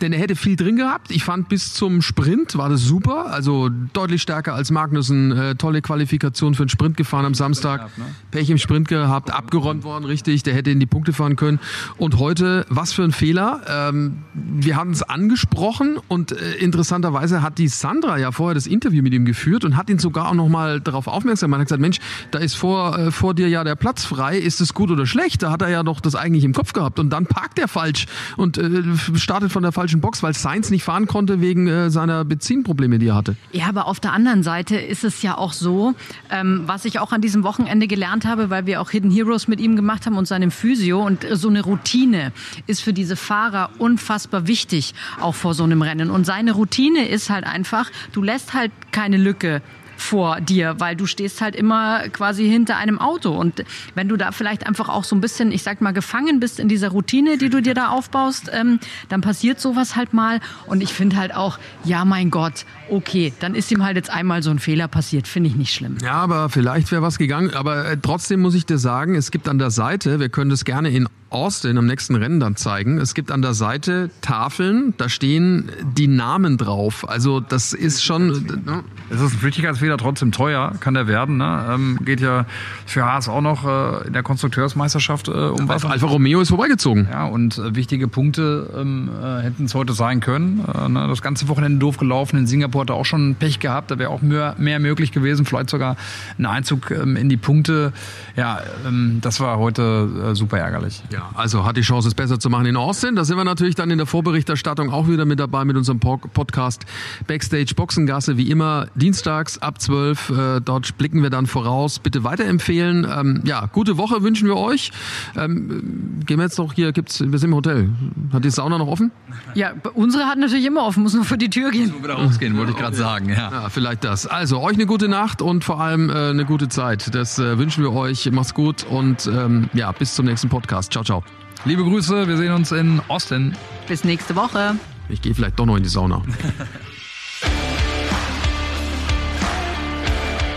denn 0.00 0.12
er 0.12 0.20
hätte 0.20 0.36
viel 0.36 0.56
drin 0.56 0.76
gehabt. 0.76 1.10
Ich 1.10 1.24
fand 1.24 1.48
bis 1.48 1.74
zum 1.74 2.02
Sprint 2.02 2.56
war 2.56 2.68
das 2.68 2.82
super, 2.82 3.26
also 3.32 3.70
deutlich 3.92 4.22
stärker 4.22 4.54
als 4.54 4.70
Magnussen. 4.70 5.56
Tolle 5.58 5.82
Qualifikation 5.82 6.54
für 6.54 6.64
den 6.64 6.68
Sprint 6.68 6.96
gefahren 6.96 7.24
am 7.24 7.34
Samstag. 7.34 7.96
ne? 7.98 8.04
Pech 8.30 8.50
im 8.50 8.58
Sprint 8.58 8.88
gehabt, 8.88 9.32
abgeräumt 9.32 9.84
worden, 9.84 10.04
richtig. 10.04 10.42
Der 10.42 10.54
hätte 10.54 10.70
in 10.70 10.80
die 10.80 10.86
Punkte 10.86 11.12
fahren 11.12 11.36
können. 11.36 11.60
Und 11.96 12.18
heute, 12.18 12.43
was 12.68 12.92
für 12.92 13.02
ein 13.02 13.12
Fehler. 13.12 13.60
Ähm, 13.68 14.18
wir 14.34 14.76
haben 14.76 14.90
es 14.90 15.02
angesprochen 15.02 15.98
und 16.08 16.32
äh, 16.32 16.54
interessanterweise 16.56 17.42
hat 17.42 17.58
die 17.58 17.68
Sandra 17.68 18.18
ja 18.18 18.32
vorher 18.32 18.54
das 18.54 18.66
Interview 18.66 19.02
mit 19.02 19.12
ihm 19.12 19.24
geführt 19.24 19.64
und 19.64 19.76
hat 19.76 19.90
ihn 19.90 19.98
sogar 19.98 20.28
auch 20.28 20.34
nochmal 20.34 20.80
darauf 20.80 21.06
aufmerksam 21.06 21.48
gemacht. 21.48 21.60
Hat 21.60 21.66
gesagt, 21.66 21.80
Mensch, 21.80 21.98
da 22.30 22.38
ist 22.38 22.54
vor, 22.54 22.98
äh, 22.98 23.10
vor 23.10 23.34
dir 23.34 23.48
ja 23.48 23.64
der 23.64 23.76
Platz 23.76 24.04
frei. 24.04 24.38
Ist 24.38 24.60
es 24.60 24.74
gut 24.74 24.90
oder 24.90 25.06
schlecht? 25.06 25.42
Da 25.42 25.50
hat 25.50 25.62
er 25.62 25.70
ja 25.70 25.82
doch 25.82 26.00
das 26.00 26.14
eigentlich 26.14 26.44
im 26.44 26.52
Kopf 26.52 26.72
gehabt. 26.72 26.98
Und 26.98 27.10
dann 27.10 27.26
parkt 27.26 27.58
er 27.58 27.68
falsch 27.68 28.06
und 28.36 28.58
äh, 28.58 28.82
startet 29.14 29.52
von 29.52 29.62
der 29.62 29.72
falschen 29.72 30.00
Box, 30.00 30.22
weil 30.22 30.34
Sainz 30.34 30.70
nicht 30.70 30.84
fahren 30.84 31.06
konnte 31.06 31.40
wegen 31.40 31.66
äh, 31.66 31.90
seiner 31.90 32.24
Benzinprobleme, 32.24 32.98
die 32.98 33.08
er 33.08 33.14
hatte. 33.14 33.36
Ja, 33.52 33.66
aber 33.68 33.86
auf 33.86 34.00
der 34.00 34.12
anderen 34.12 34.42
Seite 34.42 34.76
ist 34.76 35.04
es 35.04 35.22
ja 35.22 35.36
auch 35.36 35.52
so, 35.52 35.94
ähm, 36.30 36.62
was 36.66 36.84
ich 36.84 36.98
auch 36.98 37.12
an 37.12 37.20
diesem 37.20 37.44
Wochenende 37.44 37.86
gelernt 37.86 38.24
habe, 38.24 38.50
weil 38.50 38.66
wir 38.66 38.80
auch 38.80 38.90
Hidden 38.90 39.10
Heroes 39.10 39.48
mit 39.48 39.60
ihm 39.60 39.76
gemacht 39.76 40.06
haben 40.06 40.16
und 40.16 40.26
seinem 40.26 40.50
Physio 40.50 41.04
und 41.04 41.24
äh, 41.24 41.36
so 41.36 41.48
eine 41.48 41.62
Routine 41.62 42.32
ist 42.66 42.82
für 42.82 42.92
diese 42.92 43.16
Fahrer 43.16 43.70
unfassbar 43.78 44.46
wichtig, 44.46 44.94
auch 45.20 45.34
vor 45.34 45.54
so 45.54 45.64
einem 45.64 45.82
Rennen. 45.82 46.10
Und 46.10 46.24
seine 46.24 46.52
Routine 46.52 47.08
ist 47.08 47.30
halt 47.30 47.44
einfach, 47.44 47.90
du 48.12 48.22
lässt 48.22 48.54
halt 48.54 48.72
keine 48.92 49.16
Lücke 49.16 49.62
vor 49.96 50.40
dir, 50.40 50.76
weil 50.78 50.96
du 50.96 51.06
stehst 51.06 51.40
halt 51.40 51.56
immer 51.56 52.08
quasi 52.10 52.48
hinter 52.48 52.76
einem 52.76 52.98
Auto. 52.98 53.30
Und 53.30 53.64
wenn 53.94 54.08
du 54.08 54.16
da 54.16 54.32
vielleicht 54.32 54.66
einfach 54.66 54.88
auch 54.88 55.04
so 55.04 55.16
ein 55.16 55.20
bisschen, 55.20 55.52
ich 55.52 55.62
sag 55.62 55.80
mal, 55.80 55.92
gefangen 55.92 56.40
bist 56.40 56.60
in 56.60 56.68
dieser 56.68 56.90
Routine, 56.90 57.38
die 57.38 57.48
du 57.48 57.62
dir 57.62 57.74
da 57.74 57.88
aufbaust, 57.88 58.50
ähm, 58.52 58.80
dann 59.08 59.20
passiert 59.20 59.60
sowas 59.60 59.96
halt 59.96 60.12
mal. 60.12 60.40
Und 60.66 60.82
ich 60.82 60.92
finde 60.92 61.16
halt 61.16 61.34
auch, 61.34 61.58
ja, 61.84 62.04
mein 62.04 62.30
Gott, 62.30 62.64
okay, 62.90 63.32
dann 63.40 63.54
ist 63.54 63.70
ihm 63.70 63.84
halt 63.84 63.96
jetzt 63.96 64.10
einmal 64.10 64.42
so 64.42 64.50
ein 64.50 64.58
Fehler 64.58 64.88
passiert. 64.88 65.28
Finde 65.28 65.48
ich 65.50 65.56
nicht 65.56 65.72
schlimm. 65.72 65.98
Ja, 66.02 66.14
aber 66.14 66.48
vielleicht 66.48 66.90
wäre 66.92 67.02
was 67.02 67.18
gegangen. 67.18 67.54
Aber 67.54 67.88
äh, 67.88 67.96
trotzdem 68.00 68.40
muss 68.40 68.54
ich 68.54 68.66
dir 68.66 68.78
sagen, 68.78 69.14
es 69.14 69.30
gibt 69.30 69.48
an 69.48 69.58
der 69.58 69.70
Seite, 69.70 70.20
wir 70.20 70.28
können 70.28 70.50
das 70.50 70.64
gerne 70.64 70.90
in 70.90 71.08
Austin 71.34 71.76
am 71.78 71.86
nächsten 71.86 72.14
Rennen 72.14 72.38
dann 72.38 72.54
zeigen. 72.54 72.98
Es 72.98 73.12
gibt 73.12 73.32
an 73.32 73.42
der 73.42 73.54
Seite 73.54 74.10
Tafeln, 74.20 74.94
da 74.98 75.08
stehen 75.08 75.68
die 75.96 76.06
Namen 76.06 76.56
drauf. 76.56 77.08
Also 77.08 77.40
das 77.40 77.72
ist 77.72 78.04
schon. 78.04 78.28
Ne? 78.64 78.84
Es 79.10 79.20
ist 79.20 79.32
ein 79.32 79.38
Flüchtigkeitsfehler, 79.38 79.98
trotzdem 79.98 80.30
teuer 80.30 80.72
kann 80.78 80.94
der 80.94 81.08
werden. 81.08 81.38
Ne? 81.38 81.66
Ähm, 81.68 81.98
geht 82.04 82.20
ja 82.20 82.46
für 82.86 83.04
Haas 83.04 83.28
auch 83.28 83.40
noch 83.40 83.66
äh, 83.66 84.06
in 84.06 84.12
der 84.12 84.22
Konstrukteursmeisterschaft 84.22 85.28
äh, 85.28 85.32
um 85.32 85.68
was. 85.68 85.84
Alfa 85.84 86.06
Romeo 86.06 86.40
ist 86.40 86.50
vorbeigezogen. 86.50 87.08
Ja, 87.10 87.26
und 87.26 87.58
äh, 87.58 87.74
wichtige 87.74 88.06
Punkte 88.06 88.70
ähm, 88.76 89.10
äh, 89.20 89.42
hätten 89.42 89.64
es 89.64 89.74
heute 89.74 89.92
sein 89.92 90.20
können. 90.20 90.64
Äh, 90.72 90.88
ne? 90.88 91.08
Das 91.08 91.20
ganze 91.20 91.48
Wochenende 91.48 91.78
doof 91.80 91.96
gelaufen. 91.96 92.38
In 92.38 92.46
Singapur 92.46 92.82
hat 92.82 92.90
er 92.90 92.94
auch 92.94 93.04
schon 93.04 93.34
Pech 93.34 93.58
gehabt. 93.58 93.90
Da 93.90 93.98
wäre 93.98 94.10
auch 94.10 94.22
mehr, 94.22 94.54
mehr 94.58 94.78
möglich 94.78 95.10
gewesen. 95.10 95.44
Vielleicht 95.44 95.70
sogar 95.70 95.96
ein 96.38 96.46
Einzug 96.46 96.92
ähm, 96.92 97.16
in 97.16 97.28
die 97.28 97.36
Punkte. 97.36 97.92
Ja, 98.36 98.60
ähm, 98.86 99.18
das 99.20 99.40
war 99.40 99.58
heute 99.58 100.30
äh, 100.30 100.34
super 100.36 100.58
ärgerlich. 100.58 101.02
Ja, 101.10 101.23
also 101.34 101.64
hat 101.64 101.76
die 101.76 101.82
Chance, 101.82 102.08
es 102.08 102.14
besser 102.14 102.38
zu 102.38 102.50
machen 102.50 102.66
in 102.66 102.76
Austin. 102.76 103.16
Da 103.16 103.24
sind 103.24 103.36
wir 103.36 103.44
natürlich 103.44 103.74
dann 103.74 103.90
in 103.90 103.98
der 103.98 104.06
Vorberichterstattung 104.06 104.90
auch 104.90 105.08
wieder 105.08 105.24
mit 105.24 105.40
dabei 105.40 105.64
mit 105.64 105.76
unserem 105.76 106.00
Podcast 106.00 106.84
Backstage 107.26 107.74
Boxengasse. 107.74 108.36
Wie 108.36 108.50
immer 108.50 108.86
dienstags 108.94 109.58
ab 109.58 109.80
12. 109.80 110.30
Äh, 110.30 110.60
dort 110.60 110.96
blicken 110.98 111.22
wir 111.22 111.30
dann 111.30 111.46
voraus. 111.46 111.98
Bitte 111.98 112.24
weiterempfehlen. 112.24 113.06
Ähm, 113.10 113.42
ja, 113.44 113.66
gute 113.66 113.96
Woche 113.96 114.22
wünschen 114.22 114.48
wir 114.48 114.56
euch. 114.56 114.92
Ähm, 115.36 116.20
gehen 116.26 116.38
wir 116.38 116.44
jetzt 116.44 116.58
noch 116.58 116.72
hier, 116.72 116.92
gibt's, 116.92 117.20
wir 117.20 117.38
sind 117.38 117.50
im 117.50 117.56
Hotel. 117.56 117.90
Hat 118.32 118.44
die 118.44 118.50
Sauna 118.50 118.78
noch 118.78 118.88
offen? 118.88 119.10
Ja, 119.54 119.72
unsere 119.94 120.24
hat 120.24 120.38
natürlich 120.38 120.66
immer 120.66 120.84
offen, 120.84 121.02
muss 121.02 121.14
nur 121.14 121.24
vor 121.24 121.36
die 121.36 121.50
Tür 121.50 121.70
gehen. 121.70 121.92
Muss 121.92 122.02
wieder 122.02 122.14
rausgehen, 122.14 122.56
wollte 122.56 122.72
ich 122.72 122.78
gerade 122.78 122.96
sagen. 122.96 123.28
Ja. 123.28 123.50
ja. 123.50 123.68
vielleicht 123.68 124.04
das. 124.04 124.26
Also 124.26 124.60
euch 124.60 124.74
eine 124.74 124.86
gute 124.86 125.08
Nacht 125.08 125.42
und 125.42 125.64
vor 125.64 125.80
allem 125.80 126.10
äh, 126.10 126.30
eine 126.30 126.44
gute 126.44 126.68
Zeit. 126.68 127.14
Das 127.14 127.38
äh, 127.38 127.58
wünschen 127.58 127.82
wir 127.82 127.92
euch. 127.92 128.30
Macht's 128.30 128.54
gut 128.54 128.84
und 128.84 129.26
ähm, 129.26 129.68
ja, 129.74 129.92
bis 129.92 130.14
zum 130.14 130.26
nächsten 130.26 130.48
Podcast. 130.48 130.94
Ciao, 131.04 131.20
ciao. 131.20 131.24
Liebe 131.64 131.84
Grüße, 131.84 132.26
wir 132.28 132.36
sehen 132.36 132.52
uns 132.52 132.72
in 132.72 133.00
Austin. 133.08 133.56
Bis 133.86 134.04
nächste 134.04 134.36
Woche. 134.36 134.76
Ich 135.08 135.22
gehe 135.22 135.34
vielleicht 135.34 135.58
doch 135.58 135.66
noch 135.66 135.76
in 135.76 135.82
die 135.82 135.88
Sauna. 135.88 136.22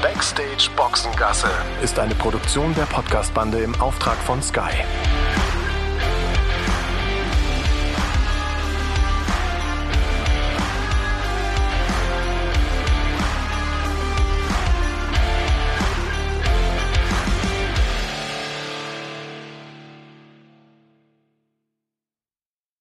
Backstage 0.01 0.69
Boxengasse 0.75 1.49
ist 1.83 1.99
eine 1.99 2.15
Produktion 2.15 2.73
der 2.75 2.83
Podcastbande 2.83 3.59
im 3.59 3.75
Auftrag 3.75 4.17
von 4.17 4.41
Sky. 4.41 4.83